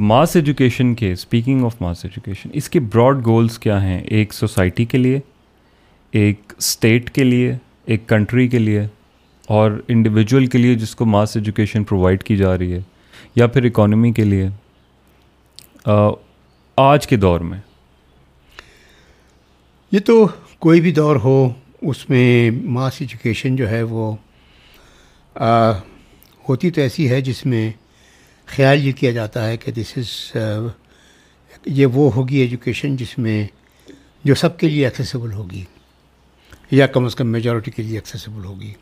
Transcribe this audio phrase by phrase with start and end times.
[0.00, 4.84] ماس education کے speaking of mass education اس کے براڈ گولس کیا ہیں ایک سوسائٹی
[4.84, 5.20] کے لیے
[6.10, 8.86] ایک اسٹیٹ کے لیے ایک کنٹری کے لیے
[9.48, 12.80] اور انڈیویجول کے لیے جس کو ماس ایجوکیشن پرووائڈ کی جا رہی ہے
[13.36, 14.48] یا پھر اکانومی کے لیے
[16.76, 17.58] آج کے دور میں
[19.92, 20.26] یہ تو
[20.58, 21.52] کوئی بھی دور ہو
[21.82, 24.14] اس میں ماس ایجوکیشن جو ہے وہ
[26.48, 27.70] ہوتی تو ایسی ہے جس میں
[28.48, 30.36] خیال یہ کیا جاتا ہے کہ دس از
[31.66, 33.46] یہ وہ ہوگی ایجوکیشن جس میں
[34.24, 35.64] جو سب کے لیے ایکسیسیبل ہوگی
[36.70, 38.72] یا کم از کم میجورٹی کے لیے ایکسیسیبل ہوگی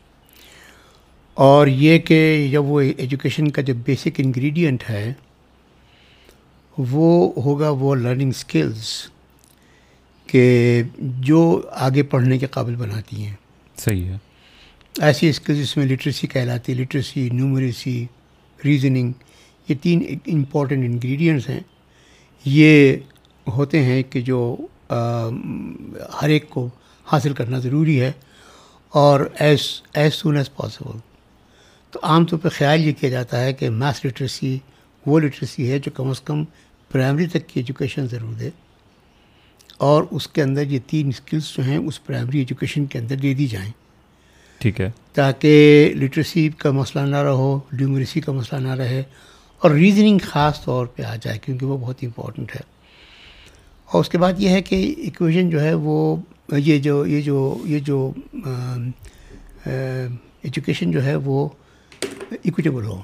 [1.33, 5.13] اور یہ کہ جب وہ ایجوکیشن کا جو بیسک انگریڈینٹ ہے
[6.77, 9.09] وہ ہوگا وہ لرننگ اسکلز
[10.27, 13.35] کہ جو آگے پڑھنے کے قابل بناتی ہیں۔
[13.77, 14.17] صحیح ہے۔
[15.01, 18.05] ایسی اسکلز جس میں لٹریسی کہلاتی ہے لٹریسی نیومریسی
[18.65, 19.11] ریزننگ
[19.69, 21.59] یہ تین امپورٹنٹ انگریڈینٹس ہیں۔
[22.45, 22.95] یہ
[23.47, 24.55] ہوتے ہیں کہ جو
[26.21, 26.69] ہر ایک کو
[27.05, 28.11] حاصل کرنا ضروری ہے
[28.89, 29.59] اور as
[29.93, 30.97] as soon as possible
[31.91, 34.57] تو عام طور پہ خیال یہ کیا جاتا ہے کہ میتھس لٹریسی
[35.05, 36.43] وہ لٹریسی ہے جو کم از کم
[36.91, 38.49] پرائمری تک کی ایجوکیشن ضرور دے
[39.77, 43.33] اور اس کے اندر یہ تین اسکلس جو ہیں اس پرائمری ایجوکیشن کے اندر دے
[43.33, 43.71] دی جائیں۔
[44.59, 49.03] ٹھیک ہے۔ تاکہ لٹریسی کا مسئلہ نہ رہو ڈیومریسی کا مسئلہ نہ رہے
[49.59, 52.61] اور ریزننگ خاص طور پہ آ جائے کیونکہ وہ بہت امپورٹنٹ ہے۔
[53.85, 56.15] اور اس کے بعد یہ ہے کہ ایکویژن جو ہے وہ
[56.57, 58.11] یہ جو یہ جو یہ جو
[59.65, 61.49] ایجوکیشن جو ہے وہ
[62.29, 63.01] ایکویٹیبل ہو۔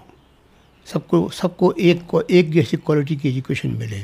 [0.86, 4.04] سب کو سب کو ایک کو، ایک جیسی کوالٹی کی ایجوکیشن ملے۔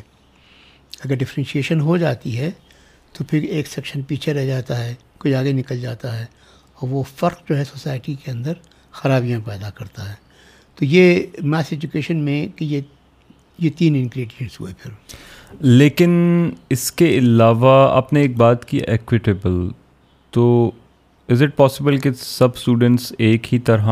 [1.05, 2.51] اگر ڈفرینشیشن ہو جاتی ہے
[3.13, 6.25] تو پھر ایک سیکشن پیچھے رہ جاتا ہے، کوئی آگے نکل جاتا ہے
[6.73, 8.53] اور وہ فرق جو ہے سوسائٹی کے اندر
[8.91, 10.28] خرابیاں پیدا کرتا ہے۔
[10.79, 12.81] تو یہ میتھ ایجوکیشن میں کہ یہ
[13.57, 14.91] یہ تین انگریڈینٹس ہوئے پھر۔
[15.59, 16.11] لیکن
[16.69, 19.69] اس کے علاوہ آپ نے ایک بات کی ایکویٹیبل
[20.31, 20.71] تو
[21.29, 23.87] از اٹ پاسبل کہ سب اسٹوڈنٹس ایک ہی طرح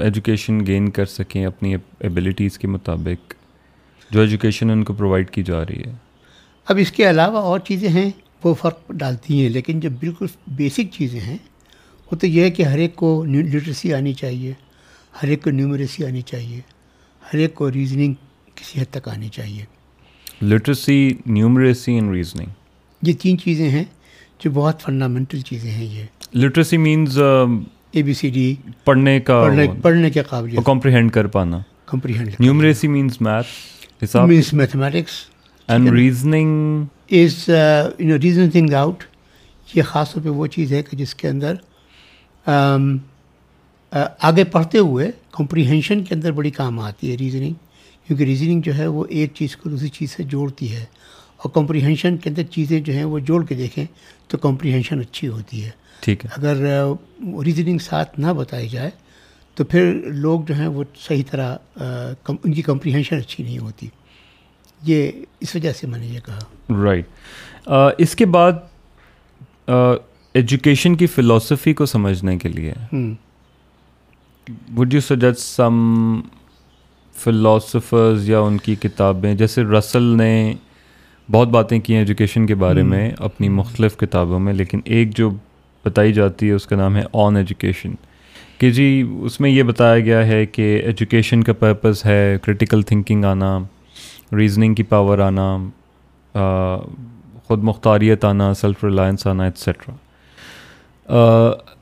[0.00, 3.34] ایجوکیشن گین کر سکیں اپنی ایبلٹیز کے مطابق
[4.10, 5.92] جو ایجوکیشن ان کو پرووائڈ کی جا رہی ہے؟
[6.68, 8.10] اب اس کے علاوہ اور چیزیں ہیں
[8.44, 11.38] وہ فرق ڈالتی ہیں لیکن جب بالکل بیسک چیزیں ہیں
[12.12, 14.52] وہ تو یہ ہے کہ ہر ایک کو لٹریسی آنی چاہیے۔
[15.22, 16.60] ہر ایک کو نیومریسی آنی چاہیے
[17.22, 18.14] ہر ایک کو ریزننگ
[18.54, 19.64] کسی حد تک آنی چاہیے۔
[20.44, 22.48] لٹریسی نیومریسی اینڈ ریزننگ
[23.02, 23.84] یہ تین چیزیں ہیں
[24.44, 26.04] جو بہت فنڈامنٹل چیزیں ہیں یہ۔
[26.38, 27.18] Literacy means
[27.90, 29.42] A B C D پڑھنے کا
[29.82, 35.12] پڑھنے کے قابل کمپریہینڈ کر پانا۔ Comprehend numeracy means math means mathematics
[35.68, 37.48] and reasoning is
[38.22, 39.04] reason thing out
[39.74, 41.54] یہ خاص طور پہ وہ چیز ہے کہ جس کے اندر
[43.92, 47.54] آگے پڑھتے ہوئے کمپریہنشن کے اندر بڑی کام آتی ہے ریزننگ
[48.06, 50.84] کیونکہ ریزننگ جو ہے وہ ایک چیز کو دوسری چیز سے جوڑتی ہے
[51.36, 53.84] اور کمپریہنشن کے اندر چیزیں جو ہیں وہ جوڑ کے دیکھیں
[54.28, 55.70] تو کمپریہنشن اچھی ہوتی ہے۔
[56.00, 56.56] ٹھیک ہے۔ اگر
[57.44, 58.90] ریزننگ ساتھ نہ بتائی جائے
[59.54, 61.56] تو پھر لوگ جو ہیں وہ صحیح طرح
[62.28, 63.86] ان کی کمپریہنشن اچھی نہیں ہوتی۔
[64.82, 65.10] یہ
[65.40, 66.38] اس وجہ سے میں نے یہ کہا۔
[66.82, 67.06] رائٹ
[67.98, 68.52] اس کے بعد
[70.34, 72.72] ایجوکیشن کی فلاسفی کو سمجھنے کے لیے۔
[74.76, 76.20] Would you suggest some
[77.14, 80.54] philosophers یا ان کی کتابیں؟ جیسے رسل نے
[81.30, 85.30] بہت باتیں کی ہیں ایجوکیشن کے بارے میں اپنی مختلف کتابوں میں لیکن ایک جو
[85.84, 87.94] بتائی جاتی ہے اس کا نام ہے آن ایجوکیشن
[88.58, 93.24] کہ جی اس میں یہ بتایا گیا ہے کہ ایجوکیشن کا پرپز ہے کرٹیکل تھنکنگ
[93.24, 93.58] آنا
[94.32, 95.56] ریزننگ کی پاور آنا
[97.46, 99.94] خود مختاریت آنا سیلف ریلائنس آنا ایٹسٹرا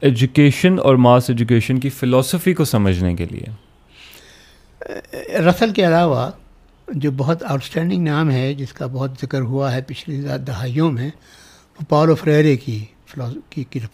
[0.00, 3.44] ایجوکیشن اور ماس ایجوکیشن کی فلاسفی کو سمجھنے کے لیے۔
[5.38, 6.30] رسل کے علاوہ
[6.88, 11.10] جو بہت آؤٹ اسٹینڈنگ نام ہے جس کا بہت ذکر ہوا ہے پچھلی دہائیوں میں
[11.80, 12.84] وہ پاولو فریرے کی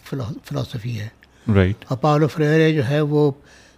[0.03, 1.07] فلاسفی ہے۔
[1.55, 3.31] رائٹ اور پاولو فریرے جو ہے وہ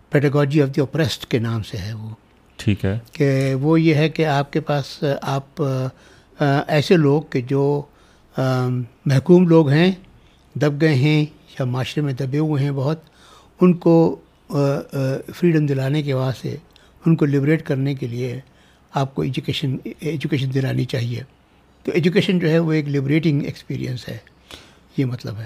[0.09, 2.09] پیٹاگوجی آف دی اوپریسٹ کے نام سے ہے وہ۔
[2.55, 5.61] ٹھیک ہے۔ کہ وہ یہ ہے کہ آپ کے پاس آپ
[6.67, 7.81] ایسے لوگ کہ جو
[9.05, 9.91] محکوم لوگ ہیں
[10.55, 11.25] دب گئے ہیں
[11.59, 12.99] یا معاشرے میں دبے ہوئے ہیں بہت،
[13.61, 14.19] ان کو
[15.35, 16.55] فریڈم دلانے کے واسطے،
[17.05, 18.39] ان کو لبریٹ کرنے کے لیے
[18.93, 21.23] آپ کو ایجوکیشن ایجوکیشن دلانی چاہیے۔
[21.83, 24.17] تو ایجوکیشن جو ہے وہ ایک لبریٹنگ ایکسپیرینس ہے،
[24.97, 25.45] یہ مطلب ہے۔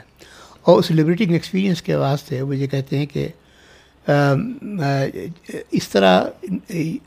[0.61, 3.27] اور اس لبریٹنگ ایکسپیرینس کے واسطے وہ یہ کہتے ہیں کہ
[5.71, 6.25] اس طرح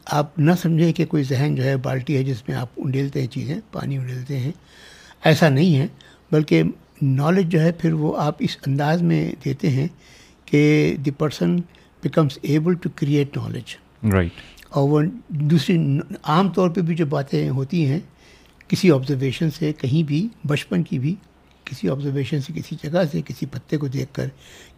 [0.05, 3.27] آپ نہ سمجھیں کہ کوئی ذہن جو ہے بالٹی ہے جس میں آپ انڈیلتے ہیں
[3.27, 4.53] چیزیں، پانی انڈیلتے ہیں۔
[5.25, 5.87] ایسا نہیں ہے،
[6.33, 6.63] بلکہ
[7.03, 9.89] نالج جو ہے پھر وہ آپ اس انداز میں دیتے ہیں
[10.45, 11.57] کہ the person
[12.03, 13.77] becomes able to create knowledge
[14.13, 14.33] right
[14.69, 18.01] اور وہ دوسری عام طور پہ بھی جو باتیں ہوتی ہیں
[18.69, 21.15] کسی آبزرویشن سے کہیں بھی بچپن کی بھی
[21.65, 24.27] کسی آبزرویشن سے کسی جگہ سے کسی پتے کو دیکھ کر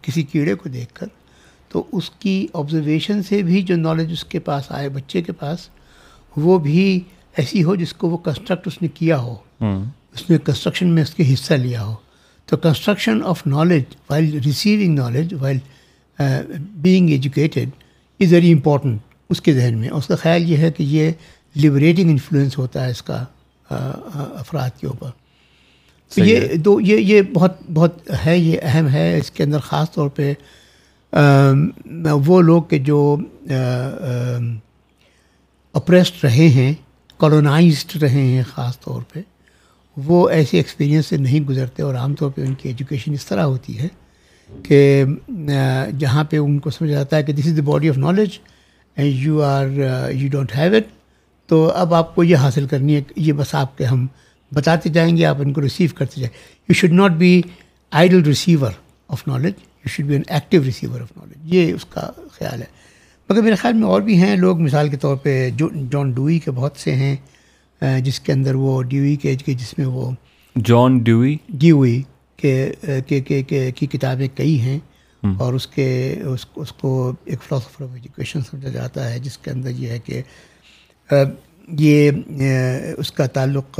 [0.01, 1.07] کسی کیڑے کو دیکھ کر
[1.69, 5.69] تو اس کی آبزرویشن سے بھی جو نالج اس کے پاس آئے بچے کے پاس
[6.37, 6.99] وہ بھی
[7.37, 9.35] ایسی ہو جس کو وہ کنسٹرکٹ اس نے کیا ہو۔
[10.13, 11.95] اس نے کنسٹرکشن میں اس کے حصہ لیا ہو۔
[12.49, 15.57] تو construction of knowledge while receiving knowledge while
[16.81, 17.69] being educated
[18.19, 18.99] is very important
[19.29, 19.89] اس کے ذہن میں.
[19.89, 21.11] اس کا خیال یہ ہے کہ یہ
[21.55, 23.23] لبریٹنگ انفلوئنس ہوتا ہے اس کا
[23.69, 25.09] افراد کے اوپر.
[26.11, 29.91] تو یہ دو یہ یہ بہت بہت ہے یہ اہم ہے اس کے اندر خاص
[29.91, 30.33] طور پہ
[32.27, 33.17] وہ لوگ کہ جو
[35.75, 36.73] اپریسڈ رہے ہیں
[37.19, 39.21] کالونائزڈ رہے ہیں خاص طور پہ.
[39.97, 43.43] وہ ایسے ایکسپیرینس سے نہیں گزرتے اور عام طور پہ ان کی ایجوکیشن اس طرح
[43.43, 43.87] ہوتی ہے
[44.63, 45.03] کہ
[45.99, 48.37] جہاں پہ ان کو سمجھ آتا ہے کہ this is the body of knowledge
[48.97, 49.67] and you are
[50.11, 50.87] you don't have it
[51.49, 54.05] تو اب آپ کو یہ حاصل کرنی ہے، یہ بس آپ کے ہم
[54.51, 56.33] بتاتے جائیں گے، آپ ان کو ریسیو کرتے جائیں
[56.69, 57.41] you should not be
[57.91, 58.71] idle receiver
[59.09, 59.53] of knowledge
[59.85, 62.67] you should be an active receiver of knowledge یہ اس کا خیال ہے۔
[63.29, 66.39] مگر میرے خیال میں اور بھی ہیں لوگ، مثال کے طور پہ جو جان ڈوئی
[66.39, 67.15] کے بہت سے ہیں۔
[68.03, 70.11] جس کے اندر وہ ڈیوئی کے جس میں وہ
[70.65, 72.01] جان ڈیوئی ڈیوئی
[72.37, 72.71] کے
[73.75, 74.79] کی کتابیں کئی ہیں
[75.37, 79.51] اور اس کے اس اس کو ایک فلاسفر آف ایجوکیشن سمجھا جاتا ہے جس کے
[79.51, 80.21] اندر یہ ہے کہ
[81.67, 82.11] یہ
[82.97, 83.79] اس کا تعلق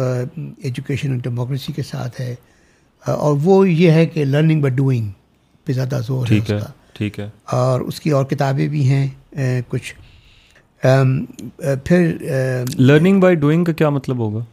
[0.58, 2.36] ایجوکیشن اور ڈیموکریسی کے ساتھ ہے۔
[3.08, 5.10] اور وہ یہ ہے کہ لرننگ بائی ڈوئنگ
[5.66, 9.08] پہ زیادہ زور ہے اس کا۔ ٹھیک ہے۔ اور اس کی اور کتابیں بھی ہیں
[9.68, 9.94] کچھ
[10.84, 12.16] پھر
[12.78, 14.44] لرننگ بائی ڈوئنگ کا کیا مطلب ہوگا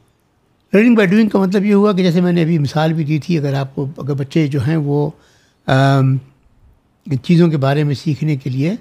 [0.73, 3.19] لرننگ بائی ڈوئنگ کا مطلب یہ ہوا کہ جیسے میں نے ابھی مثال بھی دی
[3.19, 5.11] تھی اگر آپ کو اگر بچے جو ہیں وہ
[7.23, 8.75] چیزوں کے بارے میں سیکھنے کے لیے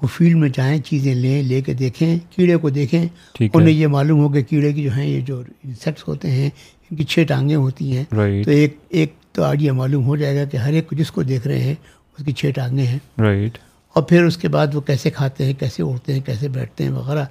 [0.00, 3.04] وہ فیلڈ میں جائیں چیزیں لیں لے کے دیکھیں کیڑے کو دیکھیں
[3.40, 6.50] انہیں یہ معلوم ہو کہ کیڑے کی جو ہیں یہ جو انسیکٹس ہوتے ہیں
[6.90, 8.04] ان کی چھ ٹانگیں ہوتی ہیں
[8.44, 11.46] تو ایک ایک تو آئیڈیا معلوم ہو جائے گا کہ ہر ایک جس کو دیکھ
[11.46, 11.74] رہے ہیں
[12.18, 13.58] اس کی چھ ٹانگیں ہیں رائٹ
[13.96, 16.90] اور پھر اس کے بعد وہ کیسے کھاتے ہیں کیسے اڑتے ہیں کیسے بیٹھتے ہیں
[16.90, 17.24] وغیرہ۔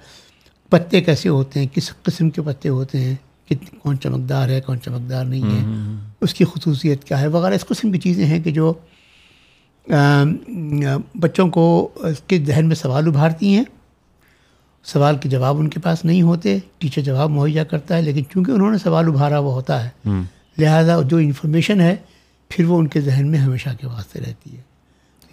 [0.71, 3.15] پتے کیسے ہوتے ہیں کس قسم کے پتے ہوتے ہیں
[3.81, 5.61] کون چمکدار ہے کون چمکدار نہیں ہے
[6.21, 8.73] اس کی خصوصیت کیا ہے وغیرہ۔ اس قسم کی چیزیں ہیں کہ جو
[11.21, 11.65] بچوں کو
[11.95, 13.63] اس کے ذہن میں سوال ابھارتی ہیں۔
[14.85, 18.51] سوال کے جواب ان کے پاس نہیں ہوتے ٹیچر جواب مہیا کرتا ہے لیکن چونکہ
[18.51, 19.89] انہوں نے سوال ابھارا ہوا ہوتا ہے
[20.57, 21.95] لہٰذا جو انفارمیشن ہے
[22.49, 24.61] پھر وہ ان کے ذہن میں ہمیشہ کے واسطے رہتی ہے۔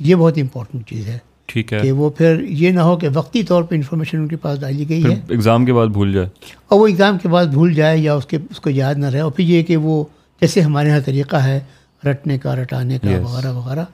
[0.04, 3.42] یہ بہت امپورٹنٹ چیز ہے ٹھیک ہے۔ کہ وہ پھر یہ نہ ہو کہ وقتی
[3.42, 6.28] طور پہ انفارمیشن ان کے پاس ڈالی گئی ہے۔ ایگزام کے بعد بھول جائے۔
[6.68, 9.20] اور وہ ایگزام کے بعد بھول جائے یا اس کے اس کو یاد نہ رہے۔
[9.20, 10.04] اور پھر یہ کہ وہ
[10.40, 11.60] جیسے ہمارے یہاں طریقہ ہے
[12.06, 13.84] رٹنے کا رٹانے کا وغیرہ وغیرہ۔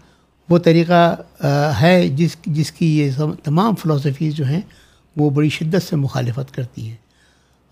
[0.49, 1.17] وہ طریقہ
[1.81, 3.11] ہے جس جس کی یہ
[3.43, 4.61] تمام فلاسفیز جو ہیں
[5.17, 6.97] وہ بڑی شدت سے مخالفت کرتی ہیں۔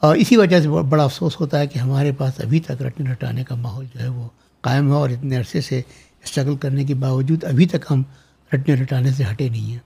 [0.00, 3.44] اور اسی وجہ سے بڑا افسوس ہوتا ہے کہ ہمارے پاس ابھی تک رٹنے رٹانے
[3.44, 4.28] کا ماحول جو ہے وہ
[4.60, 5.82] قائم ہے اور اتنے عرصے سے
[6.24, 8.02] اسٹرگل کرنے کے باوجود ابھی تک ہم
[8.54, 9.78] رٹنے رٹانے سے ہٹے نہیں ہیں۔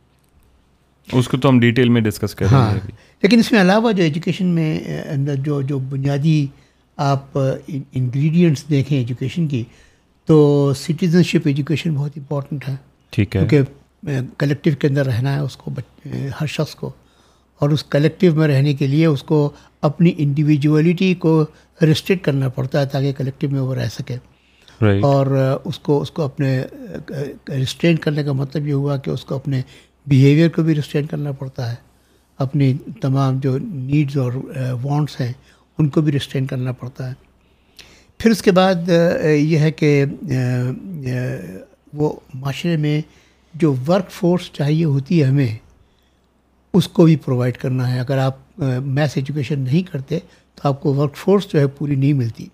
[1.12, 2.75] اس کو تو ہم ڈیٹیل میں ڈسکس کریں ہاں۔
[3.23, 4.81] لیکن اس میں علاوہ جو ایجوکیشن میں
[5.11, 6.47] اندر جو جو بنیادی
[6.97, 9.65] آپ انگریڈینٹس دیکھیں ایجوکیشن کی
[10.27, 12.75] تو سٹیزن شپ ایجوکیشن بہت امپورٹنٹ ہے۔
[13.11, 15.71] ٹھیک ہے۔ کیونکہ کلیکٹیو کے اندر رہنا ہے اس کو
[16.41, 16.91] ہر شخص کو۔
[17.59, 19.51] اور اس کلیکٹیو میں رہنے کے لیے اس کو
[19.83, 21.45] اپنی انڈیویجولیٹی کو
[21.83, 24.17] ریسٹرکٹ کرنا پڑتا ہے تاکہ کلیکٹیو میں وہ رہ سکے۔
[24.80, 25.26] اور
[25.64, 26.62] اس کو اس کو اپنے
[27.49, 29.60] ریسٹرین کرنے کا مطلب یہ ہوا کہ اس کو اپنے
[30.06, 31.76] بیہیویئر کو بھی ریسٹرین کرنا پڑتا ہے۔
[32.38, 34.32] اپنی تمام جو نیڈز اور
[34.82, 35.32] وانٹس ہیں،
[35.78, 37.14] ان کو بھی ریسٹرین کرنا پڑتا ہے۔
[38.20, 38.88] پھر اس کے بعد
[39.25, 40.04] یہ ہے کہ
[41.92, 43.00] وہ معاشرے میں
[43.54, 45.56] جو ورک فورس چاہیے ہوتی ہے ہمیں،
[46.75, 50.18] اس کو بھی پرووائڈ کرنا ہے۔ اگر آپ میتھس ایجوکیشن نہیں کرتے،
[50.54, 52.46] تو آپ کو ورک فورس جو ہے پوری نہیں ملتی۔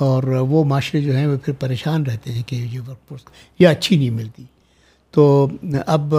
[0.00, 3.20] اور وہ معاشرے جو ہیں وہ پھر پریشان رہتے ہیں کہ یہ ورک فورس
[3.58, 4.44] یہ اچھی نہیں ملتی۔
[5.10, 5.48] تو
[5.86, 6.14] اب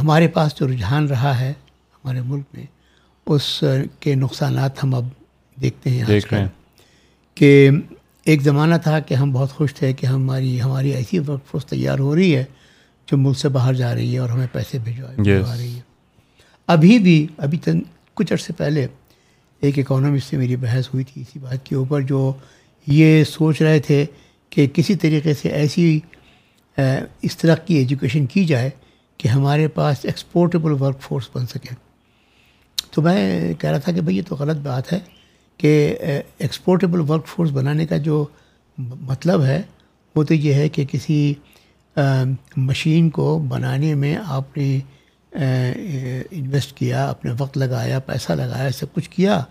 [0.00, 1.50] ہمارے پاس جو رجحان رہا ہے
[1.94, 2.66] ہمارے ملک میں
[3.26, 3.64] اس
[4.00, 5.04] کے نقصانات ہم اب
[5.62, 6.48] دیکھتے ہیں دیکھ رہے ہیں۔
[7.34, 7.70] کہ
[8.24, 11.98] ایک زمانہ تھا کہ ہم بہت خوش تھے کہ ہماری ہماری ایسی ورک فورس تیار
[11.98, 12.44] ہو رہی ہے
[13.06, 15.80] جو ملک سے باہر جا رہی ہے اور ہمیں پیسے بھیجوا بھجوا رہی ہے۔
[16.66, 17.70] ابھی بھی ابھی تک
[18.14, 18.86] کچھ عرصے پہلے
[19.60, 22.32] ایک اکانومسٹ سے میری بحث ہوئی تھی اسی بات کے اوپر جو
[22.86, 24.04] یہ سوچ رہے تھے
[24.50, 25.98] کہ کسی طریقے سے ایسی
[26.76, 28.70] اس طرح کی ایجوکیشن کی جائے
[29.18, 31.74] کہ ہمارے پاس ایکسپورٹیبل ورک فورس بن سکے۔
[32.90, 34.98] تو میں کہہ رہا تھا کہ بھائی یہ تو غلط بات ہے
[35.58, 35.96] کہ
[36.38, 38.24] ایکسپورٹیبل ورک فورس بنانے کا جو
[38.78, 39.60] مطلب ہے،
[40.14, 41.34] وہ تو یہ ہے کہ کسی
[42.56, 44.78] مشین کو بنانے میں آپ نے
[45.32, 49.44] انویسٹ کیا اپنے وقت لگایا پیسہ لگایا سب کچھ کیا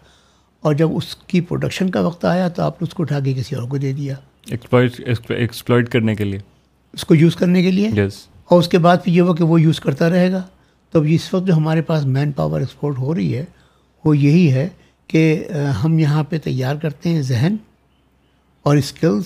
[0.62, 3.34] اور جب اس کی پروڈکشن کا وقت آیا تو آپ نے اس کو اٹھا کے
[3.34, 4.16] کسی اور کو دے دیا۔
[5.30, 6.40] ایکسپلائٹ کرنے کے لیے۔
[6.94, 9.44] اس کو یوز کرنے کے لیے؟ یس اور اس کے بعد پھر یہ ہوا کہ
[9.44, 10.44] وہ یوز کرتا رہے گا۔
[10.92, 13.46] تو اب اس وقت جو ہمارے پاس مین پاور ایکسپورٹ ہو رہی ہے
[14.06, 14.70] وہ یہی ہے
[15.08, 15.48] کہ
[15.84, 17.56] ہم یہاں پہ تیار کرتے ہیں ذہن
[18.64, 19.26] اور اسکلس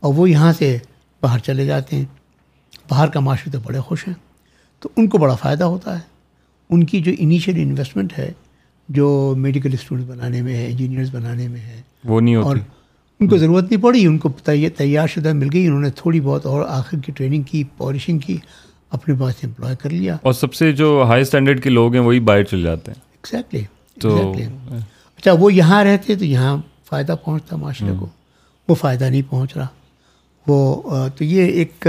[0.00, 0.78] اور وہ یہاں سے
[1.20, 2.04] باہر چلے جاتے ہیں۔
[2.88, 4.14] باہر کا معاشرے تو بڑے خوش ہیں۔
[4.82, 6.12] تو ان کو بڑا فائدہ ہوتا ہے۔
[6.70, 8.32] ان کی جو انیشیل انویسٹمنٹ ہے
[8.88, 12.60] جو میڈیکل اسٹوڈنٹ بنانے میں ہے انجینئرز بنانے میں ہے وہ نہیں اور ہوتی۔
[13.20, 14.28] ان کو ضرورت نہیں پڑی ان کو
[14.76, 18.36] تیار شدہ مل گئی۔ انہوں نے تھوڑی بہت اور آخر کی ٹریننگ کی پالشنگ کی
[18.90, 22.20] اپنے پاس امپلائے کر لیا۔ اور سب سے جو ہائی اسٹینڈرڈ کے لوگ ہیں وہی
[22.20, 23.62] باہر چل جاتے ہیں۔ ایگزیکٹلی
[24.00, 24.32] تو
[25.16, 28.06] اچھا وہ یہاں رہتے تو یہاں فائدہ پہنچتا معاشرے کو۔
[28.68, 29.66] وہ فائدہ نہیں پہنچ رہا۔
[30.46, 31.86] وہ تو یہ ایک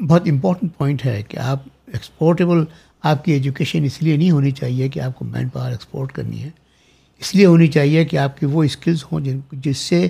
[0.00, 2.64] بہت امپورٹنٹ پوائنٹ ہے کہ آپ ایکسپورٹیبل
[3.02, 6.42] آپ کی ایجوکیشن اس لیے نہیں ہونی چاہیے کہ آپ کو مین پاور ایکسپورٹ کرنی
[6.42, 6.50] ہے۔
[7.20, 10.08] اس لیے ہونی چاہیے کہ آپ کی وہ اسکلس ہوں جن جس سے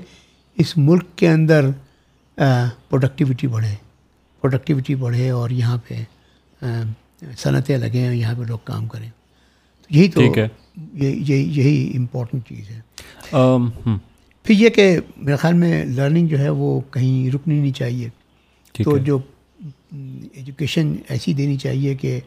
[0.59, 1.69] اس ملک کے اندر
[2.37, 3.75] پروڈکٹیوٹی بڑھے۔
[4.41, 5.95] پروڈکٹیوٹی بڑھے اور یہاں پہ
[7.39, 9.11] صنعتیں لگیں اور یہاں پہ لوگ کام کریں۔
[9.83, 10.23] تو یہی تو
[10.93, 12.81] یہی یہی امپورٹنٹ چیز ہے۔
[14.45, 18.09] پھر یہ کہ میرے خیال میں لرننگ جو ہے وہ کہیں رکنی نہیں چاہیے۔
[18.85, 19.19] تو جو
[20.35, 22.21] ایجوکیشن ایسی دینی چاہیے کہ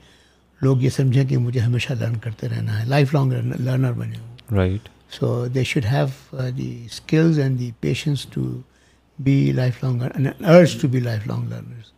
[0.61, 4.35] لوگ یہ سمجھیں کہ مجھے ہمیشہ لرن کرتے رہنا ہے لائف لانگ لرنر بنے۔ ہوں
[4.51, 8.61] right so they should have the skills and the patience to
[9.19, 10.01] be life long
[10.47, 11.91] urge to be life long learners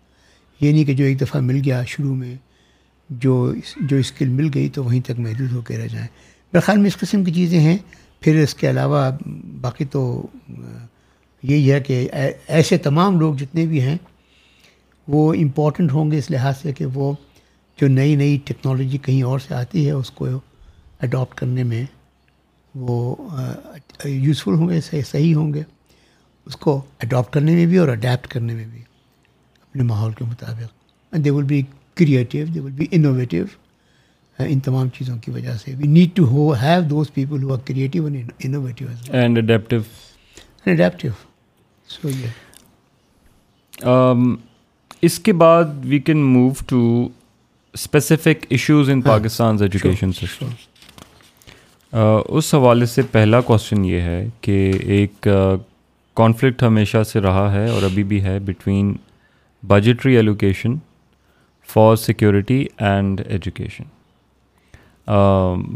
[0.61, 2.35] یہ نہیں کہ جو ایک دفعہ مل گیا شروع میں
[3.09, 6.07] جو جو اسکل مل گئی تو وہیں تک محدود ہو کے رہ جائیں۔
[6.53, 7.77] میرے خیال میں اس قسم کی چیزیں ہیں۔
[8.21, 9.09] پھر اس کے علاوہ
[9.61, 10.01] باقی تو
[11.43, 12.07] یہی ہے کہ
[12.47, 13.97] ایسے تمام لوگ جتنے بھی ہیں،
[15.07, 17.13] وہ امپورٹنٹ ہوں گے اس لحاظ سے کہ وہ
[17.79, 20.27] جو نئی نئی ٹیکنالوجی کہیں اور سے آتی ہے، اس کو
[21.01, 21.83] اڈاپٹ کرنے میں
[22.73, 23.15] وہ
[24.05, 25.63] یوزفل ہوں گے، صحیح ہوں گے،
[26.47, 28.81] اس کو اڈاپٹ کرنے میں بھی اور اڈیپٹ کرنے میں بھی،
[29.61, 31.13] اپنے ماحول کے مطابق.
[31.13, 31.61] They will be
[31.97, 33.45] creative they will be innovative
[34.39, 37.59] ان تمام چیزوں کی وجہ سے we need to who have those people who are
[37.67, 39.81] creative and innovative and adaptive
[40.65, 41.11] adaptive
[41.87, 42.27] so یہ
[45.03, 46.81] اس کے بعد we can move to
[47.75, 50.49] specific issues in Pakistan education system
[52.29, 55.27] اس حوالے سے پہلا کوشچن یہ ہے کہ ایک
[56.17, 58.93] کانفلکٹ ہمیشہ سے رہا ہے اور ابھی بھی ہے between
[59.63, 60.75] budgetary allocation
[61.69, 63.98] for security and education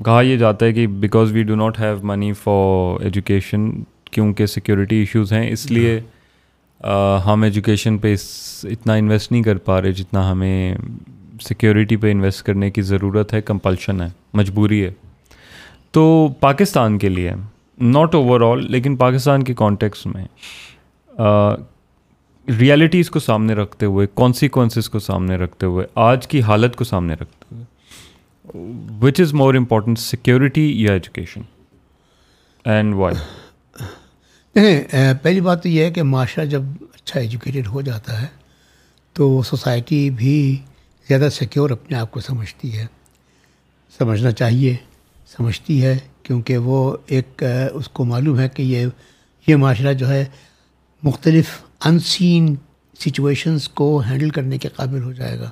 [0.05, 3.71] کہا یہ جاتا ہے کہ because we do not have money for education
[4.11, 6.01] کیونکہ سیکورٹی ایشوز ہیں اس لیے
[7.25, 8.15] ہم ایجوکیشن پہ
[8.63, 10.75] اتنا انویسٹ نہیں کر پا رہے جتنا ہمیں
[11.41, 14.91] سیکیورٹی پہ انویسٹ کرنے کی ضرورت ہے کمپلشن ہے مجبوری ہے۔
[15.91, 17.31] تو پاکستان کے لیے
[17.81, 20.25] ناٹ اوور آل لیکن پاکستان کے کانٹیکس میں
[22.59, 27.13] ریالٹیز کو سامنے رکھتے ہوئے کانسیکوینسز کو سامنے رکھتے ہوئے آج کی حالت کو سامنے
[27.13, 27.72] رکھتے ہوئے۔
[28.45, 31.41] Which is more important security یا ایجوکیشن
[32.65, 33.15] اینڈ وائی
[34.55, 36.61] نہیں پہلی بات تو یہ ہے کہ معاشرہ جب
[36.95, 38.27] اچھا ایجوکیٹڈ ہو جاتا ہے
[39.15, 40.57] تو سوسائٹی بھی
[41.09, 42.85] زیادہ سیکیور اپنے آپ کو سمجھتی ہے
[43.99, 44.75] سمجھنا چاہیے
[45.37, 48.87] سمجھتی ہے کیونکہ وہ ایک اس کو معلوم ہے کہ یہ
[49.47, 50.25] یہ معاشرہ جو ہے
[51.03, 51.49] مختلف
[51.85, 52.55] ان سین
[52.99, 55.49] سچویشنس کو ہینڈل کرنے کے قابل ہو جائے گا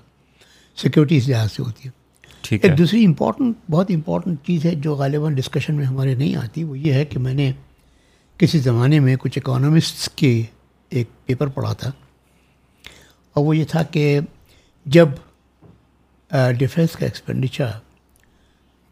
[0.78, 2.01] سیکورٹی اس لحاظ سے ہوتی ہے
[2.50, 6.78] ایک دوسری امپورٹنٹ بہت امپورٹنٹ چیز ہے جو غالباً ڈسکشن میں ہمارے نہیں آتی وہ
[6.80, 7.52] یہ ہے کہ میں نے
[8.38, 10.42] کسی زمانے میں کچھ اکانومسٹس کے
[10.90, 11.92] ایک پیپر پڑھا تھا۔
[13.36, 14.20] اور وہ یہ تھا کہ
[14.86, 15.10] جب
[16.58, 17.70] ڈیفینس کا ایکسپینڈیچر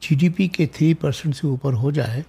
[0.02, 2.22] جی ڈی پی کے تھری پرسنٹ سے اوپر ہو جائے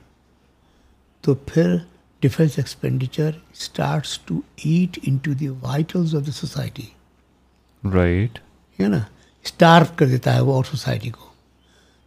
[1.24, 1.76] تو پھر
[2.22, 6.86] defence expenditure starts to eat into the vitals of the society
[7.82, 8.38] right
[8.78, 8.98] ہے نا؟
[9.44, 11.26] اسٹارف کر دیتا ہے وہ اور سوسائٹی کو۔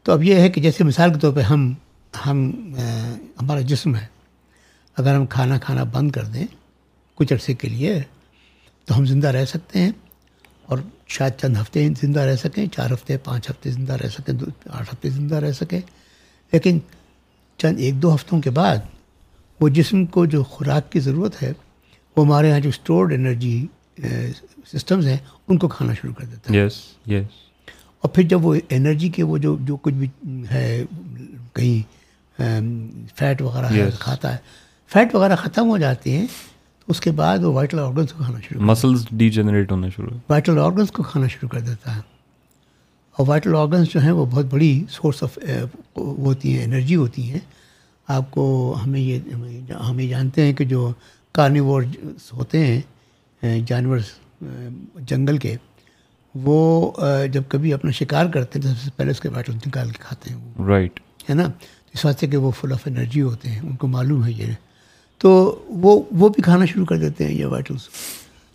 [0.04, 1.74] تو اب یہ ہے کہ جیسے مثال کے طور پہ ہم
[2.26, 2.52] ہم
[3.42, 4.06] ہمارا جسم ہے۔
[4.98, 6.48] اگر ہم کھانا کھانا بند کر دیں
[7.16, 8.02] کچھ عرصے کے لیے،
[8.86, 9.92] تو ہم زندہ رہ سکتے ہیں۔
[10.64, 14.46] اور شاید چند ہفتے زندہ رہ سکیں، چار ہفتے، پانچ ہفتے زندہ رہ سکیں، دو،
[14.70, 15.82] آٹھ ہفتے زندہ رہ سکیں۔
[16.52, 16.80] لیکن
[17.58, 18.78] چند، ایک، دو ہفتوں کے بعد
[19.60, 21.54] وہ جسم کو جو خوراک کی ضرورت ہے،
[22.18, 23.68] وہ ہمارے یہاں جو اسٹورڈ انرجی
[24.66, 27.26] سسٹمز ہیں ان کو کھانا شروع کر دیتا ہے۔ یس یس
[28.02, 30.10] اور پھر جب وہ انرجی کے وہ جو جو کچھ بھی
[30.52, 30.84] ہے
[31.54, 32.04] کہیں
[33.16, 34.38] فیٹ وغیرہ کھاتا ہے
[34.88, 36.28] فیٹ وغیرہ ختم ہو جاتے ہیں
[36.80, 40.18] تو اس کے بعد وہ وائٹل آرگنس کو کھانا شروع مسلس ڈی جنریٹ ہونا شروع
[40.30, 42.02] وائٹل آرگنس کو کھانا شروع کر دیتا ہے۔
[43.18, 45.40] اور وائٹل آرگنس جو ہیں وہ بہت بڑی سورس آف
[45.98, 47.40] ہوتی ہیں انرجی ہوتی ہیں۔
[48.08, 49.20] آپ کو ہمیں یہ
[49.90, 50.94] ہمیں جانتے ہیں کہ جو
[51.32, 51.84] کارنیور
[52.34, 52.82] ہوتے ہیں
[53.66, 53.98] جانور
[55.00, 55.56] جنگل کے
[56.36, 56.92] وہ
[57.32, 59.98] جب کبھی اپنا شکار کرتے ہیں تو سب سے پہلے اس کے وائٹل نکال کے
[60.00, 61.44] کھاتے ہیں رائٹ ہے نا؟
[61.94, 64.46] اس واسطے کہ وہ فل آف انرجی ہوتے ہیں ان کو معلوم ہے یہ۔
[65.18, 65.30] تو
[65.70, 67.90] وہ وہ بھی کھانا شروع کر دیتے ہیں یہ وائٹلس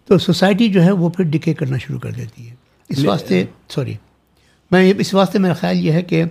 [0.09, 2.54] تو سوسائٹی جو ہے وہ پھر ڈکے کرنا شروع کر دیتی ہے۔
[2.88, 3.95] اس واسطے سوری
[4.71, 6.25] میں اس واسطے میرا خیال یہ ہے کہ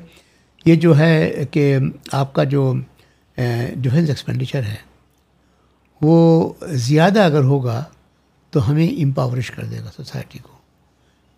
[0.66, 1.78] یہ جو ہے کہ
[2.12, 2.74] آپ کا جو
[3.76, 4.76] ڈیفینس ایکسپینڈیچر ہے
[6.02, 7.84] وہ زیادہ اگر ہوگا
[8.58, 10.52] تو ہمیں امپاورش کر دے گا سوسائٹی کو۔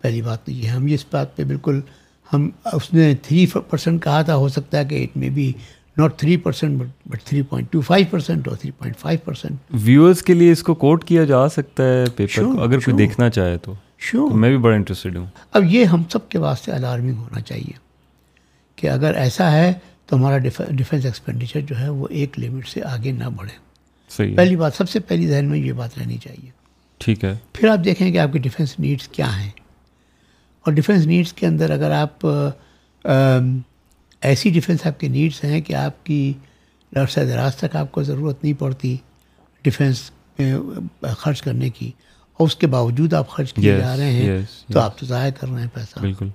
[0.00, 1.80] پہلی بات تو یہ ہم اس بات پہ بالکل
[2.32, 5.52] ہم اس نے تھری پرسینٹ کہا تھا ہو سکتا ہے کہ it may be
[5.96, 10.22] not three percent but three point two five percent اور three point five percent versus
[10.22, 13.58] کے لیے اس کو کوٹ کیا جا سکتا ہے پیپر کو اگر کوئی دیکھنا چاہے
[13.58, 17.40] تو۔ شیور میں بھی بڑا انٹرسٹیڈ ہوں۔ اب یہ ہم سب کے واسطے الارمنگ ہونا
[17.40, 17.72] چاہیے
[18.76, 19.72] کہ اگر ایسا ہے
[20.06, 23.58] تو ہمارا ڈیفینس ایکسپینڈیچر جو ہے وہ ایک لمٹ سے آگے نہ بڑھے۔
[24.10, 26.59] صحیح پہلی بات سب سے پہلی ذہن میں یہ بات رہنی چاہیے
[27.00, 29.50] ٹھیک ہے۔ پھر آپ دیکھیں کہ آپ کی ڈیفینس نیڈس کیا ہیں۔
[30.60, 32.26] اور ڈیفینس نیڈس کے اندر اگر آپ
[34.20, 36.32] ایسی ڈیفینس آپ کی نیڈس ہیں کہ آپ کی
[36.92, 38.96] لڑسۂ دراز تک آپ کو ضرورت نہیں پڑتی
[39.62, 40.54] ڈیفینس میں
[41.16, 41.90] خرچ کرنے کی
[42.32, 44.38] اور اس کے باوجود آپ خرچ کیے جا رہے ہیں
[44.72, 46.28] تو آپ تو ضائع کر رہے ہیں پیسہ۔ بالکل۔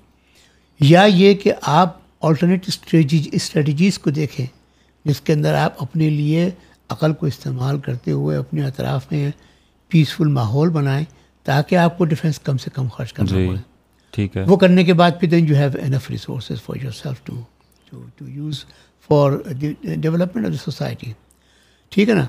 [0.79, 2.69] یا یہ کہ آپ آلٹرنیٹ
[3.31, 4.45] اسٹریٹجیز کو دیکھیں
[5.05, 6.49] جس کے اندر آپ اپنے لیے
[6.89, 9.31] عقل کو استعمال کرتے ہوئے اپنے اطراف میں
[9.95, 11.05] پیسفل ماحول بنائیں
[11.43, 13.57] تاکہ آپ کو ڈیفینس کم سے کم خرچ کرنا جی پڑے۔
[14.11, 17.41] ٹھیک ہے۔ وہ کرنے کے بعد پھر then you have enough resources for yourself to
[18.15, 18.65] to use
[19.09, 19.31] for
[19.95, 21.11] development of the society
[21.89, 22.25] ٹھیک ہے نا؟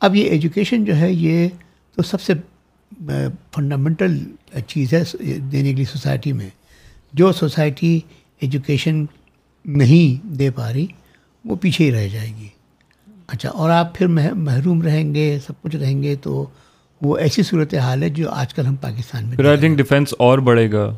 [0.00, 1.48] اب یہ ایجوکیشن جو ہے یہ
[1.96, 2.32] تو سب سے
[3.52, 4.18] فنڈامنٹل
[4.66, 5.02] چیز ہے
[5.38, 6.50] دینے کے لیے سوسائٹی میں۔
[7.12, 8.00] جو سوسائٹی
[8.40, 9.04] ایجوکیشن
[9.64, 10.86] نہیں دے پا رہی
[11.44, 12.48] وہ پیچھے ہی رہ جائے گی۔
[13.26, 14.06] اچھا اور آپ پھر
[14.46, 16.46] محروم رہیں گے سب کچھ رہیں گے تو
[17.02, 20.14] وہ ایسی صورت حال ہے جو آج کل ہم پاکستان میں پھر آئی تھنک ڈیفینس
[20.18, 20.96] اور بڑھے گا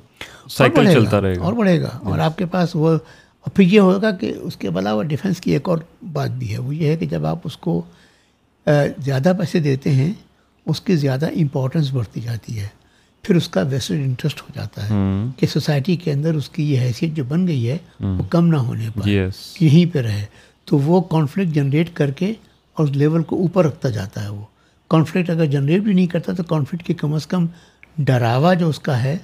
[0.51, 3.81] سائیکل چلتا رہے گا۔ اور بڑھے گا۔ اور آپ کے پاس وہ اور پھر یہ
[3.81, 5.79] ہوگا کہ اس کے علاوہ ڈیفینس کی ایک اور
[6.12, 7.83] بات بھی ہے۔ وہ یہ ہے کہ جب آپ اس کو
[8.99, 10.12] زیادہ پیسے دیتے ہیں
[10.67, 12.67] اس کی زیادہ امپورٹنس بڑھتی جاتی ہے۔
[13.23, 14.95] پھر اس کا ویسٹڈ انٹرسٹ ہو جاتا ہے
[15.37, 18.57] کہ سوسائٹی کے اندر اس کی یہ حیثیت جو بن گئی ہے وہ کم نہ
[18.57, 19.09] ہونے پر
[19.61, 20.25] یہیں پہ رہے۔
[20.64, 22.33] تو وہ کانفلکٹ جنریٹ کر کے
[22.75, 24.43] اور اس لیول کو اوپر رکھتا جاتا ہے وہ۔
[24.88, 27.47] کانفلکٹ اگر جنریٹ بھی نہیں کرتا تو کانفلکٹ کی کم از کم
[27.99, 29.18] ڈراوا جو اس کا ہے،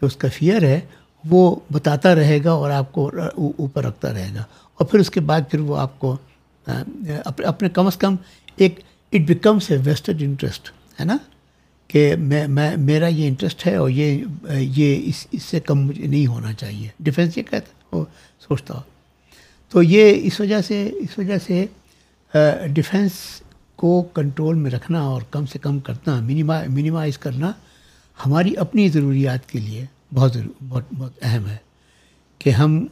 [0.00, 0.80] جو اس کا فیئر ہے،
[1.24, 5.20] وہ بتاتا رہے گا اور آپ کو اوپر رکھتا رہے گا۔ اور پھر اس کے
[5.20, 6.16] بعد پھر وہ آپ کو،
[7.44, 8.16] اپنے کم از کم
[8.56, 8.80] ایک
[9.12, 11.16] it becomes a vested interest ہے نا؟
[11.88, 16.06] کہ میں میں، میرا یہ انٹرسٹ ہے اور یہ یہ اس اس سے کم مجھے
[16.06, 18.04] نہیں ہونا چاہیے۔ ڈیفینس یہ کہتا وہ
[18.40, 18.80] سوچتا ہو۔
[19.68, 21.66] تو یہ اس وجہ سے، اس وجہ سے
[22.68, 23.12] ڈیفینس
[23.76, 27.52] کو کنٹرول میں رکھنا اور کم سے کم کرنا منیما منیمائز کرنا
[28.26, 30.36] ہماری اپنی ضروریات کے لیے بہت
[30.68, 31.56] بہت بہت اہم ہے
[32.38, 32.86] کہ ہم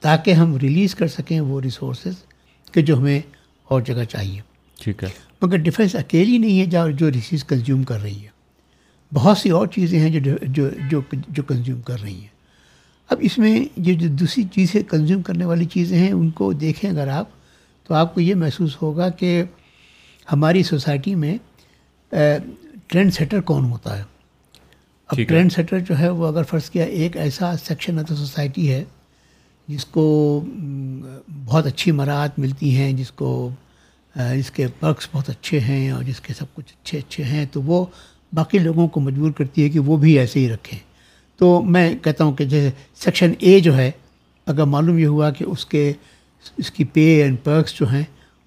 [0.00, 2.14] تاکہ ہم ریلیز کر سکیں وہ ریسورسز
[2.72, 3.20] کہ جو ہمیں
[3.64, 4.40] اور جگہ چاہیے۔
[4.80, 5.08] ٹھیک ہے۔
[5.42, 8.28] مگر ڈیفینس اکیلی نہیں ہے جو جو ریسیز کنزیوم کر رہی ہے۔
[9.14, 12.40] بہت سی اور چیزیں ہیں جو جو جو جو کنزیوم کر رہی ہیں۔
[13.10, 16.90] اب اس میں یہ جو دوسری چیزیں کنزیوم کرنے والی چیزیں ہیں ان کو دیکھیں
[16.90, 17.28] اگر آپ
[17.86, 19.44] تو آپ کو یہ محسوس ہوگا کہ
[20.32, 21.38] ہماری سوسائٹی میں
[22.86, 24.02] ٹرینڈ سیٹر کون ہوتا ہے؟
[25.08, 28.72] اب ٹرینڈ سیٹر جو ہے وہ اگر فرض کیا ایک ایسا سیکشن آف دا سوسائٹی
[28.72, 28.84] ہے
[29.68, 30.44] جس کو
[31.44, 33.50] بہت اچھی مراعات ملتی ہیں جس کو
[34.16, 37.62] جس کے پرکس بہت اچھے ہیں اور جس کے سب کچھ اچھے اچھے ہیں تو
[37.62, 37.86] وہ
[38.32, 40.78] باقی لوگوں کو مجبور کرتی ہے کہ وہ بھی ایسے ہی رکھیں۔
[41.36, 43.90] تو میں کہتا ہوں کہ جیسے سیکشن اے جو ہے
[44.46, 45.92] اگر معلوم یہ ہوا کہ اس کے
[46.56, 48.04] اس کی پے اینڈ پرکس جو ہیں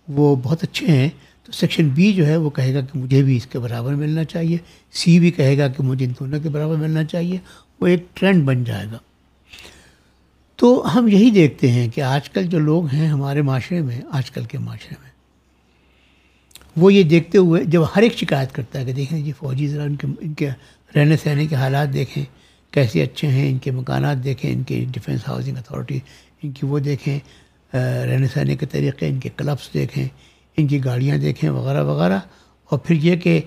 [0.08, 1.10] وہ بہت اچھے ہیں
[1.54, 4.58] سیکشن بی جو ہے وہ کہے گا کہ مجھے بھی اس کے برابر ملنا چاہیے
[4.94, 7.38] سی بھی کہے گا کہ مجھے ان دونوں کے برابر ملنا چاہیے،
[7.82, 8.98] وہ ایک ٹرینڈ بن جائے گا۔
[10.60, 14.32] تو ہم یہی دیکھتے ہیں کہ آج کل جو لوگ ہیں ہمارے معاشرے میں، آج
[14.32, 15.12] کل کے معاشرے میں،
[16.82, 19.84] وہ یہ دیکھتے ہوئے جب ہر ایک شکایت کرتا ہے کہ دیکھیں جی فوجی ذرا
[19.84, 20.50] ان کے ان کے
[20.92, 22.24] رہنے سہنے کے حالات دیکھیں،
[22.74, 26.00] کیسے اچھے ہیں، ان کے مکانات دیکھیں، ان کے ڈیفینس ہاؤسنگ اتھارٹی
[26.44, 27.18] ان کی وہ دیکھیں
[27.74, 30.08] رہنے سہنے کے طریقے، ان کے کلبس دیکھیں
[30.58, 32.20] ان کی گاڑیاں دیکھیں وغیرہ وغیرہ
[32.70, 33.42] اور پھر یہ کہ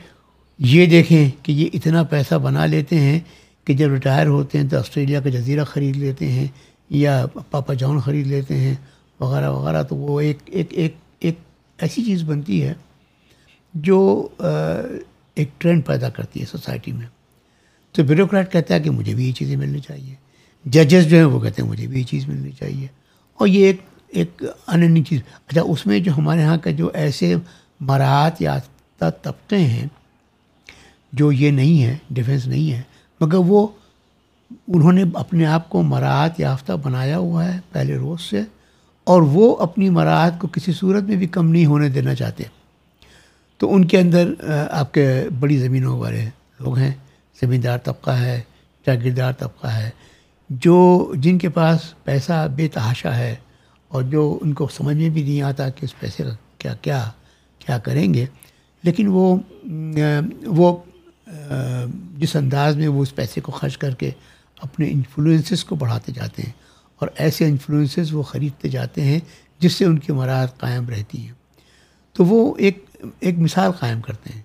[0.59, 3.21] یہ دیکھیں کہ یہ اتنا پیسہ بنا لیتے ہیں
[3.65, 6.47] کہ جب ریٹائر ہوتے ہیں تو آسٹریلیا کا جزیرہ خرید لیتے ہیں
[6.91, 8.75] یا پاپا جان خرید لیتے ہیں
[9.21, 11.39] وغیرہ وغیرہ تو وہ ایک ایک ایک ایک
[11.79, 12.75] ایسی چیز بنتی ہے
[13.75, 14.29] جو
[15.35, 17.07] ایک ٹرینڈ پیدا کرتی ہے سوسائٹی میں۔
[17.93, 20.15] تو بیوروکریٹ کہتا ہے کہ مجھے بھی یہ چیزیں ملنی چاہیے۔
[20.65, 22.87] ججز جو ہیں وہ کہتے ہیں مجھے بھی یہ چیز ملنی چاہیے۔
[23.35, 23.77] اور یہ ایک
[24.17, 27.35] ایک اننی چیز۔ اچھا اس میں جو ہمارے یہاں کا جو ایسے
[27.81, 29.87] مراحت یافتہ طبقے ہیں،
[31.13, 32.83] جو یہ نہیں ہے ڈیفینس نہیں ہے
[33.21, 33.67] مگر وہ
[34.69, 38.43] انہوں نے اپنے آپ کو مراحت یافتہ بنایا ہوا ہے پہلے روز سے،
[39.07, 42.45] اور وہ اپنی مراحت کو کسی صورت میں بھی کم نہیں ہونے دینا چاہتے۔
[43.61, 44.33] تو ان کے اندر
[44.71, 45.07] آپ کے
[45.41, 46.25] بڑی زمینوں والے
[46.61, 46.93] لوگ ہیں،
[47.41, 48.41] زمیندار طبقہ ہے،
[48.87, 49.91] جاگیردار طبقہ ہے،
[50.51, 53.35] جو جن کے پاس پیسہ بے تحاشا ہے
[53.89, 57.11] اور جو ان کو سمجھ میں بھی نہیں آتا کہ اس پیسے کا کیا کیا
[57.59, 58.27] کیا کریں گے
[58.83, 59.37] لیکن وہ
[60.47, 60.77] وہ
[62.19, 64.11] جس انداز میں وہ اس پیسے کو خرچ کر کے
[64.59, 66.53] اپنے انفلوئنسز کو بڑھاتے جاتے ہیں
[66.99, 69.21] اور ایسے انفلوئنسز وہ خریدتے جاتے ہیں
[69.59, 71.33] جس سے ان کی مراحت قائم رہتی ہیں۔
[72.13, 72.85] تو وہ ایک
[73.21, 74.43] ایک مثال قائم کرتے ہیں۔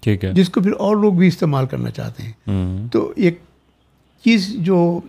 [0.00, 2.32] ٹھیک ہے۔ جس کو پھر اور لوگ بھی استعمال کرنا چاہتے ہیں۔
[2.88, 3.38] تو ایک
[4.24, 5.00] چیز جو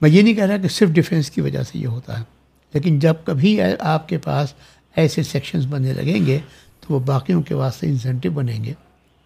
[0.00, 2.24] میں یہ نہیں کہہ رہا کہ صرف ڈیفینس کی وجہ سے یہ ہوتا ہے۔
[2.74, 4.52] لیکن جب کبھی آپ کے پاس
[4.96, 6.38] ایسے سیکشنز بننے لگیں گے
[6.80, 8.72] تو وہ باقیوں کے واسطے انسینٹیو بنیں گے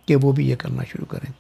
[0.07, 1.33] کہ وہ بھی یہ کرنا شروع کریں۔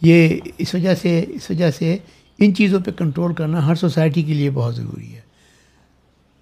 [0.00, 1.96] یہ اس وجہ سے اس وجہ سے
[2.38, 5.20] ان چیزوں پہ کنٹرول کرنا ہر سوسائٹی کے لیے بہت ضروری ہے۔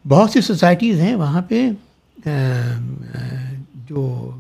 [0.09, 1.69] بہت سی سوسائٹیز ہیں وہاں پہ
[3.75, 4.31] جو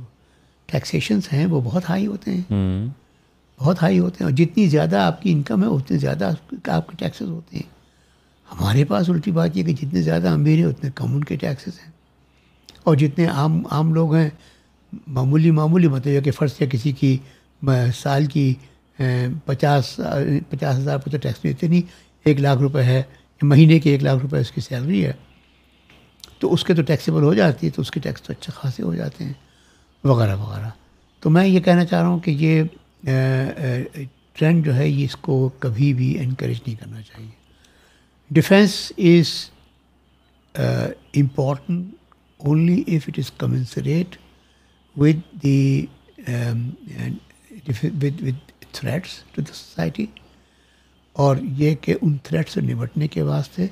[0.66, 2.86] ٹیکسیشنس ہیں وہ بہت ہائی ہوتے ہیں۔
[3.60, 6.30] بہت ہائی ہوتے ہیں اور جتنی زیادہ آپ کی انکم ہے اتنے زیادہ
[6.70, 7.79] آپ کے ٹیکسز ہوتے ہیں۔
[8.50, 11.78] ہمارے پاس الٹی بات یہ کہ جتنے زیادہ امیر ہیں، اتنے کم ان کے ٹیکسز
[11.84, 11.90] ہیں۔
[12.84, 14.30] اور جتنے عام عام لوگ ہیں،
[15.06, 17.16] معمولی معمولی مطلب کہ فرض یا کسی کی
[17.94, 18.54] سال کی
[19.44, 20.00] پچاس
[20.50, 21.82] پچاس ہزار پہ تو ٹیکس نہیں اتنی،
[22.24, 23.02] ایک لاکھ روپے ہے،
[23.42, 25.12] مہینے کے ایک لاکھ روپے اس کی سیلری ہے۔
[26.38, 28.82] تو اس کے تو ٹیکسیبل ہو جاتی ہے، تو اس کے ٹیکس تو اچھے خاصے
[28.82, 29.32] ہو جاتے ہیں،
[30.04, 30.68] وغیرہ وغیرہ۔
[31.20, 32.62] تو میں یہ کہنا چاہ رہا ہوں کہ یہ
[34.32, 37.39] ٹرینڈ جو ہے، یہ اس کو کبھی بھی انکریج نہیں کرنا چاہیے۔
[38.30, 39.50] Defence is
[41.14, 41.94] important
[42.36, 44.16] only if it is commensurate
[44.96, 45.86] with the
[48.02, 48.22] with
[48.72, 50.06] threats to the society
[51.12, 53.66] اور یہ کہ ان تھریٹ سے نمٹنے کے واسطے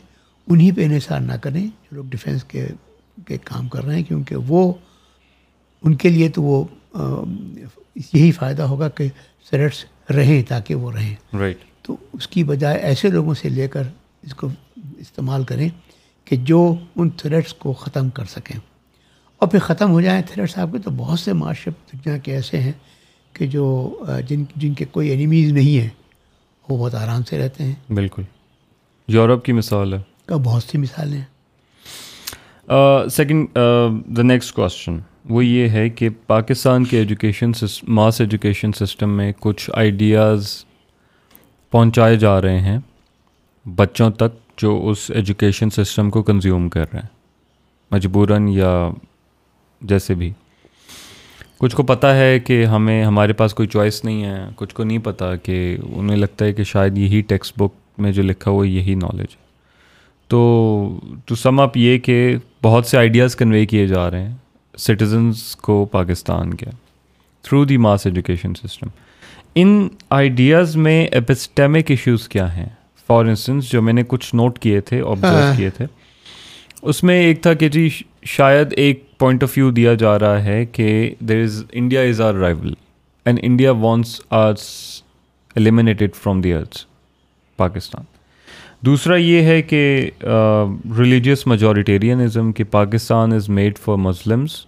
[0.47, 2.67] انہیں پہ انحصار نہ کریں جو لوگ ڈیفینس کے
[3.27, 4.73] کے کام کر رہے ہیں کیونکہ وہ
[5.83, 6.65] ان کے لیے تو وہ
[8.15, 9.09] یہی فائدہ ہوگا کہ
[9.51, 13.83] سریٹس رہیں تاکہ وہ رہیں۔ رائٹ تو اس کی بجائے ایسے لوگوں سے لے کر
[14.29, 14.49] اس کو
[14.99, 15.69] استعمال کریں
[16.25, 18.61] کہ جو ان تھریٹس کو ختم کر سکیں۔
[19.39, 22.61] اور پھر ختم ہو جائیں تھریٹس آپ کے تو بہت سے معاشرے دنیا کے ایسے
[22.61, 22.73] ہیں
[23.33, 23.95] کہ جو
[24.27, 25.89] جن جن کے کوئی اینیمیز نہیں ہیں
[26.69, 28.23] وہ بہت آرام سے رہتے ہیں۔ بالکل۔
[29.09, 31.25] یورپ کی مثال ہے۔ کا بہت سی مثالیں ہیں۔
[33.11, 33.49] سیکنڈ
[34.17, 37.51] دا نیکسٹ کوشچن وہ یہ ہے کہ پاکستان کے ایجوکیشن
[37.83, 40.65] ماس ایجوکیشن سسٹم میں کچھ آئیڈیاز
[41.71, 42.79] پہنچائے جا رہے ہیں۔
[43.77, 47.09] بچوں تک جو اس ایجوکیشن سسٹم کو کنزیوم کر رہے ہیں۔
[47.91, 48.91] مجبوراً یا
[49.81, 50.33] جیسے بھی۔
[51.59, 54.99] کچھ کو پتہ ہے کہ ہمیں، ہمارے پاس کوئی چوائس نہیں ہے۔ کچھ کو نہیں
[54.99, 58.95] پتہ کہ انہیں لگتا ہے کہ شاید یہی ٹیکسٹ بک میں جو لکھا ہوا یہی
[58.95, 59.49] نالج ہے۔
[60.29, 64.37] تو ٹو سم اپ یہ کہ بہت سے آئیڈیاز کنوے کیے جا رہے ہیں
[64.79, 66.67] سٹیزنس کو پاکستان کے
[67.43, 68.87] through the mass education system
[69.55, 72.69] in ideas میں ایپسٹیمک ایشوز کیا ہیں؟
[73.09, 75.87] فار انسٹنس جو میں نے کچھ نوٹ کیے تھے آبزرو ہاں۔ کیے تھے
[76.83, 77.89] اس میں ایک تھا کہ جی
[78.27, 80.89] شاید ایک پوائنٹ آف ویو دیا جا رہا ہے کہ
[81.21, 82.73] there is India is our rival
[83.27, 84.69] and India wants us
[85.57, 86.79] eliminated from the earth
[87.59, 88.05] Pakistan
[88.83, 89.81] دوسرا یہ ہے کہ
[90.99, 94.65] ریلیجیس میجورٹیرینزم کہ Pakistan is made for Muslims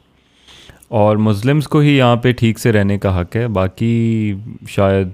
[0.90, 4.34] اور مسلمس کو ہی یہاں پہ ٹھیک سے رہنے کا حق ہے باقی
[4.68, 5.08] شاید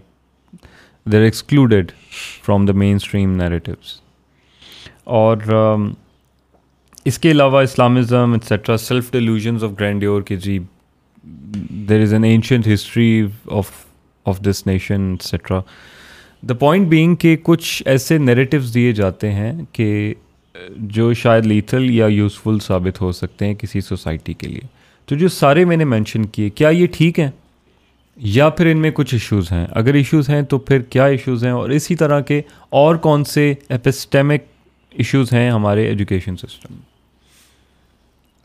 [1.12, 1.90] there excluded
[2.44, 3.94] from the mainstream narratives
[5.16, 5.90] اور um,
[7.04, 10.58] اس کے علاوہ Islamism etcetera self delusions of grandeur کے جی
[11.88, 13.70] there is an ancient history of
[14.26, 15.60] of this nation etcetera
[16.48, 20.14] the point being کہ کچھ ایسے نیریٹیوز دیے جاتے ہیں کہ
[20.54, 24.66] uh, جو شاید لیتھل یا یوزفل ثابت ہو سکتے ہیں کسی سوسائٹی کے لیے.
[25.08, 27.30] تو جو سارے میں نے مینشن کیے، کیا یہ ٹھیک ہیں؟
[28.16, 31.50] یا پھر ان میں کچھ ایشوز ہیں۔ اگر ایشوز ہیں تو پھر کیا ایشوز ہیں
[31.50, 34.44] اور اسی طرح کے اور کون سے ایپسٹیمک
[34.92, 36.82] ایشوز ہیں ہمارے ایجوکیشن سسٹم میں؟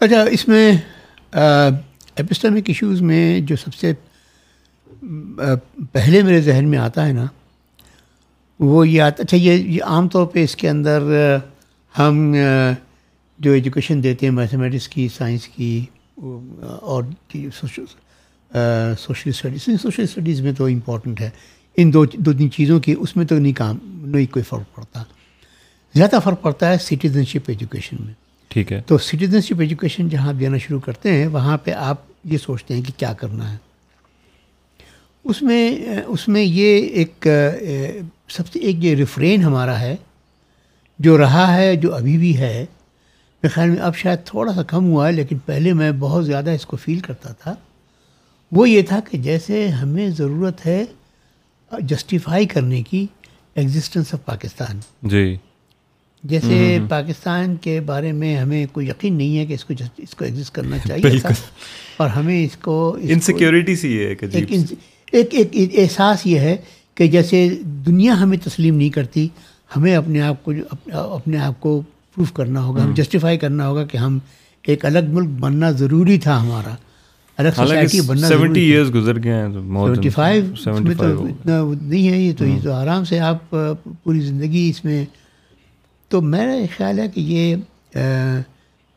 [0.01, 0.71] اچھا اس میں
[1.33, 3.93] ایپسٹمک ایشوز میں جو سب سے
[5.91, 7.25] پہلے میرے ذہن میں آتا ہے نا،
[8.59, 11.03] وہ یہ آتا اچھا یہ یہ عام طور پہ اس کے اندر
[11.95, 12.35] ہم
[13.39, 15.85] جو ایجوکیشن دیتے ہیں میتھمیٹکس کی سائنس کی
[16.17, 17.03] اور
[18.99, 21.29] سوشل اسٹڈیز سوشل اسٹڈیز میں تو امپورٹنٹ ہے۔
[21.77, 25.03] ان دو دو تین چیزوں کی اس میں تو نہیں کام نہیں کوئی فرق پڑتا۔
[25.95, 28.13] زیادہ فرق پڑتا ہے سٹیزن شپ ایجوکیشن میں۔
[28.47, 31.97] ٹھیک ہے۔ تو سٹیزن شپ ایجوکیشن جہاں آپ دینا شروع کرتے ہیں وہاں پہ آپ
[32.23, 33.57] یہ سوچتے ہیں کہ کیا کرنا ہے۔
[35.23, 37.27] اس میں اس میں یہ ایک
[38.29, 39.95] سب سے ایک یہ ریفرین ہمارا ہے
[40.99, 42.65] جو رہا ہے جو ابھی بھی ہے
[43.43, 46.49] میرے خیال میں اب شاید تھوڑا سا کم ہوا ہے لیکن پہلے میں بہت زیادہ
[46.49, 47.55] اس کو فیل کرتا تھا۔
[48.51, 50.85] وہ یہ تھا کہ جیسے ہمیں ضرورت ہے
[51.79, 53.07] جسٹیفائی کرنے کی
[53.55, 55.35] ایگزسٹنس آف پاکستان۔ جی۔
[56.23, 60.25] جیسے پاکستان کے بارے میں ہمیں کوئی یقین نہیں ہے کہ اس کو اس کو
[60.25, 61.29] ایگزسٹ کرنا چاہیے تھا۔
[61.97, 64.15] اور ہمیں اس کو انسیکیورٹی سی ہے
[65.11, 66.57] ایک ایک احساس یہ ہے
[66.95, 69.27] کہ جیسے دنیا ہمیں تسلیم نہیں کرتی
[69.75, 70.51] ہمیں اپنے آپ کو
[70.91, 71.81] اپنے آپ کو
[72.15, 74.19] پروف کرنا ہوگا ہمیں جسٹیفائی کرنا ہوگا کہ ہم
[74.61, 76.75] ایک الگ ملک بننا ضروری تھا ہمارا۔
[77.45, 80.45] الگ سوسائٹی بننا سیونٹی گزر گئے ہیں سیونٹی فائیو
[80.97, 83.49] تو اتنا نہیں ہے یہ تو یہ تو آرام سے آپ
[84.03, 85.05] پوری زندگی اس میں۔
[86.07, 87.55] تو میرا خیال ہے کہ یہ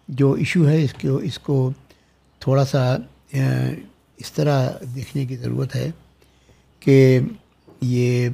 [0.09, 1.73] جو ایشو ہے اس کو اس کو
[2.39, 2.97] تھوڑا سا
[4.17, 5.91] اس طرح دیکھنے کی ضرورت ہے
[6.81, 7.21] کہ
[7.81, 8.29] یہ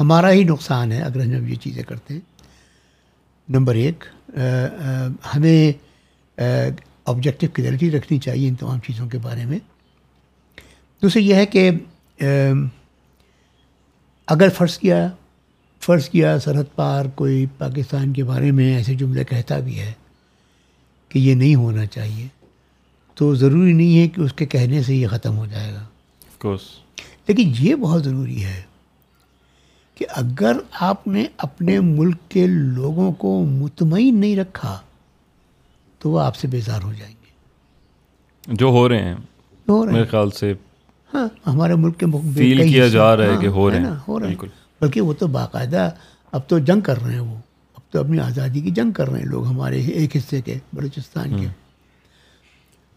[0.00, 2.20] ہمارا ہی نقصان ہے اگر ہم یہ چیزیں کرتے ہیں۔
[3.48, 4.04] نمبر ایک
[5.36, 5.72] ہمیں
[7.08, 9.58] آبجیکٹو کلیئرٹی رکھنی چاہیے ان تمام چیزوں کے بارے میں۔
[11.02, 11.70] دوسرے یہ ہے کہ
[14.26, 15.08] اگر فرض کیا
[15.80, 19.92] فرض کیا سرحد پار کوئی پاکستان کے بارے میں ایسے جملے کہتا بھی ہے
[21.08, 22.26] کہ یہ نہیں ہونا چاہیے
[23.14, 25.84] تو ضروری نہیں ہے کہ اس کے کہنے سے یہ ختم ہو جائے گا۔
[27.28, 28.62] لیکن یہ بہت ضروری ہے
[29.94, 34.80] کہ اگر آپ نے اپنے ملک کے لوگوں کو مطمئن نہیں رکھا
[35.98, 37.28] تو وہ آپ سے بیزار ہو جائیں گے۔
[38.54, 39.14] جو ہو رہے ہیں۔
[39.68, 40.54] ہو رہے میرے خیال سے
[41.14, 44.28] ہاں ہمارے ملک کے فیل کیا جا رہا ہے کہ ہو رہے ہیں۔ ہو رہے
[44.28, 44.34] ہیں۔
[44.80, 45.90] بلکہ وہ تو باقاعدہ
[46.32, 47.34] اب تو جنگ کر رہے ہیں وہ۔
[47.74, 51.40] اب تو اپنی آزادی کی جنگ کر رہے ہیں لوگ ہمارے ایک حصے کے بلوچستان
[51.40, 51.46] کے۔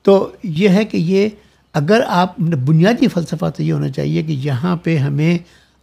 [0.01, 1.29] تو یہ ہے کہ یہ
[1.73, 5.37] اگر آپ بنیادی فلسفہ تو یہ ہونا چاہیے کہ یہاں پہ ہمیں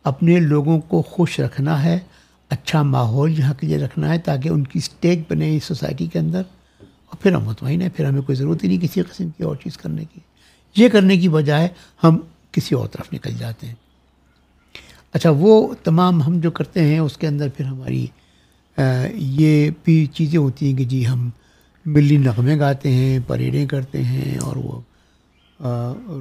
[0.05, 1.99] اپنے لوگوں کو خوش رکھنا ہے
[2.51, 6.19] اچھا ماحول یہاں کے لیے رکھنا ہے تاکہ ان کی اسٹیک بنے اس سوسائٹی کے
[6.19, 6.43] اندر۔
[7.09, 9.57] اور پھر ہم مطمئن ہیں پھر ہمیں کوئی ضرورت ہی نہیں کسی قسم کی اور
[9.57, 10.21] چیز کرنے کی۔
[10.77, 11.68] یہ کرنے کی بجائے
[12.05, 12.18] ہم
[12.53, 13.75] کسی اور طرف نکل جاتے ہیں۔
[15.12, 18.07] اچھا وہ تمام ہم جو کرتے ہیں اس کے اندر پھر ہماری
[19.14, 21.31] یہ بھی چیزیں ہوتی ہیں کہ جی ہم
[21.87, 24.81] ملی نغمے گاتے ہیں پریڈیں کرتے ہیں اور وہ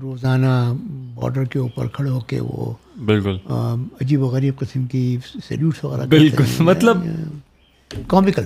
[0.01, 0.73] روزانہ
[1.15, 2.73] بارڈر کے اوپر کھڑے ہو کے وہ
[3.05, 3.37] بالکل۔
[4.01, 6.97] عجیب و غریب قسم کی سیلیوٹس وغیرہ بالکل مطلب
[8.07, 8.43] کامکل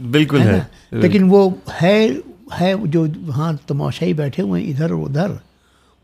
[0.00, 0.60] بالکل ہے
[0.90, 1.50] لیکن وہ
[1.82, 2.08] ہے
[2.60, 5.30] ہے جو وہاں تماشائی بیٹھے ہوئے ہیں ادھر اور ادھر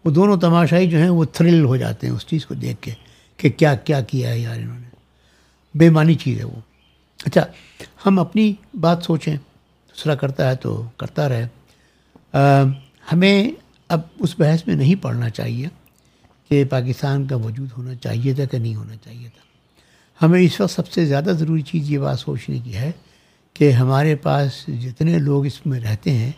[0.04, 2.90] وہ دونوں تماشائی جو ہیں وہ تھرل ہو جاتے ہیں اس چیز کو دیکھ کے
[3.36, 4.88] کہ کیا کیا کیا ہے یار انہوں نے۔
[5.74, 6.60] بے معنی چیز ہے وہ۔
[7.24, 7.44] اچھا
[8.06, 11.48] ہم اپنی بات سوچیں۔ دوسرا کرتا ہے تو کرتا رہے۔
[13.12, 13.50] ہمیں
[13.88, 15.68] اب اس بحث میں نہیں پڑھنا چاہیے
[16.50, 19.42] کہ پاکستان کا وجود ہونا چاہیے تھا کہ نہیں ہونا چاہیے تھا۔
[20.26, 22.92] ہمیں اس وقت سب سے زیادہ ضروری چیز یہ بات سوچنے کی ہے
[23.58, 26.32] کہ ہمارے پاس جتنے لوگ اس میں رہتے ہیں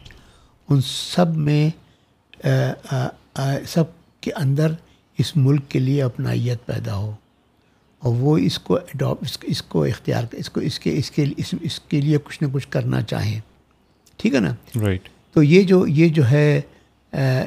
[0.69, 1.71] ان سب میں
[3.67, 3.85] سب
[4.21, 4.73] کے اندر
[5.19, 7.15] اس ملک کے لیے اپنائیت پیدا ہو۔
[7.99, 11.55] اور وہ اس کو اڈاپ اس کو اختیار اس کو اس کے اس کے اس
[11.61, 13.41] اس کے لیے کچھ نہ کچھ کرنا چاہیں۔
[14.17, 16.61] ٹھیک ہے نا؟ رائٹ تو یہ جو یہ جو ہے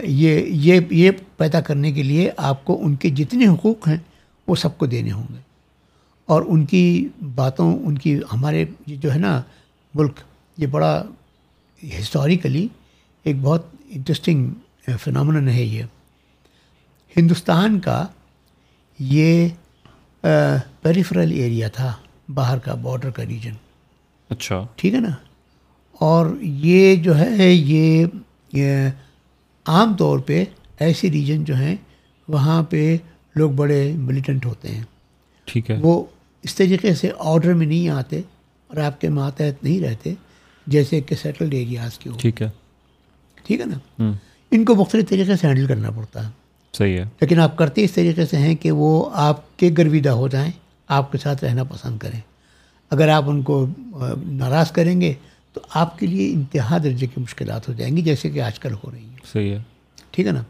[0.04, 3.98] یہ یہ یہ پیدا کرنے کے لیے آپ کو ان کے جتنے حقوق ہیں
[4.48, 5.42] وہ سب کو دینے ہوں گے۔
[6.26, 9.42] اور ان کی باتوں ان کی ہمارے جو ہے نا
[9.93, 10.19] ملک.
[10.58, 11.01] یہ بڑا
[11.99, 12.67] ہسٹوریکلی
[13.25, 14.49] ایک بہت انٹرسٹنگ
[14.99, 15.84] فنامن ہے یہ.
[17.15, 18.06] ہندوستان کا
[18.99, 19.47] یہ
[20.82, 21.93] پیریفرل ایریا تھا
[22.34, 23.54] باہر کا بارڈر کا ریجن
[24.30, 24.65] اچھا.
[24.75, 25.10] ٹھیک ہے نا؟
[26.01, 28.06] اور یہ جو ہے یہ
[29.65, 30.43] عام طور پہ
[30.80, 31.75] ایسے ریجن جو ہیں
[32.27, 32.95] وہاں پہ
[33.36, 34.84] لوگ بڑے ملیٹنٹ ہوتے ہیں.
[35.47, 35.77] ٹھیک ہے.
[35.82, 36.04] وہ
[36.43, 38.21] اس طریقے سے آرڈر میں نہیں آتے
[38.72, 40.14] اور آپ کے ماتحت نہیں رہتے
[40.68, 42.50] جیسے کہ سیٹلڈ ایریاز کے ٹھیک ہے۔
[43.44, 44.12] ٹھیک ہے نا؟
[44.52, 46.32] ان کو مختلف طریقے سے ہینڈل کرنا پڑتا ہے۔
[46.74, 50.28] صحیح ہے۔ لیکن آپ کرتے اس طریقے سے ہیں کہ وہ آپ کے گرویدہ ہو
[50.28, 50.52] جائیں
[50.88, 52.20] آپ کے ساتھ رہنا پسند کریں۔
[52.90, 53.68] اگر آپ ان کو
[54.26, 55.14] ناراض کریں گے
[55.54, 58.74] تو آپ کے لیے انتہا درجے کی مشکلات ہو جائیں گی جیسے کہ آج کل
[58.74, 59.60] ہو رہی ہیں صحیح ہے۔
[60.12, 60.44] ٹھیک ہے نا؟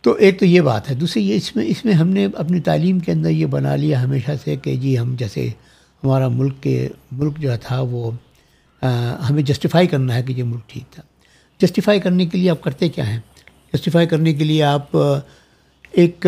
[0.00, 2.60] تو ایک تو یہ بات ہے۔ دوسری یہ اس میں اس میں ہم نے اپنی
[2.60, 5.48] تعلیم کے اندر یہ بنا لیا ہمیشہ سے کہ جی ہم جیسے
[6.04, 8.10] ہمارا ملک کے ملک جو تھا وہ
[9.30, 11.02] ہمیں جسٹیفائی کرنا ہے کہ یہ ملک ٹھیک تھا۔
[11.58, 13.20] جسٹیفائی کرنے کے لیے آپ کرتے کیا ہیں؟
[13.72, 14.96] جسٹیفائی کرنے کے لیے آپ
[15.90, 16.26] ایک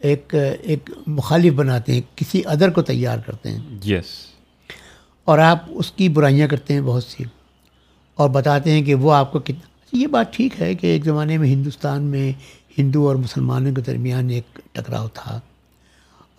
[0.00, 4.04] ایک ایک مخالف بناتے ہیں کسی ادر کو تیار کرتے ہیں۔ یس
[5.24, 7.24] اور آپ اس کی برائیاں کرتے ہیں بہت سی۔
[8.14, 11.38] اور بتاتے ہیں کہ وہ آپ کو کتنا یہ بات ٹھیک ہے کہ ایک زمانے
[11.38, 12.32] میں ہندوستان میں
[12.78, 15.40] ہندو اور مسلمانوں کے درمیان ایک ٹکراؤ تھا۔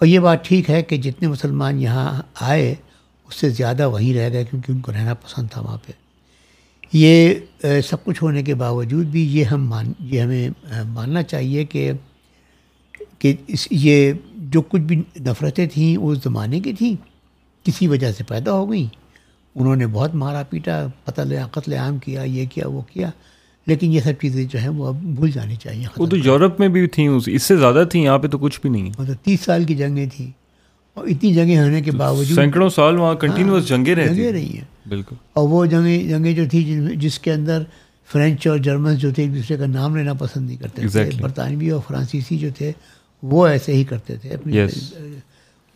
[0.03, 2.73] اور یہ بات ٹھیک ہے کہ جتنے مسلمان یہاں آئے،
[3.27, 5.91] اس سے زیادہ وہیں رہ گئے کیونکہ ان کو رہنا پسند تھا وہاں پہ۔
[6.93, 7.33] یہ
[7.89, 10.49] سب کچھ ہونے کے باوجود بھی یہ ہم مان، یہ ہمیں
[10.87, 11.91] ماننا چاہیے کہ
[13.19, 16.95] کہ اس، یہ جو کچھ بھی نفرتیں تھیں اس زمانے کی تھیں،
[17.65, 18.87] کسی وجہ سے پیدا ہو گئیں۔
[19.55, 23.11] انہوں نے بہت مارا پیٹا، قتل قتل عام کیا، یہ کیا، وہ کیا۔
[23.65, 26.67] لیکن یہ سب چیزیں جو ہیں وہ اب بھول جانی چاہیے وہ تو یورپ میں
[26.67, 29.63] بھی تھیں اس سے زیادہ تھیں یہاں پہ تو کچھ بھی نہیں۔ مطلب تیس سال
[29.63, 30.31] کی جنگیں تھیں
[30.93, 34.89] اور اتنی جنگیں ہونے کے باوجود سینکڑوں سال وہاں کنٹینیوس ہاں، جنگیں جنگیں رہی ہیں۔
[34.89, 37.63] بالکل۔ اور وہ جنگیں جنگیں جو تھی جس کے اندر
[38.11, 41.69] فرینچ اور جرمنس جو تھے ایک دوسرے کا نام لینا پسند نہیں کرتے تھے۔ برطانوی
[41.69, 42.71] اور فرانسیسی جو تھے
[43.23, 44.59] وہ ایسے ہی کرتے تھے۔ اپنی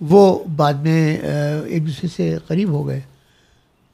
[0.01, 1.17] وہ بعد میں
[1.65, 2.99] ایک دوسرے سے قریب ہو گئے۔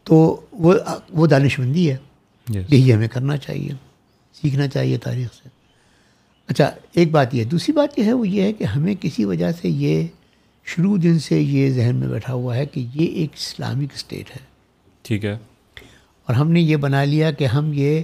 [0.03, 0.73] تو وہ
[1.09, 1.95] وہ دانش مندی ہے۔
[2.49, 3.69] یہی ہمیں کرنا چاہیے
[4.41, 5.49] سیکھنا چاہیے تاریخ سے۔
[6.47, 9.51] اچھا ایک بات یہ دوسری بات یہ ہے وہ یہ ہے کہ ہمیں کسی وجہ
[9.51, 10.07] سے یہ
[10.65, 14.39] شروع دن سے یہ ذہن میں بیٹھا ہوا ہے کہ یہ ایک اسلامک اسٹیٹ ہے۔
[15.01, 15.33] ٹھیک ہے۔
[16.25, 18.01] اور ہم نے یہ بنا لیا کہ ہم یہ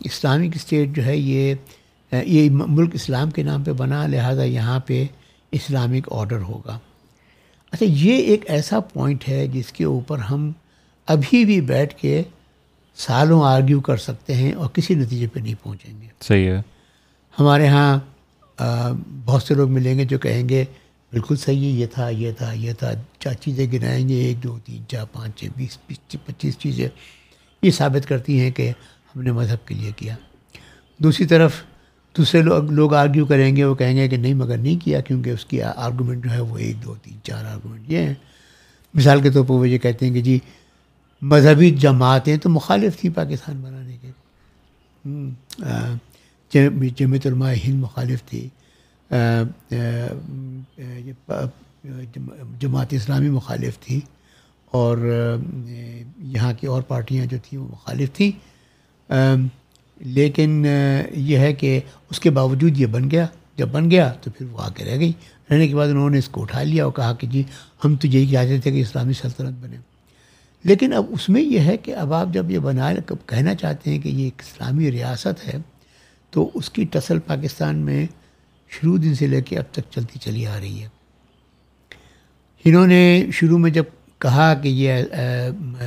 [0.00, 1.54] اسلامک اسٹیٹ جو ہے یہ
[2.12, 5.06] یہ ملک اسلام کے نام پہ بنا لہٰذا یہاں پہ
[5.52, 6.78] اسلامک آرڈر ہوگا۔
[7.70, 10.52] اچھا یہ ایک ایسا پوائنٹ ہے جس کے اوپر ہم
[11.06, 12.22] ابھی بھی بیٹھ کے
[12.98, 16.62] سالوں آرگیو کر سکتے ہیں اور کسی نتیجے پہ نہیں پہنچیں گے۔ صحیح ہے۔
[17.38, 17.98] ہمارے ہاں
[19.24, 20.64] بہت سے لوگ ملیں گے جو کہیں گے
[21.12, 24.58] بالکل صحیح ہے یہ تھا یہ تھا یہ تھا چار چیزیں گنائیں گے ایک دو
[24.64, 25.78] تین چار پانچ چھ بیس
[26.26, 26.88] پچیس چیزیں۔
[27.62, 28.70] یہ ثابت کرتی ہیں کہ
[29.14, 30.16] ہم نے مذہب کے لیے کیا۔
[30.98, 31.62] دوسری طرف
[32.16, 35.30] دوسرے لوگ لوگ آرگیو کریں گے وہ کہیں گے کہ نہیں مگر نہیں کیا کیونکہ
[35.30, 38.14] اس کی آرگومنٹ جو ہے وہ ایک دو تین چار آرگومنٹ یہ ہیں۔
[38.94, 40.38] مثال کے طور پر وہ یہ کہتے ہیں کہ جی
[41.22, 44.10] مذہبی جماعتیں تو مخالف تھیں پاکستان بنانے کے۔
[46.96, 48.48] جمعیت علماء ہند مخالف تھی۔
[52.60, 54.00] جماعت اسلامی مخالف تھی۔
[54.66, 54.98] اور
[56.18, 58.30] یہاں کی اور پارٹیاں جو تھیں وہ مخالف تھیں۔
[60.00, 60.66] لیکن
[61.12, 63.26] یہ ہے کہ اس کے باوجود یہ بن گیا۔
[63.56, 65.12] جب بن گیا تو پھر وہ آ کے رہ گئی۔
[65.50, 67.42] رہنے کے بعد انہوں نے اس کو اٹھا لیا اور کہا کہ جی
[67.84, 69.76] ہم تو یہی چاہتے تھے کہ اسلامی سلطنت بنے۔
[70.64, 72.92] لیکن اب اس میں یہ ہے کہ اب آپ جب یہ بنا
[73.26, 75.58] کہنا چاہتے ہیں کہ یہ ایک اسلامی ریاست ہے،
[76.30, 78.06] تو اس کی ٹسل پاکستان میں
[78.68, 80.88] شروع دن سے لے کے اب تک چلتی چلی آ رہی ہے۔
[82.64, 83.84] انہوں نے شروع میں جب
[84.18, 85.04] کہا کہ یہ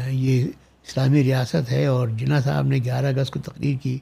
[0.10, 0.44] یہ
[0.88, 3.98] اسلامی ریاست ہے اور جناح صاحب نے گیارہ اگست کو تقریر کی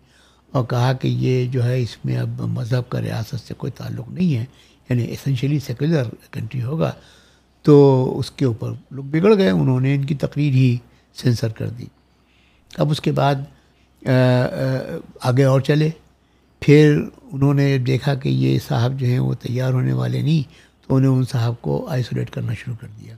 [0.52, 4.10] اور کہا کہ یہ جو ہے اس میں اب مذہب کا ریاست سے کوئی تعلق
[4.10, 4.46] نہیں ہے
[4.90, 6.92] یعنی اسینشلی سیکولر کنٹری ہوگا۔
[7.70, 10.78] تو اس کے اوپر لوگ بگڑ گئے، انہوں نے ان کی تقریر ہی
[11.14, 11.86] سینسر کر دی۔
[12.78, 13.36] اب اس کے بعد
[15.22, 15.90] آگے اور چلے۔
[16.60, 17.02] پھر
[17.32, 20.54] انہوں نے دیکھا کہ یہ صاحب جو ہیں وہ تیار ہونے والے نہیں،
[20.88, 23.16] تو انہیں ان صاحب کو آئسولیٹ کرنا شروع کر دیا۔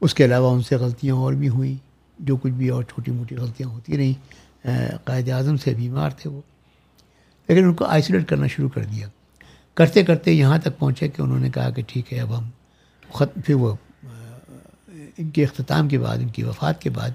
[0.00, 1.74] اس کے علاوہ ان سے غلطیاں اور بھی ہوئیں،
[2.18, 4.66] جو کچھ بھی اور چھوٹی موٹی غلطیاں ہوتی رہیں۔
[5.04, 6.40] قائد اعظم سے بیمار تھے وہ۔
[7.48, 9.08] لیکن ان کو آئسولیٹ کرنا شروع کر دیا۔
[9.74, 12.44] کرتے کرتے یہاں تک پہنچے کہ انہوں نے کہا کہ ٹھیک ہے، اب ہم
[13.14, 13.74] خط پھر وہ
[15.18, 17.10] ان کے اختتام کے بعد ان کی وفات کے بعد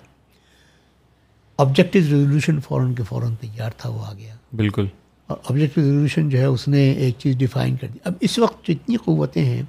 [1.57, 4.87] آبجیکٹیو ریزولوشن فوراً کے فوراً تیار تھا وہ آ گیا۔ بالکل۔
[5.27, 8.67] اور آبجیکٹیو ریزولوشن جو ہے اس نے ایک چیز ڈیفائن کر دی۔ اب اس وقت
[8.67, 9.61] جتنی قوتیں ہیں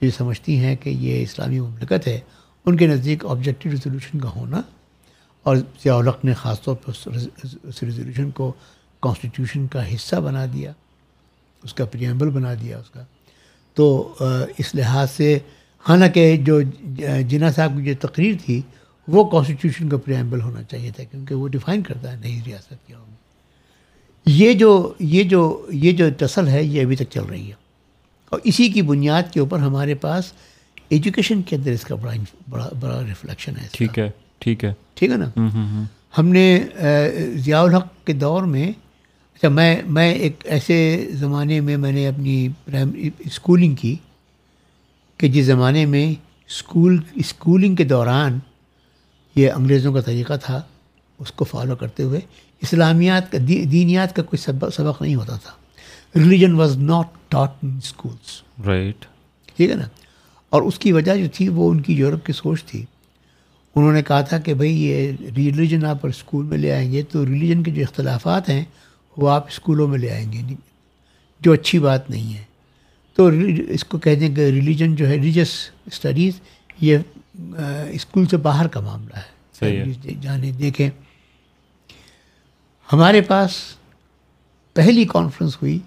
[0.00, 2.20] جو یہ سمجھتی ہیں کہ یہ اسلامی مملکت ہے
[2.66, 4.62] ان کے نزدیک آبجیکٹیو ریزولوشن کا ہونا
[5.42, 6.92] اور ضیاء الق نے خاص طور پر
[7.62, 8.52] اس ریزولوشن کو
[9.00, 10.72] کانسٹیٹیوشن کا حصہ بنا دیا
[11.62, 13.04] اس کا پریمبل بنا دیا اس کا
[13.76, 14.14] تو
[14.58, 15.38] اس لحاظ سے
[15.88, 16.60] حالانکہ جو
[17.28, 18.60] جناح صاحب کی جو تقریر تھی
[19.08, 22.98] وہ کانسٹیٹیوشن کا پریمبل ہونا چاہیے تھا کیونکہ وہ ڈیفائن کرتا ہے نئی ریاست کیا
[22.98, 23.14] ہوگی
[24.26, 27.54] یہ جو یہ جو یہ جو ٹسل ہے یہ ابھی تک چل رہی ہے۔
[28.30, 30.32] اور اسی کی بنیاد کے اوپر ہمارے پاس
[30.88, 32.12] ایجوکیشن کے اندر اس کا بڑا
[32.50, 35.30] بڑا بڑا ریفلیکشن ہے ٹھیک ہے ٹھیک ہے۔ ٹھیک ہے نا؟
[36.18, 36.64] ہم نے
[37.34, 38.72] ضیاء الحق کے دور میں
[39.36, 43.96] اچھا میں میں ایک ایسے زمانے میں میں نے اپنی پرائمری اسکولنگ کی
[45.16, 46.14] کہ جس زمانے میں
[46.48, 48.38] اسکول اسکولنگ کے دوران
[49.34, 50.62] یہ انگریزوں کا طریقہ تھا
[51.18, 52.20] اس کو فالو کرتے ہوئے
[52.62, 55.52] اسلامیات کا دینیات کا کوئی سبق سبق نہیں ہوتا تھا۔
[56.18, 59.06] Religion was not taught in schools right
[59.56, 59.88] ٹھیک ہے نا؟
[60.50, 62.84] اور اس کی وجہ جو تھی وہ ان کی یورپ کی سوچ تھی۔
[63.74, 67.26] انہوں نے کہا تھا کہ بھئی یہ ریلیجن آپ اسکول میں لے آئیں گے تو
[67.26, 68.64] ریلیجن کے جو اختلافات ہیں
[69.16, 70.54] وہ آپ اسکولوں میں لے آئیں گے۔
[71.40, 72.44] جو اچھی بات نہیں ہے۔
[73.14, 73.30] تو
[73.68, 75.48] اس کو کہتے ہیں کہ ریلیجن جو ہے ریلیجس
[75.86, 76.40] اسٹڈیز
[76.80, 76.98] یہ
[77.90, 79.36] اسکول سے باہر کا معاملہ ہے۔
[80.20, 80.90] جانے دیکھیں۔
[82.92, 83.50] ہمارے پاس
[84.74, 85.78] پہلی کانفرنس ہوئی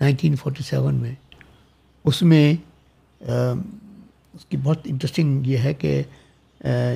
[0.00, 1.14] نائنٹین فورٹی سیون میں۔
[2.04, 2.54] اس میں
[4.34, 6.02] اس کی بہت انٹرسٹنگ یہ ہے کہ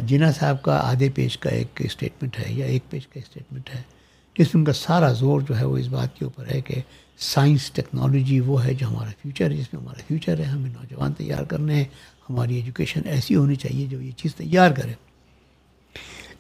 [0.06, 3.82] جنا صاحب کا آدھے پیج کا ایک اسٹیٹمنٹ ہے یا ایک پیج کا اسٹیٹمنٹ ہے۔
[4.38, 6.74] جس میں ان کا سارا زور جو ہے وہ اس بات کے اوپر ہے کہ
[7.18, 11.12] سائنس، ٹیکنالوجی وہ ہے جو ہمارا فیوچر ہے، جس میں ہمارا فیوچر ہے، ہمیں نوجوان
[11.12, 11.84] تیار کرنے ہیں،
[12.30, 14.92] ہماری ایجوکیشن ایسی ہونی چاہیے جو یہ چیز تیار کرے۔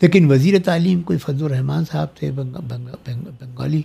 [0.02, 3.82] لیکن وزیر تعلیم کوئی فضل الرحمان صاحب تھے بنگالی،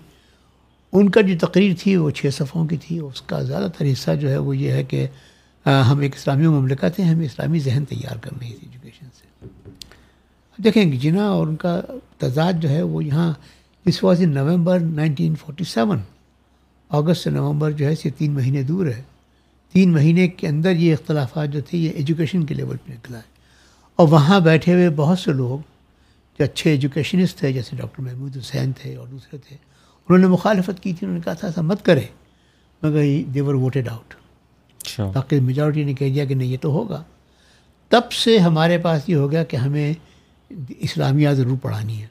[0.91, 4.11] ان کا جو تقریر تھی وہ چھ صفحوں کی تھی، اس کا زیادہ تر حصہ
[4.21, 5.07] جو ہے وہ یہ ہے کہ
[5.65, 9.47] ہم ایک اسلامی مملکت ہیں، ہمیں اسلامی ذہن تیار کرنے اس ایجوکیشن سے۔
[10.63, 11.81] دیکھیں جنا اور ان کا
[12.17, 13.33] تضاد جو ہے وہ یہاں
[13.85, 15.99] اس was in November nineteen forty seven
[16.89, 19.01] اگست سے نومبر جو ہے یہ تین مہینے دور ہے۔
[19.73, 23.23] تین مہینے کے اندر یہ اختلافات جو تھے یہ ایجوکیشن کے لیول پہ نکلا ہے۔
[23.95, 25.59] اور وہاں بیٹھے ہوئے بہت سے لوگ
[26.39, 30.83] جو اچھے ایجوکیشنسٹ تھے جیسے ڈاکٹر محمود حسین تھے اور دوسرے تھے انہوں نے مخالفت
[30.83, 32.01] کی تھی انہوں نے کہا تھا ایسا مت کرے۔
[32.83, 33.01] مگر
[33.33, 34.13] دیور ووٹیڈ آؤٹ
[34.99, 37.03] باقی میجورٹی نے کہہ دیا کہ نہیں یہ تو ہوگا۔
[37.89, 39.93] تب سے ہمارے پاس یہ ہو گیا کہ ہمیں
[40.79, 42.07] اسلامیات ضرور پڑھانی ہے۔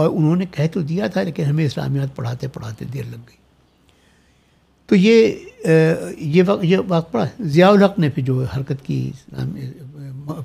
[0.00, 3.36] اور انہوں نے کہہ تو دیا تھا لیکن ہمیں اسلامیات پڑھاتے پڑھاتے دیر لگ گئی۔
[4.86, 5.34] تو یہ
[6.18, 9.10] یہ وقت یہ وقت پڑا ضیاء الحق نے پھر جو حرکت کی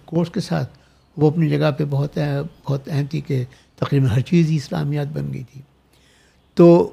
[0.06, 0.78] کورس کے ساتھ،
[1.18, 2.18] وہ اپنی جگہ پہ بہت
[2.66, 3.44] بہت اہم تھی کہ
[3.76, 5.62] تقریباً ہر چیز ہی اسلامیات بن گئی تھی۔
[6.54, 6.92] تو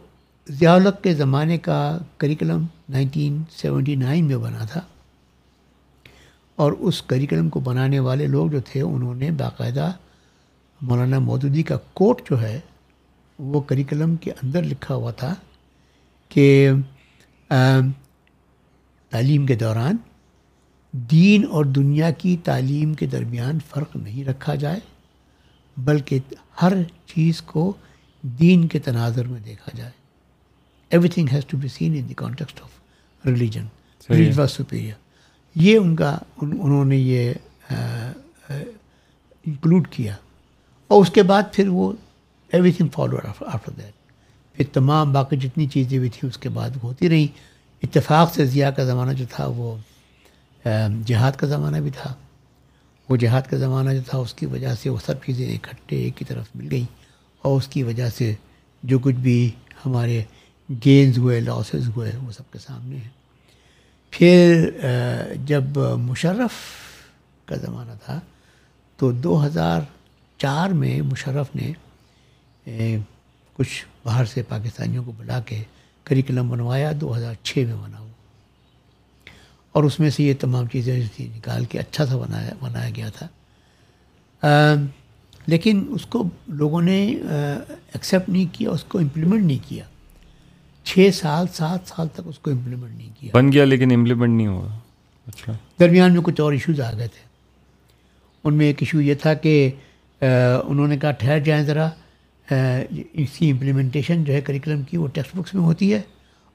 [0.48, 4.80] ضیاء الحق کے زمانے کا کریکلم نائنٹین سیونٹی نائن میں بنا تھا۔
[6.56, 9.92] اور اس کریکلم کو بنانے والے لوگ جو تھے، انہوں نے باقاعدہ
[10.82, 12.60] مولانا مودودی کا کوٹ جو ہے
[13.38, 15.34] وہ کریکلم کے اندر لکھا ہوا تھا
[16.28, 16.70] کہ
[19.10, 19.96] تعلیم کے دوران
[20.92, 24.80] دین اور دنیا کی تعلیم کے درمیان فرق نہیں رکھا جائے
[25.76, 26.18] بلکہ
[26.62, 26.72] ہر
[27.06, 27.72] چیز کو
[28.22, 29.90] دین کے تناظر میں دیکھا جائے۔
[31.08, 33.66] Everything has to be seen in the context of religion
[34.10, 34.94] religion superior
[35.54, 37.32] یہ ان کا انہوں نے یہ
[39.46, 40.14] انکلوڈ کیا۔
[40.92, 41.92] اور اس کے بعد پھر وہ
[42.50, 43.92] everything follow after that
[44.56, 47.26] پھر تمام باقی جتنی چیزیں بھی تھیں اس کے بعد ہوتی رہیں.
[47.82, 49.76] اتفاق سے ضیاء کا زمانہ جو تھا وہ
[51.06, 52.12] جہاد کا زمانہ بھی تھا.
[53.08, 56.16] وہ جہاد کا زمانہ جو تھا اس کی وجہ سے وہ سب چیزیں اکٹھے ایک
[56.16, 56.84] کی طرف مل گئیں
[57.44, 58.32] اور اس کی وجہ سے
[58.82, 59.50] جو کچھ بھی
[59.86, 60.22] ہمارے
[60.68, 63.10] گینز ہوئے لاسز ہوئے، وہ سب کے سامنے ہیں.
[64.12, 64.70] پھر
[65.46, 66.60] جب مشرف
[67.46, 68.20] کا زمانہ تھا
[68.98, 69.80] تو دو ہزار
[70.42, 71.72] چار میں مشرف نے
[73.56, 75.62] کچھ باہر سے پاکستانیوں کو بلا کے
[76.04, 78.08] کریکلم بنوایا دو ہزار چھ میں بنا ہوا
[79.72, 83.08] اور اس میں سے یہ تمام چیزیں تھی نکال کے اچھا سا بنایا بنایا گیا
[83.08, 83.28] تھا۔
[85.46, 87.14] لیکن اس کو لوگوں نے
[87.92, 89.84] ایکسیپٹ نہیں کیا اس کو امپلیمنٹ نہیں کیا۔
[90.84, 94.46] چھ سال سات سال تک اس کو امپلیمنٹ نہیں کیا۔ بن گیا لیکن امپلیمنٹ نہیں
[94.46, 94.78] ہوا۔
[95.26, 97.28] اچھا۔ درمیان میں کچھ اور ایشوز آ گئے تھے۔
[98.44, 99.70] ان میں ایک ایشو یہ تھا کہ
[100.64, 101.88] انہوں نے کہا ٹھہر جائیں ذرا
[103.12, 106.00] اس کی امپلیمنٹیشن جو ہے کریکلم کی وہ ٹیکسٹ بکس میں ہوتی ہے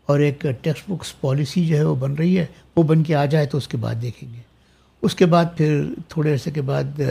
[0.05, 2.45] اور ایک ٹیکسٹ بکس پالیسی جو ہے وہ بن رہی ہے،
[2.75, 4.41] وہ بن کے آ جائے تو اس کے بعد دیکھیں گے۔
[5.01, 7.01] اس کے بعد پھر تھوڑے عرصے کے بعد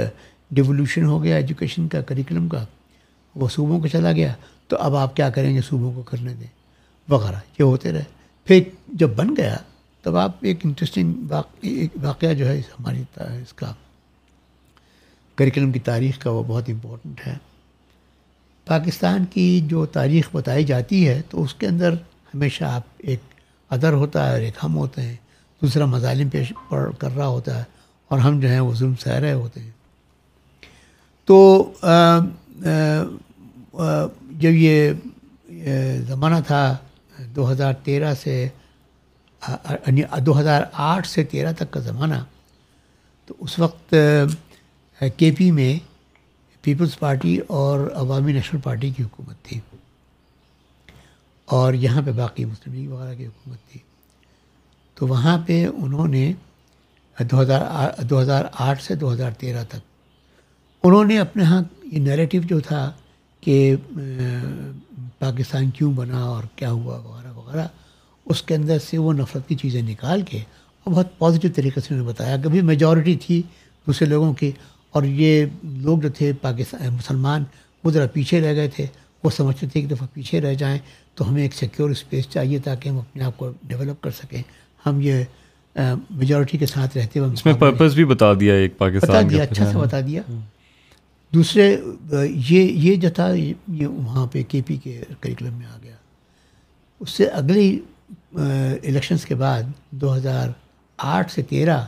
[0.50, 2.64] ڈیولیوشن ہو گیا ایجوکیشن کا کریکلم کا،
[3.34, 4.32] وہ صوبوں کو چلا گیا۔
[4.68, 6.46] تو اب آپ کیا کریں گے صوبوں کو کرنے دیں؟
[7.08, 8.04] وغیرہ، یہ ہوتے رہے۔
[8.46, 9.56] پھر جب بن گیا،
[10.02, 11.32] تب آپ ایک انٹرسٹنگ
[12.02, 13.72] واقعہ جو ہے ہماری اس کا
[15.38, 17.34] کریکلم کی تاریخ کا وہ بہت امپورٹنٹ ہے۔
[18.66, 21.92] پاکستان کی جو تاریخ بتائی جاتی ہے تو اس کے اندر
[22.34, 23.20] ہمیشہ آپ ایک
[23.70, 25.16] ادر ہوتا ہے اور ایک ہم ہوتے ہیں۔
[25.62, 26.52] دوسرا مظالم پیش
[26.98, 27.64] کر رہا ہوتا ہے
[28.10, 29.70] اور ہم جو ہیں وہ ظلم سہ رہے ہوتے ہیں۔
[31.28, 31.72] تو
[34.32, 34.92] جب یہ
[36.06, 36.76] زمانہ تھا
[37.36, 38.48] دو ہزار تیرہ سے
[39.42, 42.14] یعنی دو ہزار آٹھ سے تیرہ تک کا زمانہ،
[43.26, 43.94] تو اس وقت
[45.00, 45.78] کے پی میں
[46.62, 49.60] پیپلز پارٹی اور عوامی نیشنل پارٹی کی حکومت تھی
[51.44, 53.80] اور یہاں پہ باقی مسلم لیگ وغیرہ کی حکومت تھی۔
[54.94, 56.32] تو وہاں پہ انہوں نے
[57.20, 57.62] دو ہزار
[58.02, 59.76] دو ہزار آٹھ سے دو ہزار تیرہ تک
[60.82, 62.92] انہوں نے اپنے ہاں یہ نیریٹیو جو تھا
[63.40, 63.76] کہ
[65.18, 67.66] پاکستان کیوں بنا اور کیا ہوا وغیرہ وغیرہ،
[68.24, 70.38] اس کے اندر سے وہ نفرت کی چیزیں نکال کے
[70.84, 73.42] اور بہت پازیٹیو طریقے سے انہوں نے بتایا۔ کہ میجورٹی تھی
[73.86, 74.52] دوسرے لوگوں کی
[74.92, 77.44] اور یہ لوگ جو تھے پاکستان مسلمان
[77.84, 78.86] وہ ذرا پیچھے رہ گئے تھے۔
[79.24, 80.78] وہ سمجھتے تھے ایک دفعہ پیچھے رہ جائیں
[81.14, 84.42] تو ہمیں ایک سیکیور اسپیس چاہیے تاکہ ہم اپنے آپ کو ڈیولپ کر سکیں۔
[84.86, 85.24] ہم یہ
[86.10, 89.42] میجورٹی کے ساتھ رہتے ہوئے اس میں پرپز بھی بتا دیا ایک پاکستان بتا دیا
[89.42, 90.22] اچھا سے بتا دیا۔
[91.32, 91.76] دوسرے
[92.10, 95.94] یہ یہ جو تھا یہ وہاں پہ کے پی کے کریکلم میں آ گیا۔
[97.00, 97.78] اس سے اگلی
[98.34, 100.48] الیکشنس کے بعد دو ہزار
[100.98, 101.84] آٹھ سے تیرہ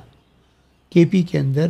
[0.92, 1.68] کے پی کے اندر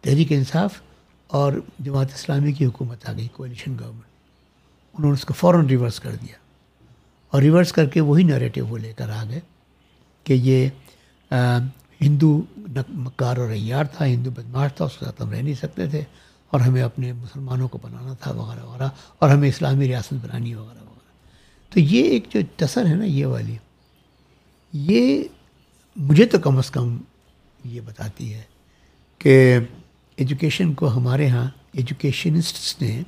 [0.00, 0.80] تحریک انصاف
[1.26, 4.04] اور جماعت اسلامی کی حکومت آ گئی کولیشن گورنمنٹ
[4.94, 6.36] انہوں نے اس کو فوراً ریورس کر دیا۔
[7.32, 9.40] اور ریورس کر کے وہی نریٹو وہ لے کر آ گئے
[10.24, 10.68] کہ یہ
[12.00, 12.40] ہندو
[12.88, 16.02] مکار اور ایار تھا، ہندو بدماش تھا، اس کے ساتھ ہم رہ نہیں سکتے تھے
[16.52, 18.88] اور ہمیں اپنے مسلمانوں کو بنانا تھا، وغیرہ وغیرہ،
[19.18, 23.26] اور ہمیں اسلامی ریاست بنانی، وغیرہ وغیرہ۔ تو یہ ایک جو ٹسر ہے نا، یہ
[23.26, 23.56] والی،
[24.72, 25.22] یہ
[25.96, 26.96] مجھے تو کم از کم
[27.66, 28.42] یہ بتاتی ہے
[29.18, 29.58] کہ
[30.16, 33.02] ایجوکیشن کو ہمارے ہاں ایجوکیشنسٹس نے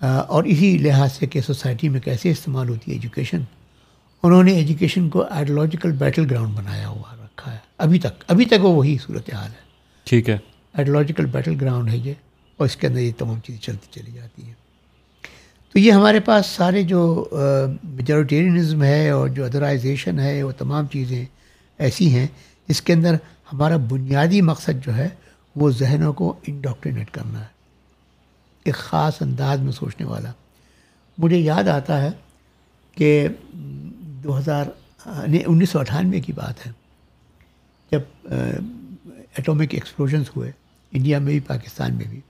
[0.00, 3.40] اور اسی لحاظ سے کہ سوسائٹی میں کیسے استعمال ہوتی ہے ایجوکیشن
[4.22, 8.64] انہوں نے ایجوکیشن کو آئیڈیولوجیکل بیٹل گراؤنڈ بنایا ہوا رکھا ہے۔ ابھی تک ابھی تک
[8.64, 9.64] وہ وہی صورت حال ہے۔
[10.04, 10.38] ٹھیک ہے۔
[10.74, 12.14] آئیڈیولوجیکل بیٹل گراؤنڈ ہے یہ
[12.56, 14.54] اور اس کے اندر یہ تمام چیزیں چلتی چلی جاتی ہیں۔
[15.72, 17.28] تو یہ ہمارے پاس سارے جو
[17.84, 21.24] میجورٹیرینزم ہے اور جو ادرائزیشن ہے وہ تمام چیزیں
[21.78, 22.26] ایسی ہیں۔
[22.68, 23.14] جس کے اندر
[23.52, 25.08] ہمارا بنیادی مقصد جو ہے
[25.56, 27.54] وہ ذہنوں کو انڈاکٹرینیٹ کرنا ہے،
[28.66, 30.32] ایک خاص انداز میں سوچنے والا۔
[31.18, 32.10] مجھے یاد آتا ہے
[32.96, 33.28] کہ
[34.24, 34.64] دو ہزار
[35.06, 36.72] یعنی انیس سو اٹھانوے کی بات ہے،
[37.92, 40.50] جب ایٹومک ایکسپلوژنس ہوئے،
[40.92, 42.20] انڈیا میں بھی، پاکستان میں بھی۔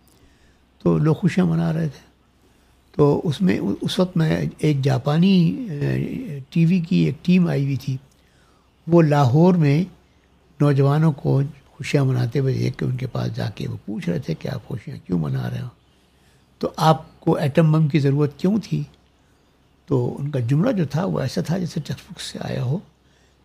[0.83, 2.05] تو لوگ خوشیاں منا رہے تھے۔
[2.97, 5.67] تو اس میں، اس وقت میں ایک جاپانی
[6.51, 7.97] ٹی وی کی ایک ٹیم آئی ہوئی تھی،
[8.87, 9.85] وہ لاہور میں
[10.61, 14.19] نوجوانوں کو خوشیاں مناتے ہوئے دیکھ کے ان کے پاس جا کے وہ پوچھ رہے
[14.19, 15.69] تھے کہ آپ خوشیاں کیوں منا رہے ہو؟
[16.59, 18.83] تو آپ کو ایٹم بم کی ضرورت کیوں تھی؟
[19.87, 22.79] تو ان کا جملہ جو تھا وہ ایسا تھا جیسے ٹیکسٹ سے آیا ہو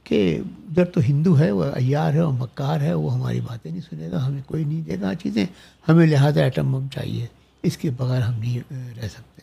[0.04, 3.82] کہ ادھر تو ہندو ہے، وہ ایار ہے اور مکار ہے، وہ ہماری باتیں نہیں
[3.82, 5.46] سنے گا، ہمیں کوئی نہیں دے گا چیزیں،
[5.88, 7.28] ہمیں لہٰذا ایٹم بم چاہیے،
[7.64, 9.42] اس کے بغیر ہم نہیں رہ سکتے۔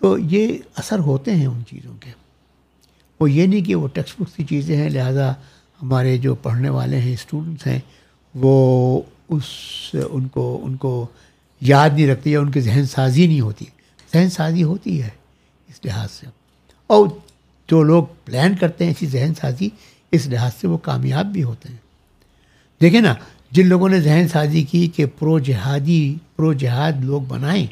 [0.00, 2.10] تو یہ اثر ہوتے ہیں ان چیزوں کے۔
[3.20, 5.32] وہ یہ نہیں کہ وہ ٹیکسٹ بکس کی چیزیں ہیں، لہٰذا
[5.82, 7.78] ہمارے جو پڑھنے والے ہیں اسٹوڈنٹس ہیں
[8.34, 9.44] وہ اس
[10.10, 11.06] ان کو ان کو
[11.60, 13.64] یاد نہیں رکھتی یا ان کی ذہن سازی نہیں ہوتی۔
[14.12, 15.08] ذہن سازی ہوتی ہے
[15.68, 16.26] اس لحاظ سے۔
[16.86, 17.08] اور
[17.68, 19.68] جو لوگ پلان کرتے ہیں ایسی ذہن سازی
[20.12, 21.76] اس لحاظ سے وہ کامیاب بھی ہوتے ہیں۔
[22.80, 23.14] دیکھیں نا
[23.50, 27.66] جن لوگوں نے ذہن سازی کی کہ پرو جہادی پرو جہاد لوگ بنائیں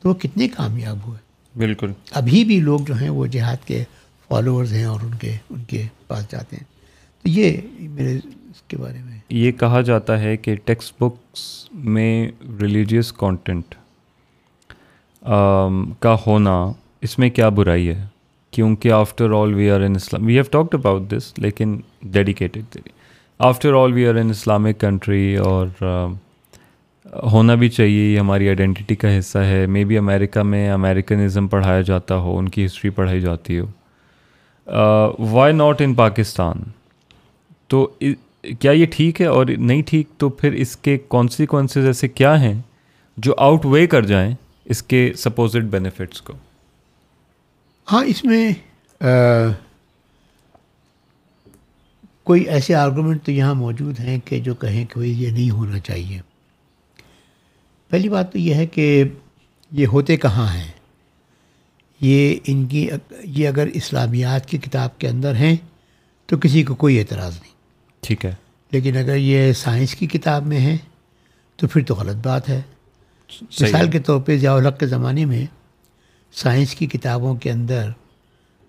[0.00, 1.18] تو وہ کتنے کامیاب ہوئے۔
[1.58, 3.84] بالکل۔ ابھی بھی لوگ جو ہیں وہ جہاد کے
[4.28, 6.73] فالوورز ہیں اور ان کے ان کے پاس جاتے ہیں۔
[7.24, 12.28] یہ میرے اس کے بارے میں۔ یہ کہا جاتا ہے کہ ٹیکسٹ بکس میں
[12.60, 13.74] ریلیجیس کانٹینٹ
[15.98, 16.56] کا ہونا
[17.02, 18.04] اس میں کیا برائی ہے؟
[18.50, 22.78] کیونکہ after all we are in Islam we have talked about this لیکن dedicated
[23.38, 25.66] after all we are in Islamic country اور
[27.32, 31.80] ہونا بھی چاہیے، یہ ہماری آئیڈینٹی کا حصہ ہے۔ مے بی امیریکا میں امیریکنزم پڑھایا
[31.80, 33.66] جاتا ہو، ان کی ہسٹری پڑھائی جاتی ہو۔
[35.30, 36.56] وائی ناٹ ان پاکستان
[37.74, 37.90] تو
[38.60, 42.60] کیا یہ ٹھیک ہے اور نہیں ٹھیک تو پھر اس کے کانسیکوینسز ایسے کیا ہیں
[43.16, 46.32] جو آؤٹ وے کر جائیں اس کے سپوزڈ بینیفٹس کو؟
[47.92, 48.52] ہاں اس میں
[52.24, 56.20] کوئی ایسے آرگومنٹ تو یہاں موجود ہیں کہ جو کہیں کہ یہ نہیں ہونا چاہیے۔
[57.88, 59.04] پہلی بات تو یہ ہے کہ
[59.70, 60.72] یہ ہوتے کہاں ہیں؟
[62.00, 62.88] یہ ان کی،
[63.24, 65.56] یہ اگر اسلامیات کی کتاب کے اندر ہیں
[66.26, 67.53] تو کسی کو کوئی اعتراض نہیں۔
[68.04, 68.34] ٹھیک ہے۔
[68.70, 70.76] لیکن اگر یہ سائنس کی کتاب میں ہے
[71.56, 72.60] تو پھر تو غلط بات ہے۔
[73.60, 75.46] مثال کے طور پہ ضیاء الحق کے زمانے میں
[76.32, 77.90] سائنس کی کتابوں کے اندر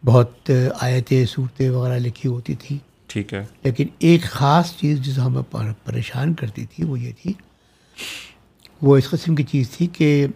[0.06, 2.78] بہت آیتیں صورتیں وغیرہ لکھی ہوتی تھیں۔
[3.08, 7.34] ٹھیک ہے۔ لیکن ایک خاص چیز جسے ہمیں پریشان کرتی تھی وہ یہ تھی
[8.82, 10.28] وہ اس قسم کی چیز تھی کہ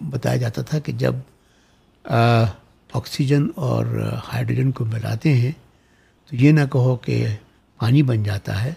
[0.00, 1.14] بتایا جاتا تھا کہ جب
[2.92, 3.86] آکسیجن اور
[4.32, 5.52] ہائیڈروجن کو ملاتے ہیں
[6.30, 7.26] تو یہ نہ کہو کہ
[7.82, 8.72] پانی بن جاتا ہے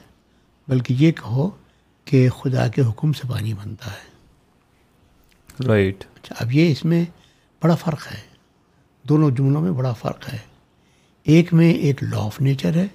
[0.67, 1.49] بلکہ یہ کہو
[2.05, 4.15] کہ خدا کے حکم سے پانی بنتا ہے۔
[5.67, 6.15] Right right.
[6.15, 7.05] اچھا اب یہ اس میں
[7.63, 8.21] بڑا فرق ہے۔
[9.03, 10.37] دونوں جملوں میں بڑا فرق ہے۔
[11.23, 12.87] ایک میں ایک لا آف نیچر ہے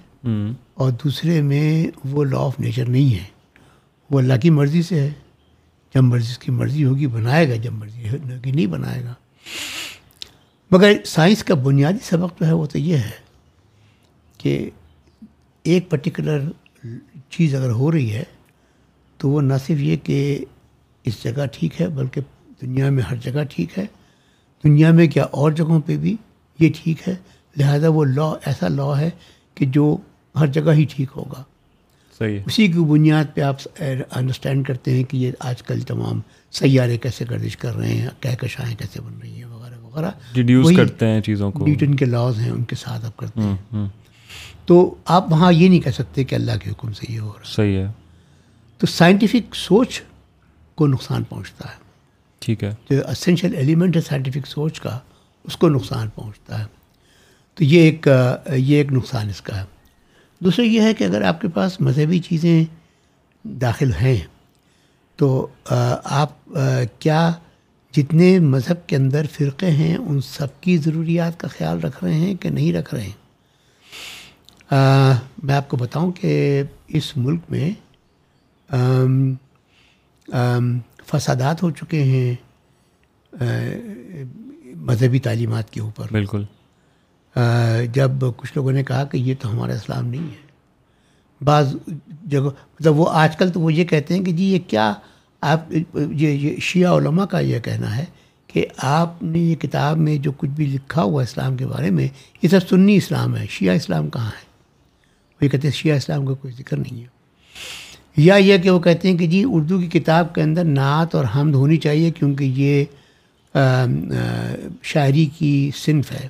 [0.73, 3.23] اور دوسرے میں وہ لا آف نیچر نہیں ہے۔
[4.09, 5.09] وہ اللہ کی مرضی سے ہے۔
[5.95, 9.13] جب مرضی کی مرضی ہوگی بنائے گا۔ جب مرضی ہوگی نہیں بنائے گا۔
[10.71, 13.31] مگر سائنس کا بنیادی سبق جو ہے وہ تو یہ ہے
[14.37, 14.69] کہ
[15.63, 16.39] ایک پرٹیکولر
[17.29, 18.23] چیز اگر ہو رہی ہے
[19.17, 20.45] تو وہ نہ صرف یہ کہ
[21.03, 22.21] اس جگہ ٹھیک ہے بلکہ
[22.61, 23.85] دنیا میں ہر جگہ ٹھیک ہے۔
[24.63, 26.15] دنیا میں کیا اور جگہوں پہ بھی
[26.59, 27.15] یہ ٹھیک ہے؟
[27.57, 29.09] لہذا وہ لا ایسا لا ہے
[29.55, 29.97] کہ جو
[30.39, 31.43] ہر جگہ ہی ٹھیک ہوگا۔
[32.19, 33.55] صحیح اسی کی بنیاد پہ آپ
[34.11, 36.19] انڈرسٹینڈ کرتے ہیں کہ یہ آج کل تمام
[36.51, 41.07] سیارے کیسے گردش کر رہے ہیں کہکشائیں کیسے بن رہی ہیں وغیرہ وغیرہ۔ ڈیڈیوس کرتے
[41.07, 43.87] ہیں چیزوں کو۔ نیوٹن کے لاز ہیں ان کے ساتھ آپ کرتے ہیں۔
[44.65, 47.49] تو آپ وہاں یہ نہیں کہہ سکتے کہ اللہ کے حکم سے یہ ہو رہا
[47.49, 47.91] ہے۔ صحیح ہے۔
[48.77, 50.01] تو سائنٹیفک سوچ
[50.75, 51.75] کو نقصان پہنچتا ہے۔
[52.39, 54.99] ٹھیک ہے۔ جو اسینشیل ایلیمنٹ ہے سائنٹیفک سوچ کا
[55.43, 56.65] اس کو نقصان پہنچتا ہے۔
[57.55, 58.07] تو یہ ایک
[58.55, 59.65] یہ ایک نقصان اس کا ہے۔
[60.39, 62.63] دوسرا یہ ہے کہ اگر آپ کے پاس مذہبی چیزیں
[63.43, 64.17] داخل ہیں
[65.15, 65.47] تو
[66.03, 66.49] آپ
[66.99, 67.31] کیا
[67.91, 72.35] جتنے مذہب کے اندر فرقے ہیں ان سب کی ضروریات کا خیال رکھ رہے ہیں
[72.35, 73.20] کہ نہیں رکھ رہے ہیں؟
[74.71, 77.71] میں آپ کو بتاؤں کہ اس ملک میں
[81.07, 82.35] فسادات ہو چکے ہیں
[84.75, 86.43] مذہبی تعلیمات کے اوپر۔ بالکل۔
[87.93, 90.49] جب کچھ لوگوں نے کہا کہ یہ تو ہمارا اسلام نہیں ہے
[91.45, 91.75] بعض
[92.25, 94.93] جگہ مطلب وہ آج کل تو وہ یہ کہتے ہیں کہ جی یہ کیا
[95.41, 95.59] آپ
[95.95, 98.05] یہ شیعہ علماء کا یہ کہنا ہے
[98.47, 102.07] کہ آپ نے یہ کتاب میں جو کچھ بھی لکھا ہوا اسلام کے بارے میں
[102.41, 104.50] یہ سب سنی اسلام ہے شیعہ اسلام کہاں ہے؟
[105.41, 107.07] وہ کہتے ہیں شیعہ اسلام کا کوئی ذکر نہیں ہے۔
[108.17, 111.25] یا یہ کہ وہ کہتے ہیں کہ جی اردو کی کتاب کے اندر نعت اور
[111.35, 112.85] حمد ہونی چاہیے کیونکہ یہ
[114.83, 116.27] شاعری کی صنف ہے۔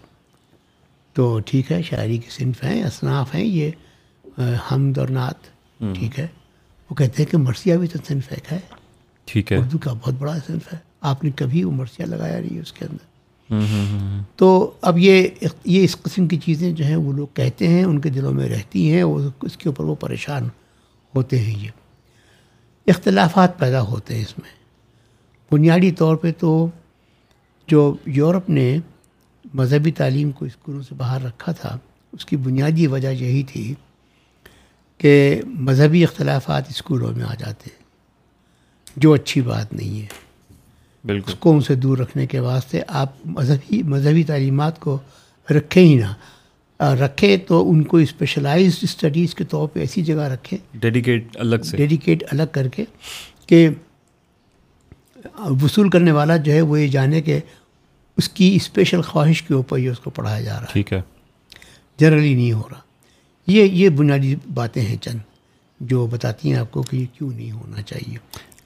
[1.14, 3.72] تو ٹھیک ہے شاعری کی صنف ہیں اصناف ہیں یہ
[4.72, 5.44] حمد اور نعت۔
[5.80, 6.28] ٹھیک ہے۔
[6.90, 8.60] وہ کہتے ہیں کہ مرثیہ بھی تو صنف ایک ہے
[9.26, 12.56] ٹھیک ہے۔ اردو کا بہت بڑا صنف ہے۔ آپ نے کبھی وہ مرثیہ لگایا نہیں
[12.56, 13.11] ہے اس کے اندر؟
[14.36, 15.28] تو اب یہ
[15.66, 18.50] یہ اس قسم کی چیزیں جو ہیں وہ لوگ کہتے ہیں، ان کے دلوں میں
[18.50, 20.50] رہتی ہیں، وہ اس کے اوپر وہ پریشان
[21.16, 21.70] ہوتے ہیں یہ۔
[22.88, 24.62] اختلافات پیدا ہوتے ہیں اس میں۔
[25.52, 26.68] بنیادی طور پہ تو
[27.68, 28.78] جو یورپ نے
[29.54, 31.78] مذہبی تعلیم کو اسکولوں سے باہر رکھا تھا،
[32.12, 33.74] اس کی بنیادی وجہ یہی تھی
[34.98, 37.84] کہ مذہبی اختلافات اسکولوں میں آ جاتے ہیں،
[38.96, 40.31] جو اچھی بات نہیں ہے۔
[41.06, 44.98] بالکل۔ اس کو ان سے دور رکھنے کے واسطے آپ مذہبی مذہبی تعلیمات کو
[45.50, 46.14] رکھیں ہی نہ۔
[46.84, 51.78] رکھیں تو ان کو اسپیشلائزڈ اسٹڈیز کے طور پہ ایسی جگہ رکھیں۔ ڈیڈیکیٹ الگ سے۔
[51.78, 52.86] ڈیڈیکیٹ الگ کر کے
[53.48, 53.70] کہ
[55.36, 57.40] وصول کرنے والا جو ہے وہ یہ جانے کہ
[58.18, 61.02] اس کی اسپیشل خواہش کے اوپر یہ اس کو پڑھایا جا رہا ہے۔ ٹھیک ہے۔
[62.00, 62.80] جنرلی نہیں ہو رہا۔
[63.48, 65.20] یہ یہ بنیادی باتیں ہیں چند
[65.80, 68.18] جو بتاتی ہیں آپ کو کہ یہ کیوں نہیں ہونا چاہیے۔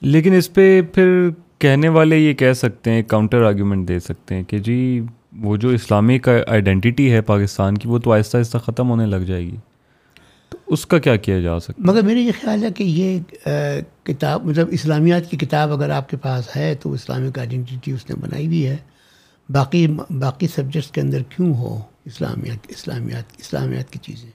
[0.01, 1.29] لیکن اس پہ پھر
[1.59, 5.01] کہنے والے یہ کہہ سکتے ہیں کاؤنٹر آرگیومنٹ دے سکتے ہیں کہ جی
[5.39, 9.45] وہ جو اسلامک آئیڈینٹی ہے پاکستان کی، وہ تو آہستہ آہستہ ختم ہونے لگ جائے
[9.45, 9.55] گی۔
[10.49, 13.19] تو اس کا کیا کیا جا سکتا مگر میرا یہ خیال ہے کہ یہ
[14.03, 18.15] کتاب مطلب اسلامیات کی کتاب اگر آپ کے پاس ہے تو اسلامک آئیڈینٹی اس نے
[18.15, 18.77] بنائی بھی ہے۔
[19.49, 19.87] باقی
[20.19, 24.29] باقی سبجیکٹس کے اندر کیوں ہو اسلامیات اسلامیات اسلامیات کی چیزیں؟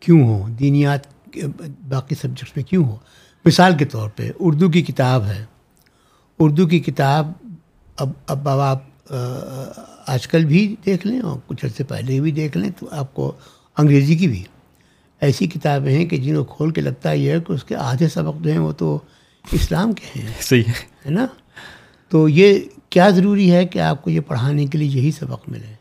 [0.00, 1.06] کیوں ہو؟ دینیات
[1.88, 2.96] باقی سبجیکٹس میں کیوں ہو؟
[3.44, 5.44] مثال کے طور پہ اردو کی کتاب ہے۔
[6.38, 7.32] اردو کی کتاب
[7.96, 8.82] اب اب اب آپ
[10.06, 13.32] آج کل بھی دیکھ لیں اور کچھ عرصے پہلے بھی دیکھ لیں تو آپ کو
[13.78, 14.44] انگریزی کی بھی
[15.20, 18.08] ایسی کتابیں ہیں کہ جن کو کھول کے لگتا یہ ہے کہ اس کے آدھے
[18.08, 18.98] سبق جو ہیں وہ تو
[19.52, 21.26] اسلام کے ہیں۔ صحیح ہے۔ نا؟
[22.08, 22.60] تو یہ
[22.90, 25.74] کیا ضروری ہے کہ آپ کو یہ پڑھانے کے لیے یہی سبق ملے؟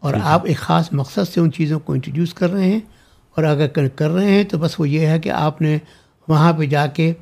[0.00, 2.80] اور آپ ایک خاص مقصد سے ان چیزوں کو انٹروڈیوس کر رہے ہیں
[3.36, 5.78] اور اگر کر- رہے ہیں تو بس وہ یہ ہے کہ آپ نے
[6.28, 7.12] وہاں پہ جا کے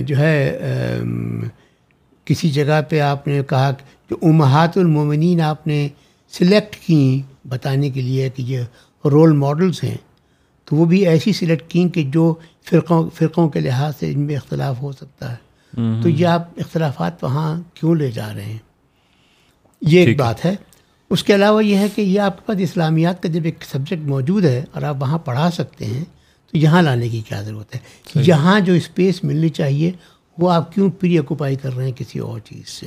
[0.00, 0.58] جو ہے
[2.24, 5.88] کسی جگہ پہ آپ نے کہا کہ جو امہات المومنین آپ نے
[6.30, 8.60] سلیکٹ کی بتانے کے لیے کہ یہ
[9.04, 9.96] رول ماڈلز ہیں
[10.64, 12.34] تو وہ بھی ایسی سلیکٹ کی کہ جو
[12.70, 15.44] فرقوں فرقوں کے لحاظ سے ان میں اختلاف ہو سکتا ہے۔
[16.02, 18.58] تو یہ آپ اختلافات وہاں کیوں لے جا رہے ہیں؟
[19.80, 20.54] یہ ایک۔ بات ہے۔
[21.10, 24.02] اس کے علاوہ یہ ہے کہ یہ آپ کے پاس اسلامیات کا جب ایک سبجیکٹ
[24.02, 26.04] موجود ہے اور آپ وہاں پڑھا سکتے ہیں
[26.54, 27.80] تو یہاں لانے کی کیا ضرورت ہے؟
[28.14, 29.90] یہاں جو اسپیس ملنی چاہیے
[30.38, 32.86] وہ آپ کیوں پری آکوپائی کر رہے ہیں کسی اور چیز سے؟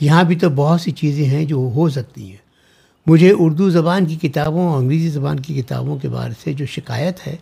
[0.00, 2.36] یہاں بھی تو بہت سی چیزیں ہیں جو ہو سکتی ہیں۔
[3.06, 7.26] مجھے اردو زبان کی کتابوں اور انگریزی زبان کی کتابوں کے بارے سے جو شکایت
[7.26, 7.36] ہے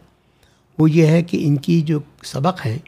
[0.79, 2.79] وہ یہ ہے کہ ان کی جو سبق ہیں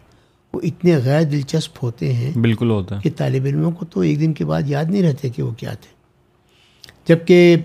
[0.53, 4.21] وہ اتنے غیر دلچسپ ہوتے ہیں بالکل ہوتا ہے کہ طالب علموں کو تو ایک
[4.21, 5.95] دن کے بعد یاد نہیں رہتے کہ وہ کیا تھے۔
[7.09, 7.57] جبکہ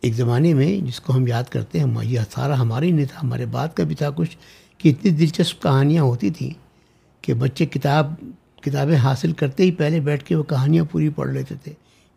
[0.00, 3.20] ایک زمانے میں جس کو ہم یاد کرتے ہیں یہ سارا ہمارا ہی نہیں تھا،
[3.22, 4.36] ہمارے بعد کا بھی تھا کچھ،
[4.78, 6.50] کہ اتنی دلچسپ کہانیاں ہوتی تھیں
[7.20, 8.12] کہ بچے کتاب،
[8.62, 11.72] کتابیں حاصل کرتے ہی پہلے بیٹھ کے وہ کہانیاں پوری پڑھ لیتے تھے۔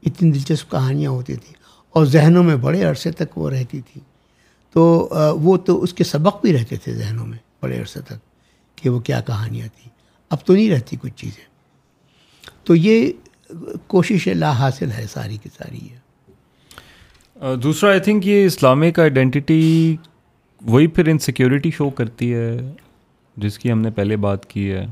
[0.06, 1.54] اتنی دلچسپ کہانیاں ہوتی تھیں
[1.90, 4.04] اور ذہنوں میں بڑے عرصے تک وہ رہتی تھیں۔
[4.74, 5.10] تو
[5.42, 8.20] وہ تو اس کے سبق بھی رہتے تھے ذہنوں میں بڑے عرصے تک
[8.76, 9.90] کہ وہ کیا کہانیاں تھیں۔
[10.30, 11.44] اب تو نہیں رہتی کچھ چیزیں۔
[12.64, 13.12] تو یہ
[13.88, 16.09] کوشش لا حاصل ہے ساری کی ساری۔ ہے
[17.40, 19.96] دوسرا آئی تھنک یہ اسلامک آئیڈینٹی
[20.62, 22.58] وہی پھر انسیکیورٹی شو کرتی ہے،
[23.38, 24.86] جس کی ہم نے پہلے بات کی ہے۔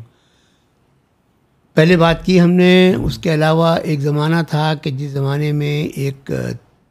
[1.75, 5.87] پہلے بات کی ہم نے، اس کے علاوہ ایک زمانہ تھا کہ جس زمانے میں
[5.95, 6.31] ایک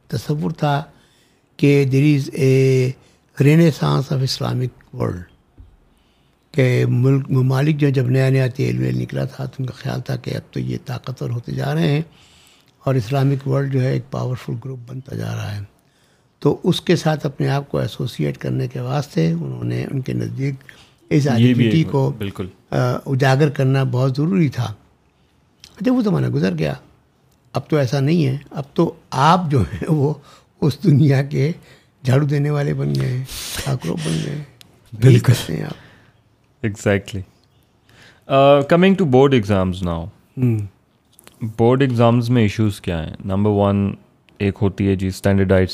[0.09, 0.83] تصور تھا
[1.57, 2.91] کہ there is a
[3.37, 5.23] renaissance of Islamic world
[6.53, 10.01] کہ ملک، ممالک جو جب نیا نیا تیل ویل نکلا تھا، تو ان کا خیال
[10.01, 12.01] تھا کہ اب تو یہ طاقتور ہوتے جا رہے ہیں۔
[12.87, 15.61] اور اسلامک ورلڈ جو ہے ایک پاورفل گروپ بنتا جا رہا ہے۔
[16.39, 20.13] تو اس کے ساتھ اپنے آپ کو ایسوسیٹ کرنے کے واسطے انہوں نے ان کے
[20.13, 20.55] نزدیک
[21.09, 24.73] اس آئیڈینٹی کو بالکل۔ اجاگر کرنا بہت ضروری تھا۔
[25.81, 26.73] جب وہ زمانہ گزر گیا
[27.53, 30.13] اب تو ایسا نہیں ہے۔ اب تو آپ جو ہیں وہ
[30.61, 31.51] اس دنیا کے
[32.03, 33.23] جھاڑو دینے والے بن گئے ہیں
[33.63, 34.43] ٹھاکروں بن گئے
[34.93, 35.85] بالکل۔ ہیں آپ۔
[36.63, 37.21] Exactly
[38.69, 40.05] coming to board exams now
[41.41, 43.93] board exams میں ایشوز کیا ہیں؟ نمبر ون
[44.37, 45.71] ایک ہوتی ہے جی اسٹینڈرڈائز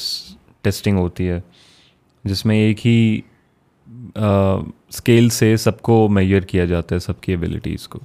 [0.62, 1.40] ٹیسٹنگ ہوتی ہے،
[2.24, 3.22] جس میں ایک ہی
[4.16, 8.00] اسکیل سے سب کو میئر کیا جاتا ہے، سب کی ایبلٹیز کو۔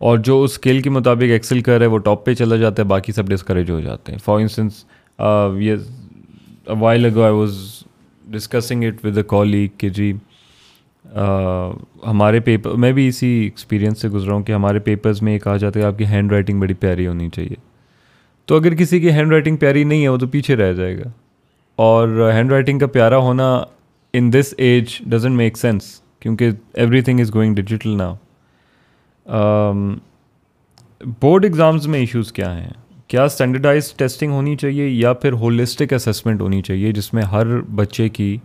[0.00, 2.88] اور جو اس اسکیل کے مطابق ایکسل کر ہے وہ ٹاپ پہ چلا جاتا ہے،
[2.88, 4.84] باقی سب ڈسکریج ہو جاتے ہیں۔ فار انسٹنس
[5.60, 5.74] یہ
[6.78, 7.56] while ago I was
[8.24, 10.12] discussing it with a colleague کہ جی
[12.06, 15.56] ہمارے پیپر میں بھی اسی ایکسپیرینس سے گزرا ہوں کہ ہمارے پیپرز میں یہ کہا
[15.56, 17.54] جاتا ہے کہ آپ کی ہینڈ رائٹنگ بڑی پیاری ہونی چاہیے۔
[18.46, 21.10] تو اگر کسی کی ہینڈ رائٹنگ پیاری نہیں ہے، وہ تو پیچھے رہ جائے گا۔
[21.76, 23.64] اور ہینڈ رائٹنگ کا پیارا ہونا
[24.12, 25.82] in this age doesn't make sense
[26.20, 26.50] کیونکہ
[27.00, 28.14] everything is going digital now
[31.20, 32.70] board exams میں ایشوز کیا ہیں؟
[33.08, 38.08] کیا اسٹینڈرڈائز ٹیسٹنگ ہونی چاہیے یا پھر ہولسٹک اسسمنٹ ہونی چاہیے، جس میں ہر بچے
[38.08, 38.36] کی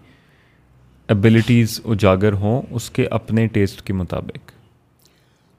[1.11, 4.51] ایبلٹیز اجاگر ہوں اس کے اپنے ٹیسٹ کے مطابق۔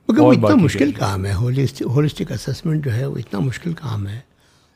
[0.09, 1.35] وہ اتنا مشکل کام ہے
[1.81, 4.21] ہولسٹک اسسمنٹ جو ہے وہ اتنا مشکل کام ہے۔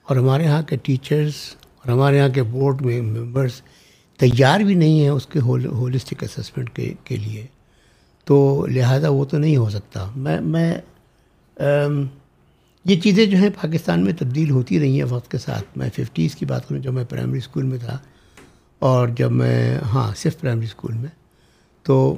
[0.03, 3.63] اور ہمارے یہاں کے ٹیچرس اور ہمارے یہاں کے بورڈ میں ممبرس
[4.19, 7.47] تیار بھی نہیں ہیں اس کے ہولسٹک اسسمنٹ کے کے لیے۔
[8.25, 10.75] تو لہٰذا وہ تو نہیں ہو سکتا۔ میں میں
[12.85, 16.37] یہ چیزیں جو ہیں پاکستان میں تبدیل ہوتی رہی ہیں وقت کے ساتھ۔ میں ففٹیز
[16.37, 17.99] کی بات کروں جب میں پرائمری اسکول میں تھا
[18.79, 21.09] اور جب میں ہاں صرف پرائمری اسکول میں
[21.87, 22.17] تو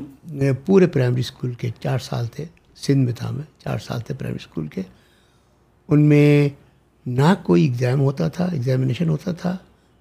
[0.66, 2.44] پورے پرائمری اسکول کے چار سال تھے
[2.76, 4.82] سندھ میں تھا میں چار سال تھے پرائمری اسکول کے۔
[5.88, 6.48] ان میں
[7.06, 9.56] نہ کوئی ایگزام ہوتا تھا ایگزامینیشن ہوتا تھا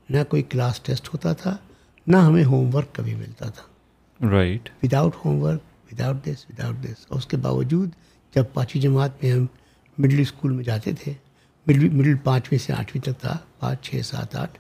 [0.09, 1.55] نہ کوئی کلاس ٹیسٹ ہوتا تھا
[2.07, 7.17] نہ ہمیں ہوم ورک کبھی ملتا تھا۔ Right without homework without this without this اور
[7.17, 7.89] اس کے باوجود
[8.35, 9.45] جب پانچویں جماعت میں ہم
[9.97, 11.13] مڈل اسکول میں جاتے تھے
[11.67, 14.57] مڈل مڈل پانچویں سے آٹھویں تک تھا پانچ چھ سات آٹھ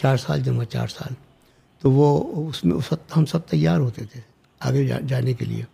[0.00, 1.14] چار سال جمع چار سال۔
[1.80, 2.10] تو وہ
[2.48, 4.20] اس میں اس وقت ہم سب تیار ہوتے تھے
[4.60, 5.64] آگے جا، جانے کے لیے۔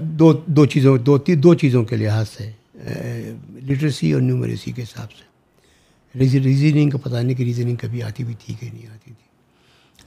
[0.00, 2.50] دو دو چیزوں، دو دو چیزوں کے لحاظ سے
[3.66, 5.24] لٹریسی اور نیومریسی کے حساب سے۔
[6.18, 9.28] ریزننگ کا پتہ نہیں کہ ریزننگ کبھی آتی بھی تھی کہ نہیں آتی تھی۔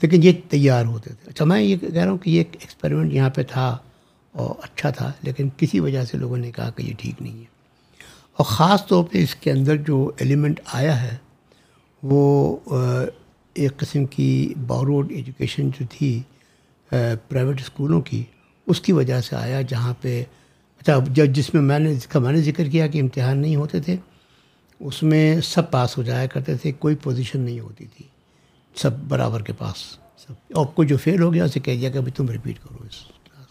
[0.02, 3.14] لیکن یہ تیار ہوتے تھے۔ اچھا میں یہ کہہ رہا ہوں کہ یہ ایک ایکسپیریمنٹ
[3.14, 3.78] یہاں پہ تھا
[4.32, 7.52] اور اچھا تھا، لیکن کسی وجہ سے لوگوں نے کہا کہ یہ ٹھیک نہیں ہے۔
[8.38, 11.16] اور خاص طور پہ اس کے اندر جو ایلیمنٹ آیا ہے
[12.04, 12.60] وہ
[13.56, 16.22] ایک قسم کی باروڈ ایجوکیشن جو تھی
[16.90, 18.24] پرائیویٹ اسکولوں کی،
[18.68, 20.24] اس کی وجہ سے آیا جہاں پہ
[20.82, 23.56] اچھا جب جس میں میں نے جس کا میں نے ذکر کیا کہ امتحان نہیں
[23.56, 23.96] ہوتے تھے،
[24.82, 28.06] اس میں سب پاس ہو جایا کرتے تھے، کوئی پوزیشن نہیں ہوتی تھی،
[28.76, 29.78] سب برابر کے پاس،
[30.28, 32.84] سب۔ اور کوئی جو فیل ہو گیا، اسے کہہ دیا کہ بھائی تم ریپیٹ کرو
[32.88, 33.48] اس کلاس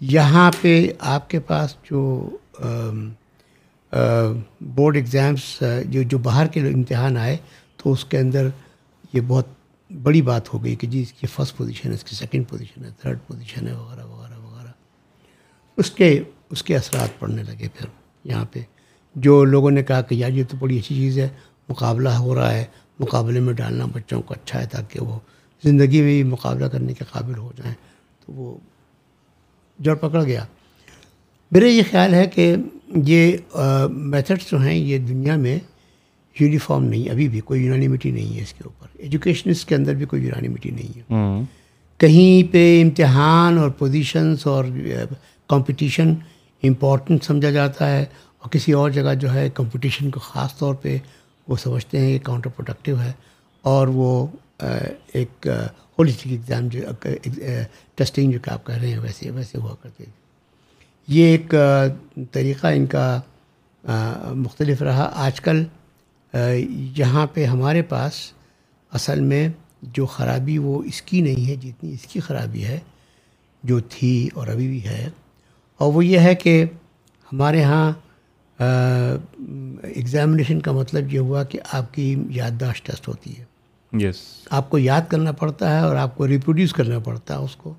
[0.00, 2.04] یہاں پہ آپ کے پاس جو
[4.60, 7.36] بورڈ ایگزامس جو جو باہر کے امتحان آئے،
[7.76, 8.48] تو اس کے اندر
[9.12, 9.46] یہ بہت
[10.02, 12.84] بڑی بات ہو گئی کہ جی اس کی فرسٹ پوزیشن ہے، اس کی سیکنڈ پوزیشن
[12.84, 14.68] ہے تھرڈ پوزیشن ہے، وغیرہ وغیرہ وغیرہ۔
[15.76, 17.86] اس کے اس کے اثرات پڑنے لگے پھر
[18.24, 18.60] یہاں پہ۔
[19.14, 21.28] جو لوگوں نے کہا کہ یار، یہ تو بڑی اچھی چیز ہے،
[21.68, 22.64] مقابلہ ہو رہا ہے،
[22.98, 25.18] مقابلے میں ڈالنا بچوں کو اچھا ہے تاکہ وہ
[25.64, 27.74] زندگی میں بھی مقابلہ کرنے کے قابل ہو جائیں۔
[28.26, 28.58] تو وہ
[29.78, 30.44] جڑ پکڑ گیا۔
[31.50, 32.56] میرا یہ خیال ہے کہ
[32.88, 33.36] یہ
[33.90, 35.58] میتھڈس جو ہیں یہ دنیا میں
[36.40, 40.06] یونیفارم نہیں ابھی بھی کوئی یونانیمیٹی نہیں ہے اس کے اوپر۔ ایجوکیشنس کے اندر بھی
[40.06, 41.42] کوئی یونانیمیٹی نہیں ہے۔
[41.98, 44.64] کہیں پہ امتحان اور پوزیشنس اور
[45.48, 46.14] کمپٹیشن
[46.62, 48.02] امپورٹنٹ سمجھا جاتا ہے
[48.38, 50.98] اور کسی اور جگہ جو ہے کمپٹیشن کو خاص طور پہ
[51.48, 53.12] وہ سمجھتے ہیں کہ کاؤنٹر پروڈکٹیو ہے
[53.62, 54.26] اور وہ
[55.12, 55.46] ایک
[55.98, 56.80] ہولسٹک ایگزام جو
[57.94, 60.04] ٹیسٹنگ جو کہ آپ کہہ رہے ہیں ویسے ویسے ہوا کرتے
[61.08, 61.54] یہ ایک
[62.30, 63.20] طریقہ ان کا
[64.34, 65.64] مختلف رہا۔ آج کل
[66.98, 68.12] یہاں پہ ہمارے پاس
[68.92, 69.48] اصل میں
[69.82, 72.78] جو خرابی وہ اس کی نہیں ہے جتنی اس کی خرابی ہے
[73.62, 75.10] جو تھی اور ابھی بھی ہے۔
[75.78, 76.64] اور وہ یہ ہے کہ
[77.32, 77.92] ہمارے ہاں
[79.82, 83.44] ایگزامینیشن کا مطلب یہ ہوا کہ آپ کی یادداشت ٹیسٹ ہوتی ہے۔
[83.92, 84.16] یس
[84.50, 87.74] آپ کو یاد کرنا پڑتا ہے اور آپ کو ریپروڈیوس کرنا پڑتا ہے اس کو۔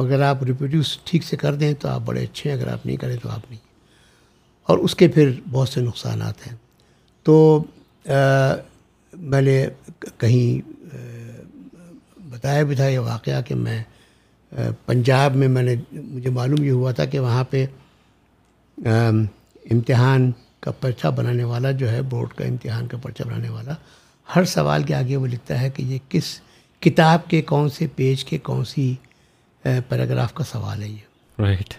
[0.00, 2.96] اگر آپ ریپروڈیوس ٹھیک سے کر دیں تو آپ بڑے اچھے ہیں، اگر آپ نہیں
[2.96, 3.60] کریں تو آپ نہیں۔
[4.66, 6.56] اور اس کے پھر بہت سے نقصانات ہیں۔
[7.22, 7.62] تو
[9.12, 9.66] میں نے
[10.18, 10.68] کہیں
[12.30, 13.82] بتایا بھی تھا یہ واقعہ کہ میں
[14.86, 17.66] پنجاب میں میں نے، مجھے معلوم یہ ہوا تھا کہ وہاں پہ
[19.70, 20.30] امتحان
[20.60, 23.74] کا پرچہ بنانے والا جو ہے، بورڈ کا امتحان کا پرچہ بنانے والا،
[24.36, 26.40] ہر سوال کے آگے وہ لکھتا ہے کہ یہ کس
[26.80, 28.94] کتاب کے، کون سے پیج کے، کون سی
[29.62, 31.74] پیراگراف کا سوال ہے یہ۔ رائٹ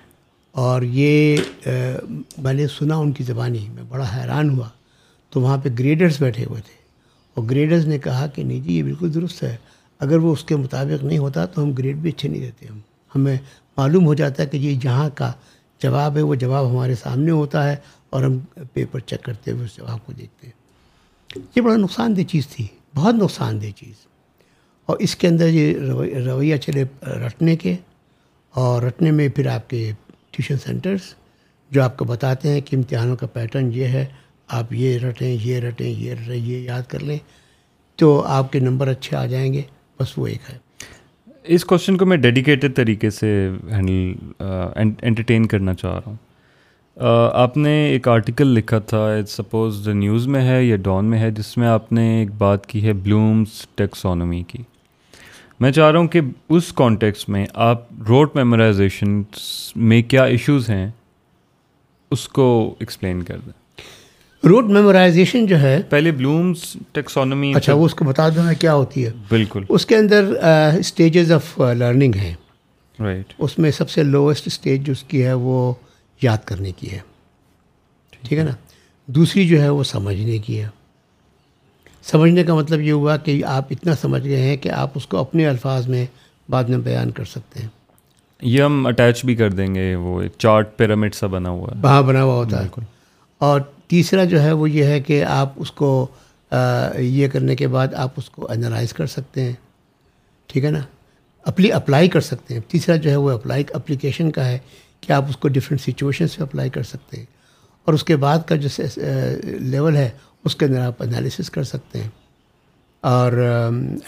[0.51, 1.37] اور یہ
[2.37, 4.69] میں نے سنا ان کی زبانی میں بڑا حیران ہوا۔
[5.29, 6.73] تو وہاں پہ گریڈرز بیٹھے ہوئے تھے۔
[7.33, 9.55] اور گریڈرز نے کہا کہ نہیں جی یہ بالکل درست ہے۔
[9.99, 12.79] اگر وہ اس کے مطابق نہیں ہوتا تو ہم گریڈ بھی اچھے نہیں دیتے۔ ہم
[13.15, 13.37] ہمیں
[13.77, 15.31] معلوم ہو جاتا ہے کہ یہ جہاں کا
[15.83, 17.75] جواب ہے وہ جواب ہمارے سامنے ہوتا ہے۔
[18.09, 18.39] اور ہم
[18.73, 20.61] پیپر چیک کرتے ہوئے اس جواب کو دیکھتے ہیں۔
[21.55, 24.10] یہ بڑا نقصان دہ چیز تھی بہت نقصان دہ چیز۔
[24.91, 25.73] اور اس کے اندر یہ
[26.25, 26.83] رویہ چلے
[27.25, 27.75] رٹنے کے
[28.53, 29.91] اور رٹنے میں پھر آپ کے
[30.31, 31.13] ٹیوشن سینٹرز
[31.71, 34.05] جو آپ کو بتاتے ہیں کہ امتحانوں کا پیٹرن یہ ہے،
[34.47, 37.17] آپ یہ رٹیں یہ رٹیں یہ رٹیں، یہ یاد کر لیں
[37.95, 39.61] تو آپ کے نمبر اچھے آ جائیں گے۔
[39.99, 40.57] بس وہ ایک ہے۔
[41.43, 44.13] اس کوشچن کو میں ڈیڈیکیٹڈ طریقے سے ہینڈل
[45.01, 46.15] انٹرٹین کرنا چاہ رہا ہوں۔
[47.33, 51.31] آپ نے ایک آرٹیکل لکھا تھا سپوز دا نیوز میں ہے یا ڈان میں ہے،
[51.31, 54.63] جس میں آپ نے ایک بات کی ہے بلومس ٹیکسونومی کی۔
[55.61, 59.21] میں چاہ رہا ہوں کہ اس کانٹیکس میں آپ روڈ میمورائزیشن
[59.75, 60.89] میں کیا ایشوز ہیں
[62.11, 63.81] اس کو ایکسپلین کر دیں۔
[64.47, 68.73] روٹ میمورائزیشن جو ہے پہلے بلومس ٹیکسونمی اچھا وہ اس کو بتا دوں میں کیا
[68.73, 70.23] ہوتی ہے۔ بالکل۔ اس کے اندر
[70.79, 72.33] اسٹیجز آف لرننگ ہیں۔
[72.99, 75.73] رائٹ اس میں سب سے لوئسٹ اسٹیج جو اس کی ہے وہ
[76.21, 76.99] یاد کرنے کی ہے۔
[78.21, 78.51] ٹھیک ہے نا؟
[79.05, 80.67] دوسری جو ہے وہ سمجھنے کی ہے۔
[82.11, 85.17] سمجھنے کا مطلب یہ ہوا کہ آپ اتنا سمجھ گئے ہیں کہ آپ اس کو
[85.17, 86.05] اپنے الفاظ میں
[86.49, 87.67] بعد میں بیان کر سکتے ہیں۔
[88.41, 91.81] یہ ہم اٹیچ بھی کر دیں گے وہ ایک چارٹ پیرامڈ سا بنا ہوا ہے۔
[91.81, 92.79] وہاں بنا ہوا ہوتا ہے۔
[93.37, 96.07] اور تیسرا جو ہے وہ یہ ہے کہ آپ اس کو
[96.99, 99.53] یہ کرنے کے بعد آپ اس کو انالائز کر سکتے ہیں۔
[100.47, 100.79] ٹھیک ہے نا؟
[101.43, 104.57] اپلی اپلائی کر سکتے ہیں۔ تیسرا جو ہے وہ اپلائی اپلیکیشن کا ہے
[105.01, 107.25] کہ آپ اس کو ڈفرینٹ سچویشنس پہ اپلائی کر سکتے ہیں۔
[107.85, 108.99] اور اس کے بعد کا جو
[109.43, 110.09] لیول ہے
[110.45, 112.09] اس کے اندر آپ انالیسس کر سکتے ہیں
[113.01, 113.31] اور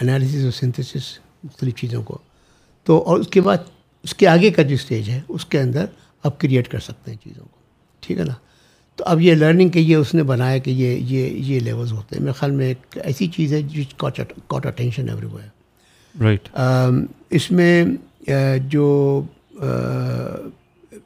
[0.00, 2.18] انالیسس اور سنتھسس مختلف چیزوں کو۔
[2.84, 3.56] تو اور اس کے بعد
[4.02, 5.84] اس کے آگے کا جو اسٹیج ہے اس کے اندر
[6.22, 7.58] آپ کریٹ کر سکتے ہیں چیزوں کو۔
[8.00, 8.34] ٹھیک ہے نا؟
[8.96, 12.16] تو اب یہ لرننگ کے یہ اس نے بنایا کہ یہ یہ یہ لیولز ہوتے
[12.16, 15.48] ہیں۔ میرے خیال میں ایک ایسی چیز ہے جس کاٹ اٹینشن ایوری ہے
[16.24, 16.48] رائٹ
[17.30, 17.84] اس میں
[18.68, 19.22] جو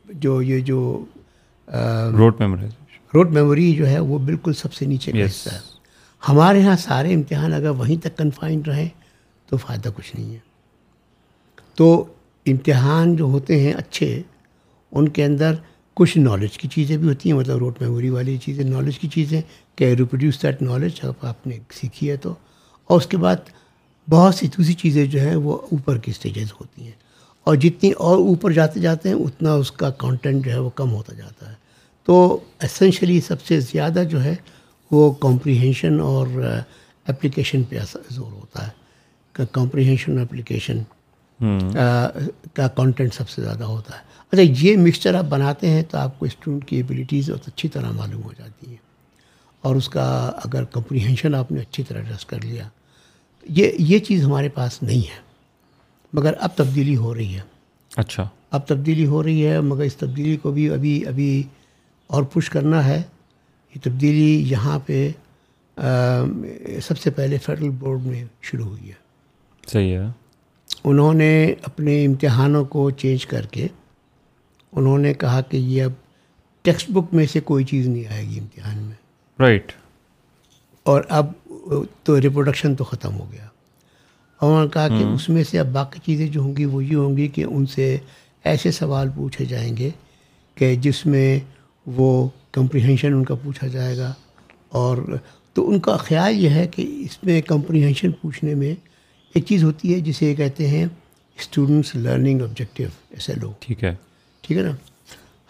[0.09, 1.05] جو یہ جو
[2.13, 2.67] روڈ میموری
[3.15, 5.59] روڈ میموری جو ہے وہ بالکل سب سے نیچے کا حصہ ہے۔
[6.29, 8.89] ہمارے یہاں سارے امتحان اگر وہیں تک کنفائنڈ رہیں
[9.47, 10.39] تو فائدہ کچھ نہیں ہے۔
[11.75, 12.05] تو
[12.47, 14.23] امتحان جو ہوتے ہیں اچھے
[14.93, 15.55] ان کے اندر
[15.95, 19.43] کچھ نالج کی چیزیں بھی ہوتی ہیں مطلب روڈ میموری والی چیزیں نالج کی چیزیں
[19.77, 22.35] کہ ریپروڈیوس دیٹ نالج اب آپ نے سیکھی ہے تو۔
[22.85, 23.37] اور اس کے بعد
[24.11, 27.09] بہت سی دوسری چیزیں جو ہیں وہ اوپر کی اسٹیجز ہوتی ہیں۔
[27.45, 30.93] اور جتنی اور اوپر جاتے جاتے ہیں اتنا اس کا کانٹینٹ جو ہے وہ کم
[30.93, 31.58] ہوتا جاتا ہے۔
[32.09, 34.35] تو اسینشلی سب سے زیادہ جو ہے
[34.91, 36.27] وہ کمپریہنشن اور
[37.07, 37.79] اپلیکیشن پہ
[38.11, 38.73] زور ہوتا ہے۔
[39.33, 40.79] کہ کمپریہنشن اپلیکیشن
[42.55, 44.03] کا کانٹینٹ سب سے زیادہ ہوتا ہے۔
[44.33, 47.91] اچھا یہ مکسچر آپ بناتے ہیں تو آپ کو اسٹوڈنٹ کی ایبلٹیز بہت اچھی طرح
[47.91, 48.77] معلوم ہو جاتی ہیں۔
[49.61, 52.69] اور اس کا اگر کمپریہنشن آپ نے اچھی طرح ڈریس کر لیا
[53.49, 55.21] یہ یہ چیز ہمارے پاس نہیں ہے۔
[56.13, 57.41] مگر اب تبدیلی ہو رہی ہے۔
[57.97, 61.43] اچھا۔ اب تبدیلی ہو رہی ہے مگر اس تبدیلی کو بھی ابھی ابھی
[62.09, 63.03] اور پش کرنا ہے
[63.75, 65.11] یہ تبدیلی یہاں پہ
[66.83, 68.95] سب سے پہلے فیڈرل بورڈ میں شروع ہوئی ہے۔
[69.67, 70.07] صحیح ہے۔
[70.85, 73.67] انہوں نے اپنے امتحانوں کو چینج کر کے
[74.73, 75.93] انہوں نے کہا کہ یہ اب
[76.63, 78.95] ٹیکسٹ بک میں سے کوئی چیز نہیں آئے گی امتحان میں۔
[79.41, 79.73] رائٹ۔
[80.83, 81.27] اور اب
[82.03, 83.47] تو ریپروڈکشن تو ختم ہو گیا۔
[84.39, 86.85] اور انہوں نے کہا کہ اس میں سے اب باقی چیزیں جو ہوں گی وہ
[86.85, 87.97] یہ ہوں گی کہ ان سے
[88.45, 89.91] ایسے سوال پوچھے جائیں گے
[90.55, 91.41] کہ جس میں
[91.97, 94.15] وہ کمپریہنشن ان کا پوچھا جائے گا۔
[94.69, 94.97] اور
[95.55, 98.75] تو ان کا خیال یہ ہے کہ اس میں کمپریہنشن پوچھنے میں
[99.35, 100.87] ایک چیز ہوتی ہے جسے کہتے ہیں
[101.39, 103.95] اسٹوڈنٹس لرننگ آبجیکٹیو ایسے لوگ ٹھیک ہے۔
[104.41, 104.71] ٹھیک ہے نا؟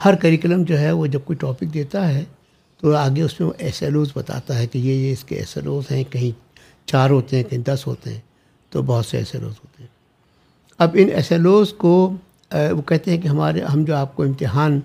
[0.04, 2.24] ہر کریکلم جو ہے وہ جب کوئی ٹاپک دیتا ہے
[2.80, 5.36] تو آگے اس میں وہ ایس ایل اوز بتاتا ہے کہ یہ یہ اس کے
[5.36, 6.30] ایس ایل اوز ہیں کہیں
[6.86, 8.20] چار ہوتے ہیں کہیں دس ہوتے ہیں
[8.70, 9.88] تو بہت سے ایس ایل اوز ہوتے ہیں۔
[10.78, 12.16] اب ان ایس ایل اوز کو
[12.52, 14.80] وہ کہتے ہیں کہ ہمارے ہم جو آپ کو امتحان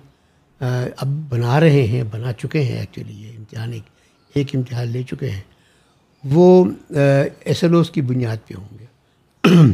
[0.97, 3.83] اب بنا رہے ہیں بنا چکے ہیں ایکچولی یہ امتحان ایک
[4.35, 5.41] ایک امتحان لے چکے ہیں۔
[6.23, 8.85] وہ ایس ایل اوز کی بنیاد پہ ہوں گے۔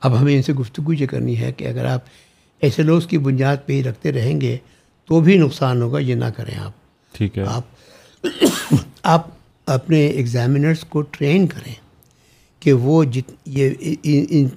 [0.00, 2.00] اب ہمیں ان سے گفتگو یہ کرنی ہے کہ اگر آپ
[2.62, 4.56] ایس ایل اوز کی بنیاد پہ ہی رکھتے رہیں گے
[5.04, 6.72] تو بھی نقصان ہوگا یہ نہ کریں آپ۔
[7.12, 7.64] ٹھیک ہے۔ آپ
[9.02, 9.26] آپ
[9.66, 11.74] اپنے ایگزامینرس کو ٹرین کریں
[12.60, 13.70] کہ وہ جت یہ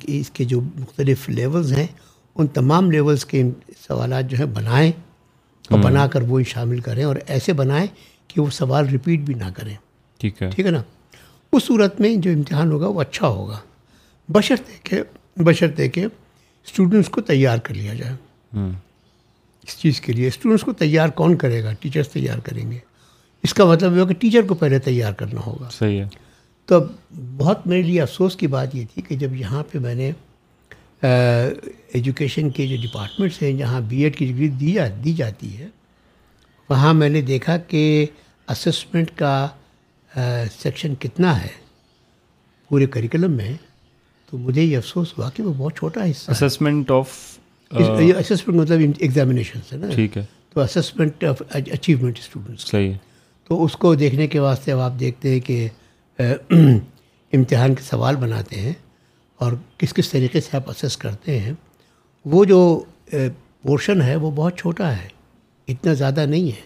[0.08, 1.88] اس کے جو مختلف لیولز ہیں
[2.36, 3.44] ان تمام لیولز کے
[3.88, 4.92] سوالات جو ہیں بنائیں
[5.70, 7.88] اور بنا کر وہ شامل کریں اور ایسے بنائیں
[8.28, 9.76] کہ وہ سوال ریپیٹ بھی نہ کریں۔
[10.18, 10.84] ٹھیک ہے۔ ٹھیک ہے نا؟
[11.52, 13.60] اس صورت میں جو امتحان ہوگا وہ اچھا ہوگا۔
[14.30, 15.02] بشرطے کہ
[15.38, 16.06] بشرطے کہ
[16.66, 18.14] اسٹوڈنٹس کو تیار کر لیا جائے۔
[19.64, 22.78] اس چیز کے لیے اسٹوڈنٹس کو تیار کون کرے گا؟ ٹیچرس تیار کریں گے۔
[23.44, 26.08] اس کا مطلب یہ ہوگا کہ ٹیچر کو پہلے تیار کرنا ہوگا۔ صحیح ہے۔
[26.66, 26.76] تو
[27.38, 30.12] بہت میرے لیے افسوس کی بات یہ تھی کہ جب یہاں پہ میں نے
[31.88, 35.68] ایجوکیشن کے جو ڈپارٹمنٹس ہیں جہاں بی ایڈ کی ڈگری دی جا دی جاتی ہے
[36.70, 38.06] وہاں میں نے دیکھا کہ
[38.50, 39.48] اسسمنٹ کا
[40.60, 41.66] سیکشن کتنا ہے
[42.70, 43.54] پورے کریکلم میں
[44.30, 47.38] تو مجھے یہ افسوس ہوا کہ وہ بہت چھوٹا حصہ اسسمنٹ آف
[47.72, 52.94] اسسمنٹ مطلب ایگزامینیشن ہے نا۔ ٹھیک ہے۔ تو اسسمنٹ آف اچیومنٹ اسٹوڈنٹس صحیح
[53.48, 55.68] تو اس کو دیکھنے کے واسطے اب آپ دیکھتے ہیں کہ
[57.34, 58.74] امتحان کے سوال بناتے ہیں۔
[59.40, 61.54] اور کس کس طریقے سے آپ اسیس کرتے ہیں،
[62.26, 62.60] وہ جو
[63.62, 65.08] پورشن ہے، وہ بہت چھوٹا ہے،
[65.68, 66.64] اتنا زیادہ نہیں ہے۔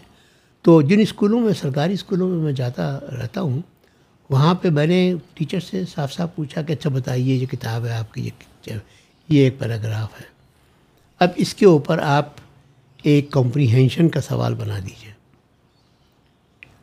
[0.62, 2.88] تو جن اسکولوں میں، سرکاری اسکولوں میں میں جاتا
[3.20, 3.60] رہتا ہوں،
[4.30, 7.92] وہاں پہ میں نے ٹیچر سے صاف صاف پوچھا کہ اچھا بتائیے، یہ کتاب ہے،
[7.92, 8.28] آپ کی
[8.66, 8.74] یہ
[9.28, 10.28] یہ ایک پیراگراف ہے۔
[11.20, 12.28] اب اس کے اوپر آپ
[13.02, 15.12] ایک کمپریہینشن کا سوال بنا دیجیے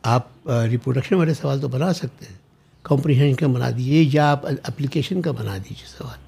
[0.02, 2.37] آپ ریپروڈکشن والے سوال تو بنا سکتے ہیں۔
[2.82, 6.18] کمپریہینشن کا بنا دیجیے یا آپ اپلیکیشن کا بنا دیجیے سوال۔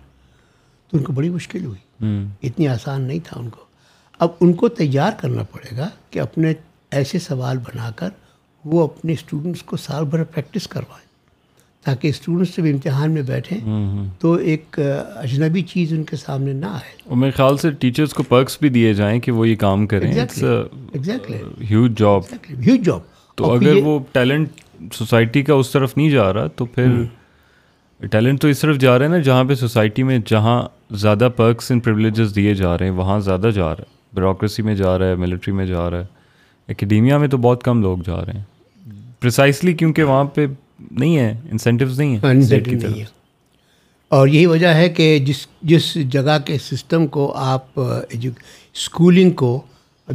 [0.90, 2.04] تو ان کو بڑی مشکل ہوئی۔
[2.42, 3.64] اتنی آسان نہیں تھا ان کو۔
[4.18, 6.52] اب ان کو تیار کرنا پڑے گا کہ اپنے
[6.90, 8.08] ایسے سوال بنا کر
[8.64, 11.10] وہ اپنے اسٹوڈنٹس کو سال بھر پریکٹس کروائیں۔
[11.84, 13.58] تاکہ اسٹوڈنٹس جب امتحان میں بیٹھیں
[14.18, 14.80] تو ایک
[15.14, 18.68] اجنبی چیز ان کے سامنے نہ آئے۔ اور میرے خیال سے ٹیچرس کو پرکس بھی
[18.68, 20.12] دیے جائیں کہ وہ یہ کام کریں۔
[21.70, 23.00] ہیوج جاب ہیوج جاب
[23.34, 24.48] تو اگر وہ ٹیلنٹ
[24.92, 27.02] سوسائٹی کا اس طرف نہیں جا رہا تو پھر
[28.06, 31.70] ٹیلنٹ تو اس طرف جا رہا ہے نا جہاں پہ سوسائٹی میں جہاں زیادہ پرکس
[31.70, 35.06] اینڈ پریولیجز دیے جا رہے ہیں وہاں زیادہ جا رہا ہے۔ بیوروکریسی میں جا رہا
[35.06, 36.06] ہے ملٹری میں جا رہا ہے۔
[36.68, 38.42] اکیڈیمیا میں تو بہت کم لوگ جا رہے ہیں۔
[39.20, 40.46] پرسائسلی کیونکہ وہاں پہ
[40.90, 42.20] نہیں ہے انسینٹیوز نہیں ہیں۔
[44.08, 49.60] اور یہی وجہ ہے کہ جس جس جگہ کے سسٹم کو آپ اسکولنگ کو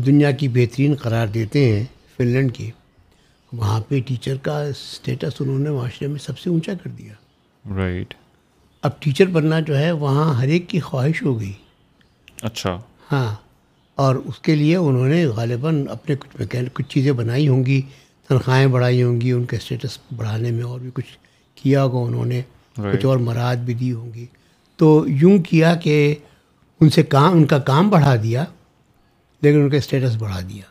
[0.05, 1.83] دنیا کی بہترین قرار دیتے ہیں
[2.17, 2.71] فن لینڈ کی۔
[3.57, 7.13] وہاں پہ ٹیچر کا اسٹیٹس انہوں نے معاشرے میں سب سے اونچا کر دیا۔
[7.75, 8.13] رائٹ
[8.81, 11.53] اب ٹیچر بننا جو ہے وہاں ہر ایک کی خواہش ہو گئی۔
[12.41, 12.79] اچھا۔
[13.11, 13.35] ہاں۔
[13.95, 17.81] اور اس کے لیے انہوں نے غالباً اپنے کچھ کچھ چیزیں بنائی ہوں گی
[18.29, 21.17] تنخواہیں بڑھائی ہوں گی ان کے اسٹیٹس بڑھانے میں اور بھی کچھ
[21.55, 22.41] کیا ہوگا انہوں نے۔
[22.75, 24.25] کچھ اور مراد بھی دی ہوں گی۔
[24.77, 26.15] تو یوں کیا کہ
[26.81, 28.45] ان سے کام ان کا کام بڑھا دیا
[29.41, 30.63] لیکن ان کا اسٹیٹس بڑھا دیا۔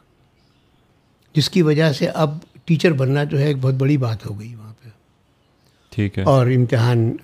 [1.36, 4.54] جس کی وجہ سے اب ٹیچر بننا جو ہے ایک بہت بڑی بات ہو گئی
[4.54, 4.88] وہاں پہ۔
[5.92, 7.16] ٹھیک ہے۔ اور امتحان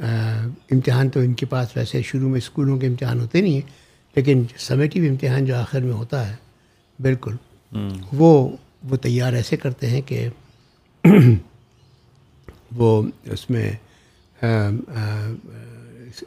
[0.70, 3.68] امتحان تو ان کے پاس ویسے شروع میں اسکولوں کے امتحان ہوتے نہیں ہیں
[4.16, 6.36] لیکن سمیٹیو امتحان جو آخر میں ہوتا ہے
[6.98, 7.36] بالکل۔
[8.12, 8.48] وہ
[8.88, 10.28] وہ تیار ایسے کرتے ہیں کہ
[12.76, 13.70] وہ اس میں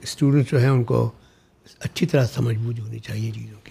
[0.04, 1.10] اسٹوڈنٹس جو ہیں ان کو
[1.80, 3.63] اچھی طرح سمجھ بوجھ ہونی چاہیے چیزوں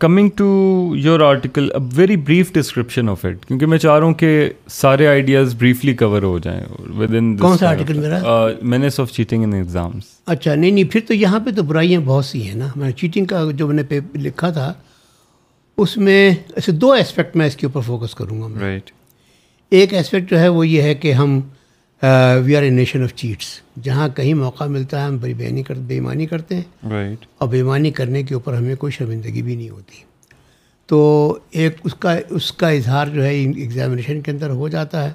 [0.00, 4.50] coming to your article very brief description of it کیونکہ میں چاہ رہا ہوں کہ
[4.68, 6.62] سارے آئیڈیاز بریفلی کور ہو جائیں
[6.98, 11.00] ود ان کون سا آرٹیکل میرا means of cheating in exams اچھا نہیں نہیں پھر
[11.08, 14.00] تو یہاں پہ تو برائیاں بہت سی ہیں نا میں چیٹنگ کا جو میں نے
[14.14, 14.72] لکھا تھا
[15.78, 18.90] اس میں ایسے دو اسپیکٹ میں اس کے اوپر فوکس کروں گا رائٹ
[19.70, 21.40] ایک اسپیکٹ جو ہے وہ یہ ہے کہ ہم
[22.44, 23.46] we are a nation of cheats
[23.82, 27.90] جہاں کہیں موقع ملتا ہے ہم بڑی بےانی کر بےمانی کرتے ہیں۔ رائٹ اور بےمانی
[27.90, 30.02] کرنے کے اوپر ہمیں کوئی شرمندگی بھی نہیں ہوتی۔
[30.86, 35.12] تو ایک اس کا اس کا اظہار جو ہے ایگزامینیشن کے اندر ہو جاتا ہے۔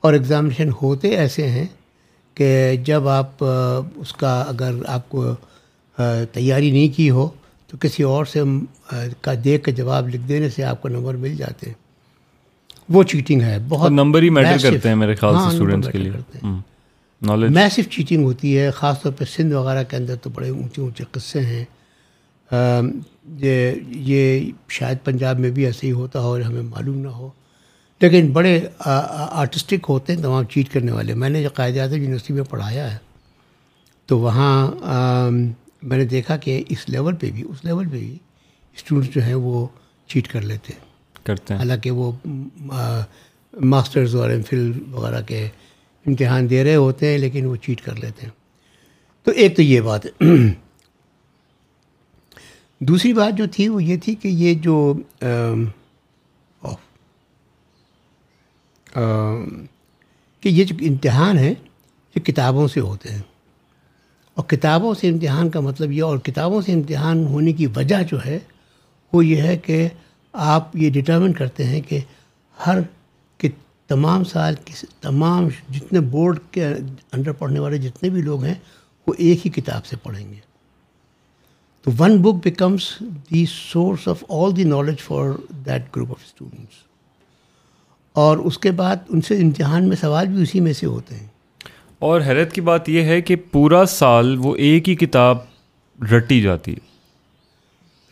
[0.00, 1.66] اور ایگزامینیشن ہوتے ایسے ہیں
[2.34, 3.44] کہ جب آپ
[3.96, 5.34] اس کا اگر آپ کو
[6.32, 7.28] تیاری نہیں کی ہو
[7.66, 8.42] تو کسی اور سے
[9.20, 11.83] کا دیکھ کے جواب لکھ دینے سے آپ کو نمبر مل جاتے ہیں۔
[12.88, 16.46] وہ چیٹنگ ہے بہت نمبر ہی میٹر کرتے ہیں میرے خیال سے اسٹوڈنٹس کے لیے۔
[17.22, 20.80] نالج میسو چیٹنگ ہوتی ہے خاص طور پہ سندھ وغیرہ کے اندر تو بڑے اونچے
[20.82, 21.64] اونچے قصے ہیں۔
[23.42, 27.30] یہ یہ شاید پنجاب میں بھی ایسے ہی ہوتا ہو اور ہمیں معلوم نہ ہو۔
[28.00, 32.34] لیکن بڑے آرٹسٹک ہوتے ہیں تمام چیٹ کرنے والے۔ میں نے جو قائد اعظم یونیورسٹی
[32.34, 32.98] میں پڑھایا ہے
[34.06, 34.70] تو وہاں
[35.82, 38.16] میں نے دیکھا کہ اس لیول پہ بھی اس لیول پہ بھی
[38.76, 39.66] اسٹوڈنٹس جو ہیں وہ
[40.08, 40.93] چیٹ کر لیتے ہیں۔
[41.24, 42.12] کرتے ہیں۔ حالانکہ وہ
[43.52, 45.48] ماسٹرز اور ایم فل وغیرہ کے
[46.06, 48.30] امتحان دے رہے ہوتے ہیں، لیکن وہ چیٹ کر لیتے ہیں۔
[49.24, 50.12] تو ایک تو یہ بات۔ ہے
[52.80, 54.94] دوسری بات جو تھی وہ یہ تھی کہ یہ جو
[60.40, 61.54] کہ یہ جو امتحان ہے،
[62.14, 63.22] یہ کتابوں سے ہوتے ہیں۔
[64.34, 68.24] اور کتابوں سے امتحان کا مطلب یہ، اور کتابوں سے امتحان ہونے کی وجہ جو
[68.26, 68.38] ہے،
[69.12, 69.88] وہ یہ ہے کہ
[70.34, 71.98] آپ یہ ڈٹرمن کرتے ہیں کہ
[72.66, 72.78] ہر
[73.38, 73.48] کہ
[73.88, 76.66] تمام سال کی تمام جتنے بورڈ کے
[77.12, 78.54] انڈر پڑھنے والے جتنے بھی لوگ ہیں،
[79.06, 80.38] وہ ایک ہی کتاب سے پڑھیں گے۔
[81.82, 85.30] تو one book becomes the source of all the knowledge for
[85.66, 86.74] that group of students
[88.12, 91.26] اور اس کے بعد ان سے امتحان میں سوال بھی اسی میں سے ہوتے ہیں۔
[91.98, 95.38] اور حیرت کی بات یہ ہے کہ پورا سال وہ ایک ہی کتاب
[96.12, 96.93] رٹی جاتی۔ ہے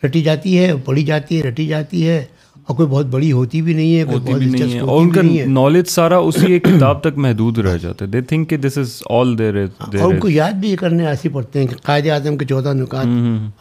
[0.05, 2.23] رٹی جاتی ہے پڑھی جاتی ہے رٹی جاتی ہے
[2.67, 5.21] اور کوئی بہت بڑی ہوتی بھی نہیں ہے ہوتی بھی نہیں ہے۔ اور ان کا
[5.47, 9.01] نالج سارا اسی ایک کتاب تک محدود رہ جاتا ہے۔ دے تھنک کہ دس از
[9.09, 12.45] آل دیر اور ان کو یاد بھی کرنے ایسے پڑھتے ہیں کہ قائد اعظم کے
[12.45, 13.05] چودہ نکات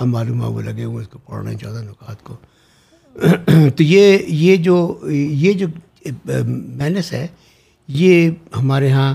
[0.01, 2.37] ہم معلوم ہے وہ لگے ہوئے اس کو پڑھ رہے ہیں چودہ نکات کو۔
[3.77, 4.77] تو یہ یہ جو
[5.11, 5.67] یہ جو
[6.79, 7.27] مینس ہے
[7.89, 9.13] یہ ہمارے ہاں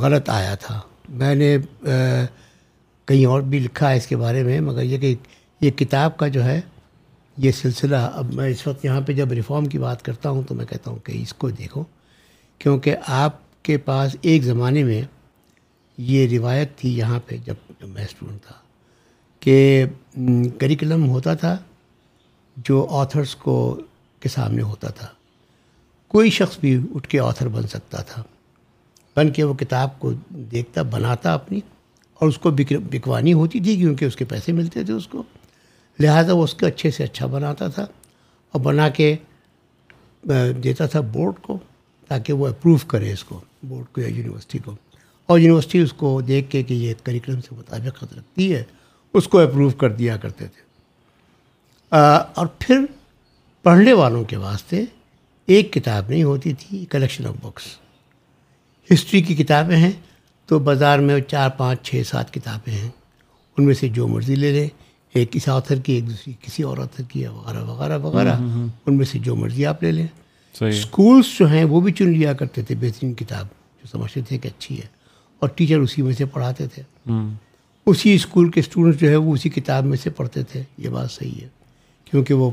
[0.00, 1.56] غلط آیا تھا۔ میں نے
[3.08, 5.14] کہیں اور بھی لکھا ہے اس کے بارے میں مگر یہ کہ
[5.62, 6.60] یہ کتاب کا جو ہے،
[7.36, 10.54] یہ سلسلہ اب میں اس وقت یہاں پہ جب ریفارم کی بات کرتا ہوں تو
[10.54, 11.82] میں کہتا ہوں کہ اس کو دیکھو،
[12.60, 15.02] کیونکہ آپ کے پاس ایک زمانے میں
[15.98, 18.54] یہ روایت تھی یہاں پہ جب جب میں اسٹوڈنٹ تھا،
[19.42, 19.84] کہ
[20.60, 21.56] کریکلم ہوتا تھا
[22.56, 23.54] جو آتھرس کو
[24.22, 25.06] کے سامنے ہوتا تھا۔
[26.10, 28.22] کوئی شخص بھی اٹھ کے آتھر بن سکتا تھا،
[29.16, 31.60] بن کے وہ کتاب کو دیکھتا، بناتا اپنی
[32.20, 35.22] اور اس کو بکوانی ہوتی تھی کیونکہ اس کے پیسے ملتے تھے اس کو۔
[36.02, 37.82] لہٰذا وہ اس کے اچھے سے اچھا بناتا تھا
[38.52, 39.16] اور بنا کے
[40.62, 41.58] دیتا تھا بورڈ کو
[42.08, 44.74] تاکہ وہ اپروو کرے اس کو، بورڈ کو یا یونیورسٹی کو۔
[45.26, 48.62] اور یونیورسٹی اس کو دیکھ کے کہ یہ کریکلم سے مطابقت رکھتی ہے،
[49.14, 50.62] اس کو اپروو کر دیا کرتے تھے۔
[52.34, 52.80] اور پھر
[53.62, 54.84] پڑھنے والوں کے واسطے
[55.46, 57.62] ایک کتاب نہیں ہوتی تھی کلیکشن آف بکس
[58.92, 59.92] ہسٹری کی کتابیں ہیں
[60.46, 62.90] تو بازار میں چار پانچ چھ سات کتابیں ہیں،
[63.58, 64.68] ان میں سے جو مرضی لے لیں۔
[65.14, 68.36] ایک کسی آتھر کی ایک دوسری کسی اور آتھر کی وغیرہ وغیرہ وغیرہ۔
[68.86, 70.06] ان میں سے جو مرضی آپ لے لیں۔
[70.70, 74.48] اسکولس جو ہیں وہ بھی چن لیا کرتے تھے بہترین کتاب جو سمجھتے تھے کہ
[74.48, 74.86] اچھی ہے۔
[75.38, 76.82] اور ٹیچر اسی میں سے پڑھاتے تھے۔
[77.86, 81.10] اسی اسکول کے اسٹوڈنٹس جو ہے وہ اسی کتاب میں سے پڑھتے تھے۔ یہ بات
[81.10, 81.48] صحیح ہے۔
[82.04, 82.50] کیونکہ وہ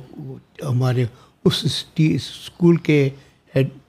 [0.69, 1.05] ہمارے
[1.45, 3.09] اس اسکول کے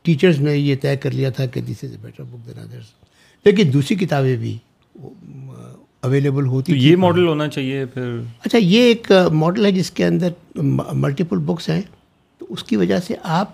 [0.02, 2.84] ٹیچرز نے یہ طے کر لیا تھا کہ دس از اے بیٹر بک دین ادرس
[3.44, 4.58] لیکن دوسری کتابیں بھی
[6.02, 10.30] اویلیبل ہوتی یہ ماڈل ہونا چاہیے پھر۔ اچھا یہ ایک ماڈل ہے جس کے اندر
[10.92, 11.82] ملٹیپل بکس ہیں۔
[12.38, 13.50] تو اس کی وجہ سے آپ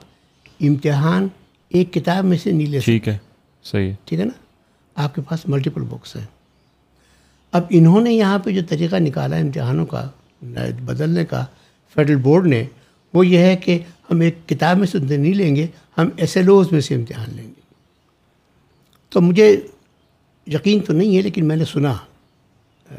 [0.60, 1.28] امتحان
[1.68, 3.18] ایک کتاب میں سے نہیں لے ٹھیک ہے
[3.64, 4.32] صحیح ٹھیک ہے نا؟
[4.94, 6.24] آپ کے پاس ملٹیپل بکس ہیں۔
[7.52, 10.08] اب انہوں نے یہاں پہ جو طریقہ نکالا امتحانوں کا
[10.84, 11.44] بدلنے کا
[11.94, 12.64] فیڈرل بورڈ نے
[13.14, 13.78] وہ یہ ہے کہ
[14.10, 15.66] ہم ایک کتاب میں سے نہیں لیں گے
[15.98, 17.60] ہم ایس ایل اوز میں سے امتحان لیں گے۔
[19.10, 19.60] تو مجھے
[20.46, 21.94] یقین تو نہیں ہے لیکن میں نے سنا۔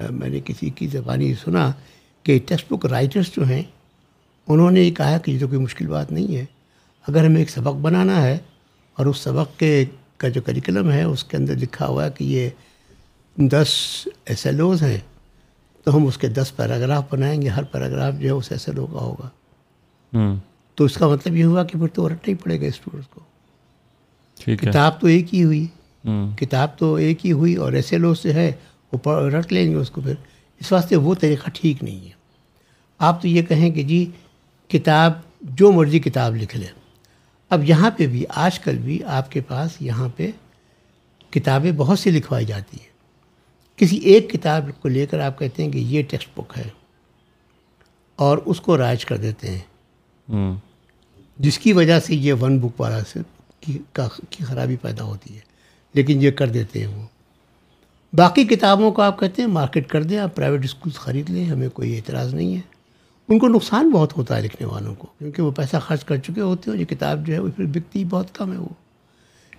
[0.09, 1.71] میں نے کسی کی زبانی سنا
[2.23, 3.63] کہ ٹیکسٹ بک رائٹرس جو ہیں
[4.47, 6.45] انہوں نے یہ کہا کہ یہ تو کوئی مشکل بات نہیں ہے۔
[7.07, 8.37] اگر ہمیں ایک سبق بنانا ہے
[8.93, 9.85] اور اس سبق کے
[10.17, 12.49] کا جو کریکلم ہے اس کے اندر لکھا ہوا ہے کہ یہ
[13.35, 13.67] دس
[14.25, 14.97] ایس ایل اوز ہیں
[15.83, 18.77] تو ہم اس کے دس پیراگراف بنائیں گے۔ ہر پیراگراف جو ہے اس ایس ایل
[18.79, 19.29] او کا ہوگا۔
[20.75, 23.19] تو اس کا مطلب یہ ہوا کہ پھر تو رٹنا ہی پڑے گا اسٹوڈنٹس کو۔
[24.71, 25.67] کتاب تو ایک ہی ہوئی۔
[26.39, 28.51] کتاب تو ایک ہی ہوئی اور ایسے لوگ سے ہے۔
[28.91, 30.13] وہ رٹ لیں گے اس کو پھر۔
[30.59, 32.17] اس واسطے وہ طریقہ ٹھیک نہیں ہے۔
[32.97, 34.11] آپ تو یہ کہیں کہ جی
[34.67, 36.67] کتاب جو مرضی کتاب لکھ لیں۔
[37.49, 40.31] اب یہاں پہ بھی آج کل بھی آپ کے پاس یہاں پہ
[41.29, 42.87] کتابیں بہت سی لکھوائی جاتی ہیں۔
[43.77, 46.67] کسی ایک کتاب کو لے کر آپ کہتے ہیں کہ یہ ٹیکسٹ بک ہے
[48.15, 49.59] اور اس کو رائج کر دیتے ہیں۔
[51.37, 53.19] جس کی وجہ سے یہ ون بک والا سے
[53.59, 55.39] کی خرابی پیدا ہوتی ہے
[55.93, 57.03] لیکن یہ کر دیتے ہیں وہ۔
[58.13, 61.69] باقی کتابوں کو آپ کہتے ہیں، مارکیٹ کر دیں، آپ پرائیویٹ اسکول خرید لیں، ہمیں
[61.69, 62.61] کوئی اعتراض نہیں ہے۔
[63.29, 66.41] ان کو نقصان بہت ہوتا ہے لکھنے والوں کو، کیونکہ وہ پیسہ خرچ کر چکے
[66.41, 68.69] ہوتے ہیں یہ کتاب جو ہے وہ پھر بکتی بہت کم ہے وہ۔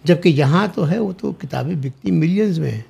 [0.05, 2.83] جبکہ یہاں تو ہے، وہ تو کتابیں بکتی ملینز میں ہیں۔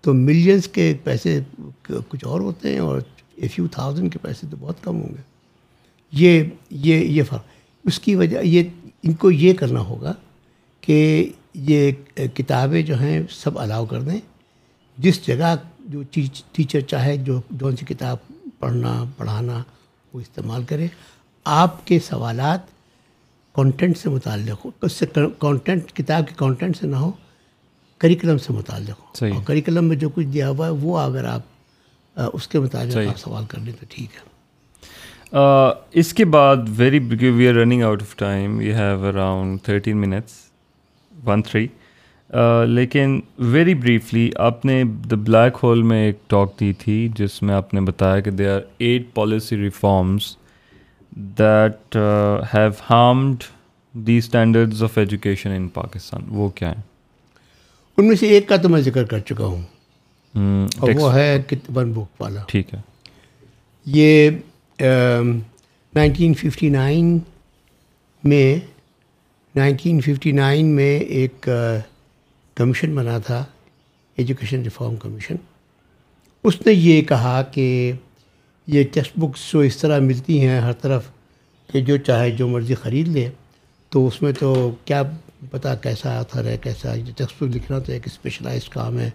[0.00, 1.40] تو ملینز کے پیسے
[1.82, 3.00] کچھ اور ہوتے ہیں اور
[3.36, 5.22] اے فیو تھاؤزنڈ کے پیسے تو بہت کم ہوں گے۔
[6.12, 7.44] یہ یہ یہ فرق۔
[7.84, 8.62] اس کی وجہ، یہ،
[9.02, 10.12] ان کو یہ کرنا ہوگا
[10.80, 11.90] کہ یہ
[12.34, 14.20] کتابیں جو ہیں سب الاؤ کر دیں۔
[15.02, 15.54] جس جگہ
[15.88, 16.02] جو
[16.52, 18.16] ٹیچر چاہے جو جون سی کتاب
[18.58, 19.62] پڑھنا پڑھانا
[20.12, 20.86] وہ استعمال کرے
[21.46, 22.66] آپ کے سوالات
[23.54, 25.06] کانٹینٹ سے متعلق ہو اس سے
[25.38, 27.10] کانٹینٹ کتاب کے کانٹینٹ سے نہ ہو
[28.00, 31.24] کریکلم سے متعلق ہو صحیح۔ اور کریکلم میں جو کچھ دیا ہوا ہے وہ اگر
[31.24, 34.28] آپ اس کے مطابق آپ سوال کر لیں تو ٹھیک ہے۔
[35.92, 40.32] اس کے بعد very we are running out of time you have around thirteen minutes
[41.12, 41.66] one three
[42.68, 47.54] لیکن ویری بریفلی آپ نے دا بلیک ہول میں ایک ٹاک دی تھی جس میں
[47.54, 50.36] آپ نے بتایا کہ they are eight policy reforms
[51.16, 51.96] that
[52.54, 53.36] have harmed
[53.92, 56.82] the standards of education in Pakistan وہ کیا ہیں؟
[57.98, 59.62] ان میں سے ایک کا تو میں ذکر کر چکا ہوں۔
[60.78, 61.42] اور وہ ہے
[61.74, 62.80] ون بک والا۔ ٹھیک ہے۔
[63.86, 64.30] یہ
[65.94, 67.18] نائنٹین ففٹی نائن
[68.24, 68.56] میں
[69.54, 71.48] نائنٹین ففٹی نائن میں ایک
[72.54, 73.44] کمیشن بنا تھا
[74.16, 75.36] ایجوکیشن ریفارم کمیشن
[76.44, 77.92] اس نے یہ کہا کہ
[78.66, 81.02] یہ ٹیکسٹ بکس جو اس طرح ملتی ہیں ہر طرف
[81.72, 83.30] کہ جو چاہے جو مرضی خرید لے،
[83.88, 85.02] تو اس میں تو کیا
[85.50, 89.10] پتہ کیسا آتھر ہے کیسا ٹیکسٹ بک لکھنا تو ایک اسپیشلائز کام ہے،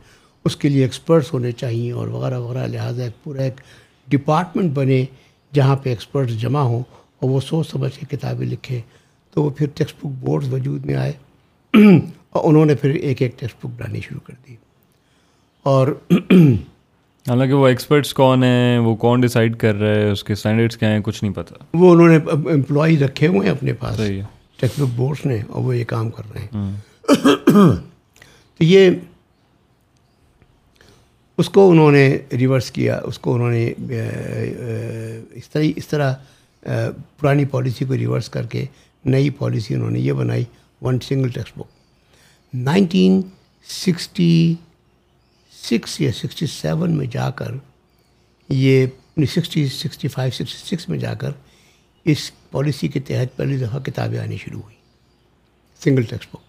[0.46, 3.62] اس کے لیے ایکسپرٹس ہونے چاہیے اور وغیرہ وغیرہ۔ لہٰذا ایک پورا ایک
[4.08, 5.06] ڈپارٹمنٹ بنے
[5.54, 6.84] جہاں پہ ایکسپرٹس جمع ہوں
[7.20, 8.82] اور وہ سوچ سمجھ کے کتابیں لکھیں۔
[9.34, 11.14] تو وہ پھر ٹیکسٹ بک بورڈز وجود میں آئے۔
[12.36, 14.56] اور انہوں نے پھر ایک ایک ٹیکسٹ بک بنانی شروع کر دی۔
[15.64, 15.88] اور
[17.26, 20.90] حالانکہ وہ ایکسپرٹس کون ہیں وہ کون ڈیسائیڈ کر رہے ہیں اس کے اسٹینڈرڈس کیا
[20.90, 22.16] ہیں کچھ نہیں پتہ وہ انہوں نے
[22.54, 23.98] امپلائی رکھے ہوئے ہیں اپنے پاس۔
[24.60, 26.74] ٹیکسٹ بک بورڈس نے اور وہ یہ کام کر رہے ہیں۔
[28.58, 28.90] تو یہ
[31.38, 33.74] اس کو انہوں نے ریورس کیا اس کو انہوں نے
[35.34, 36.14] اس طرح اس طرح
[37.20, 38.66] پرانی پالیسی کو ریورس کر کے
[39.06, 40.44] نئی پالیسی انہوں نے یہ بنائی
[40.82, 41.75] one single textbook
[42.54, 43.22] nineteen
[43.68, 44.56] sixty
[45.64, 47.52] six یا سکسٹی سیون میں جا کر
[48.50, 48.86] یہ
[49.18, 51.30] sixty sixty five sixty six میں جا کر
[52.06, 54.76] اس پالیسی کے تحت پہلی دفعہ کتابیں آنی شروع ہوئی
[55.84, 56.40] سنگل ٹیکسٹ بک۔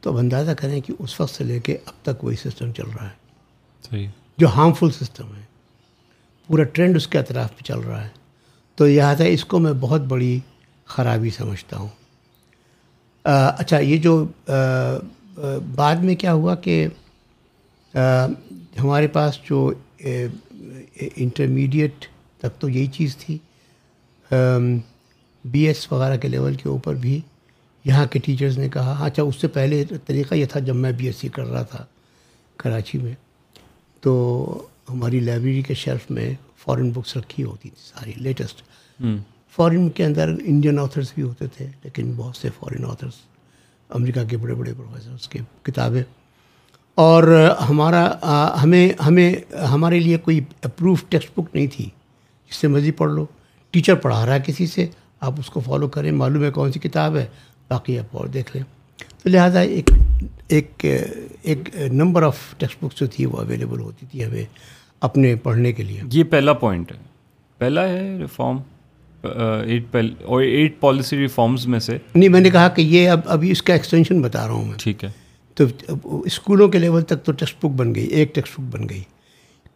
[0.00, 2.90] تو اب اندازہ کریں کہ اس وقت سے لے کے اب تک وہی سسٹم چل
[2.98, 3.14] رہا ہے۔
[3.90, 4.08] صحیح۔
[4.38, 5.42] جو ہارمفل سسٹم ہے
[6.46, 8.08] پورا ٹرینڈ اس کے اطراف پہ چل رہا ہے۔
[8.74, 10.40] تو لہٰذا اس کو میں بہت بڑی
[10.84, 11.88] خرابی سمجھتا ہوں۔
[13.26, 14.24] اچھا یہ جو
[15.74, 16.86] بعد میں کیا ہوا کہ
[18.78, 19.72] ہمارے پاس جو
[21.16, 22.04] انٹرمیڈیٹ
[22.40, 23.38] تک تو یہی چیز تھی
[25.44, 27.20] بی ایس وغیرہ کے لیول کے اوپر بھی
[27.84, 31.06] یہاں کے ٹیچرز نے کہا اچھا اس سے پہلے طریقہ یہ تھا جب میں بی
[31.06, 31.84] ایس سی کر رہا تھا
[32.56, 33.14] کراچی میں،
[34.02, 34.12] تو
[34.88, 38.62] ہماری لائبریری کے شیلف میں فورن بکس رکھی ہوتی تھی ساری لیٹسٹ
[39.56, 43.12] فورن کے اندر انڈین آتھرس بھی ہوتے تھے، لیکن بہت سے فورن آتھرس
[43.88, 46.02] امریکہ کے بڑے بڑے پروفیسرس کے کتابیں۔
[46.94, 48.14] اور ہمارا،
[48.62, 51.84] ہمیں ہمیں، ہمارے لیے کوئی اپروو ٹیکسٹ بک نہیں تھی،
[52.50, 53.26] جس سے مرضی پڑھ لو۔
[53.70, 54.86] ٹیچر پڑھا رہا ہے کسی سے،
[55.20, 57.26] آپ اس کو فالو کریں، معلوم ہے کون سی کتاب ہے،
[57.68, 58.64] باقی آپ اور دیکھ لیں۔
[59.22, 59.90] تو لہٰذا ایک
[60.48, 60.84] ایک
[61.42, 64.44] ایک نمبر آف ٹیکسٹ بکس جو تھی وہ اویلیبل ہوتی تھی ہمیں
[65.00, 66.96] اپنے پڑھنے کے لیے۔ یہ پہلا پوائنٹ ہے۔
[67.58, 68.56] پہلا ہے ریفارم
[69.22, 73.50] ایٹ اور ایٹ پالیسی ریفارمز میں سے۔ نہیں میں نے کہا کہ یہ اب ابھی
[73.50, 75.08] اس کا ایکسٹینشن بتا رہا ہوں میں۔ ٹھیک ہے۔
[75.54, 75.64] تو
[76.24, 79.02] اسکولوں کے لیول تک تو ٹیکسٹ بک بن گئی ایک ٹیکسٹ بک بن گئی۔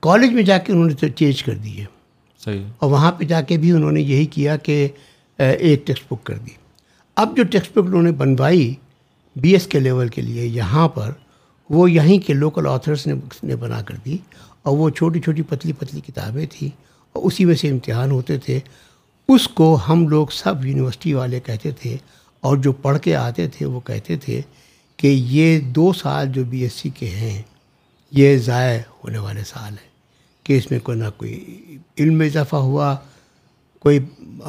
[0.00, 1.84] کالج میں جا کے انہوں نے چینج کر دی ہے۔
[2.44, 4.88] صحیح۔ اور وہاں پہ جا کے بھی انہوں نے یہی کیا کہ
[5.38, 6.50] ایک ٹیکسٹ بک کر دی۔
[7.16, 8.74] اب جو ٹیکسٹ بک انہوں نے بنوائی
[9.36, 11.10] بی ایس کے لیول کے لیے یہاں پر
[11.70, 14.16] وہ یہیں کے لوکل آتھرس نے نے بنا کر دی۔
[14.62, 16.68] اور وہ چھوٹی چھوٹی پتلی پتلی کتابیں تھیں
[17.12, 18.60] اور اسی میں سے امتحان ہوتے تھے۔
[19.34, 21.96] اس کو ہم لوگ سب یونیورسٹی والے کہتے تھے
[22.40, 24.40] اور جو پڑھ کے آتے تھے وہ کہتے تھے
[24.96, 27.42] کہ یہ دو سال جو بی ایس سی کے ہیں،
[28.10, 29.90] یہ ضائع ہونے والے سال ہیں۔
[30.44, 31.58] کہ اس میں کوئی نہ کوئی
[31.98, 32.96] علم میں اضافہ ہوا،
[33.78, 33.98] کوئی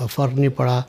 [0.10, 0.82] فرق نہیں پڑا۔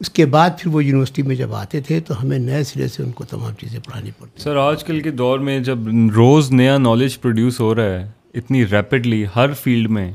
[0.00, 3.02] اس کے بعد پھر وہ یونیورسٹی میں جب آتے تھے تو ہمیں نئے سرے سے
[3.02, 5.78] ان کو تمام چیزیں پڑھانی پڑتی۔ سر، آج کل کے دور میں جب
[6.14, 10.12] روز نیا نالج پروڈیوس ہو رہا ہے، اتنی ریپڈلی ہر فیلڈ میں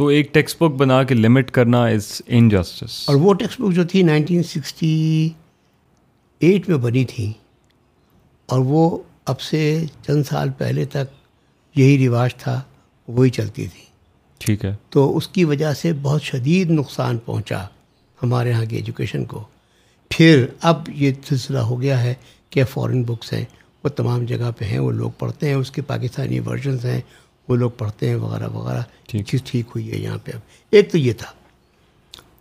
[0.00, 3.84] تو ایک ٹیکسٹ بک بنا کے لمٹ کرنا از انجسٹس اور وہ ٹیکسٹ بک جو
[3.84, 5.28] تھی نائنٹین سکسٹی
[6.38, 7.32] ایٹ میں بنی تھی
[8.46, 11.04] اور وہ اب سے چند سال پہلے تک
[11.74, 12.60] یہی رواج تھا
[13.08, 13.84] وہی چلتی تھی۔
[14.38, 17.64] ٹھیک ہے۔ تو اس کی وجہ سے بہت شدید نقصان پہنچا
[18.22, 19.44] ہمارے یہاں کی ایجوکیشن کو۔
[20.08, 22.14] پھر اب یہ سلسلہ ہو گیا ہے
[22.50, 23.44] کہ فورن بکس ہیں
[23.84, 27.00] وہ تمام جگہ پہ ہیں وہ لوگ پڑھتے ہیں اس کے پاکستانی ورژنس ہیں
[27.50, 28.80] وہ لوگ پڑھتے ہیں وغیرہ وغیرہ۔
[29.22, 30.40] چیز ٹھیک ہوئی ہے یہاں پہ۔ اب
[30.70, 31.30] ایک تو یہ تھا۔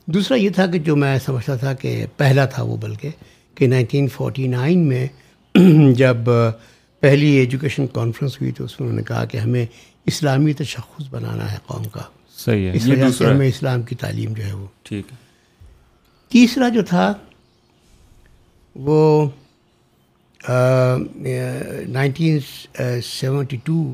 [0.05, 3.09] دوسرا یہ تھا کہ جو میں سمجھتا تھا کہ پہلا تھا وہ بلکہ
[3.55, 5.07] کہ نائنٹین فورٹی نائن میں
[5.95, 6.17] جب
[6.99, 9.65] پہلی ایجوکیشن کانفرنس ہوئی تو اس میں انہوں نے کہا کہ ہمیں
[10.05, 12.01] اسلامی تشخص بنانا ہے قوم کا۔
[12.37, 15.15] صحیح ہے۔ اس وجہ سے ہمیں اسلام کی تعلیم جو ہے وہ۔ ٹھیک ہے۔
[16.29, 17.13] تیسرا جو تھا
[18.75, 19.29] وہ
[21.87, 22.39] نائنٹین
[23.03, 23.93] سیونٹی ٹو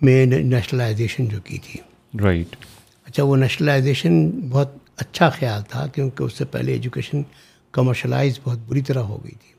[0.00, 1.80] میں نیشنلائزیشن جو کی تھی۔
[2.22, 2.56] رائٹ
[3.04, 7.22] اچھا وہ نیشنلائزیشن بہت اچھا خیال تھا کیونکہ اس سے پہلے ایجوکیشن
[7.72, 9.52] کمرشلائز بہت بری طرح ہو گئی تھی۔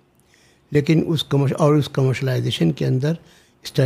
[0.72, 3.14] لیکن اس کمرش اور اس کمرشلائزیشن کے اندر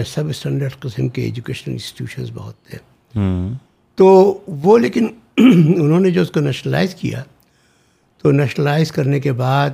[0.06, 2.78] سب اسٹینڈرڈ قسم کے ایجوکیشنل انسٹیٹیوشنز بہت تھے۔
[3.16, 3.54] ہوں۔
[3.96, 5.08] تو وہ لیکن
[5.38, 7.24] انہوں نے جو اس کو نیشنلائز کیا
[8.18, 9.70] تو نیشنلائز کرنے کے بعد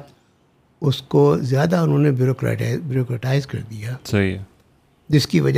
[0.82, 4.44] اس کو زیادہ انہوں نے بیوروکریٹائز بیوروکریٹائز کر دیا۔ صحیح ہے۔
[5.10, 5.45] جس کی وجہ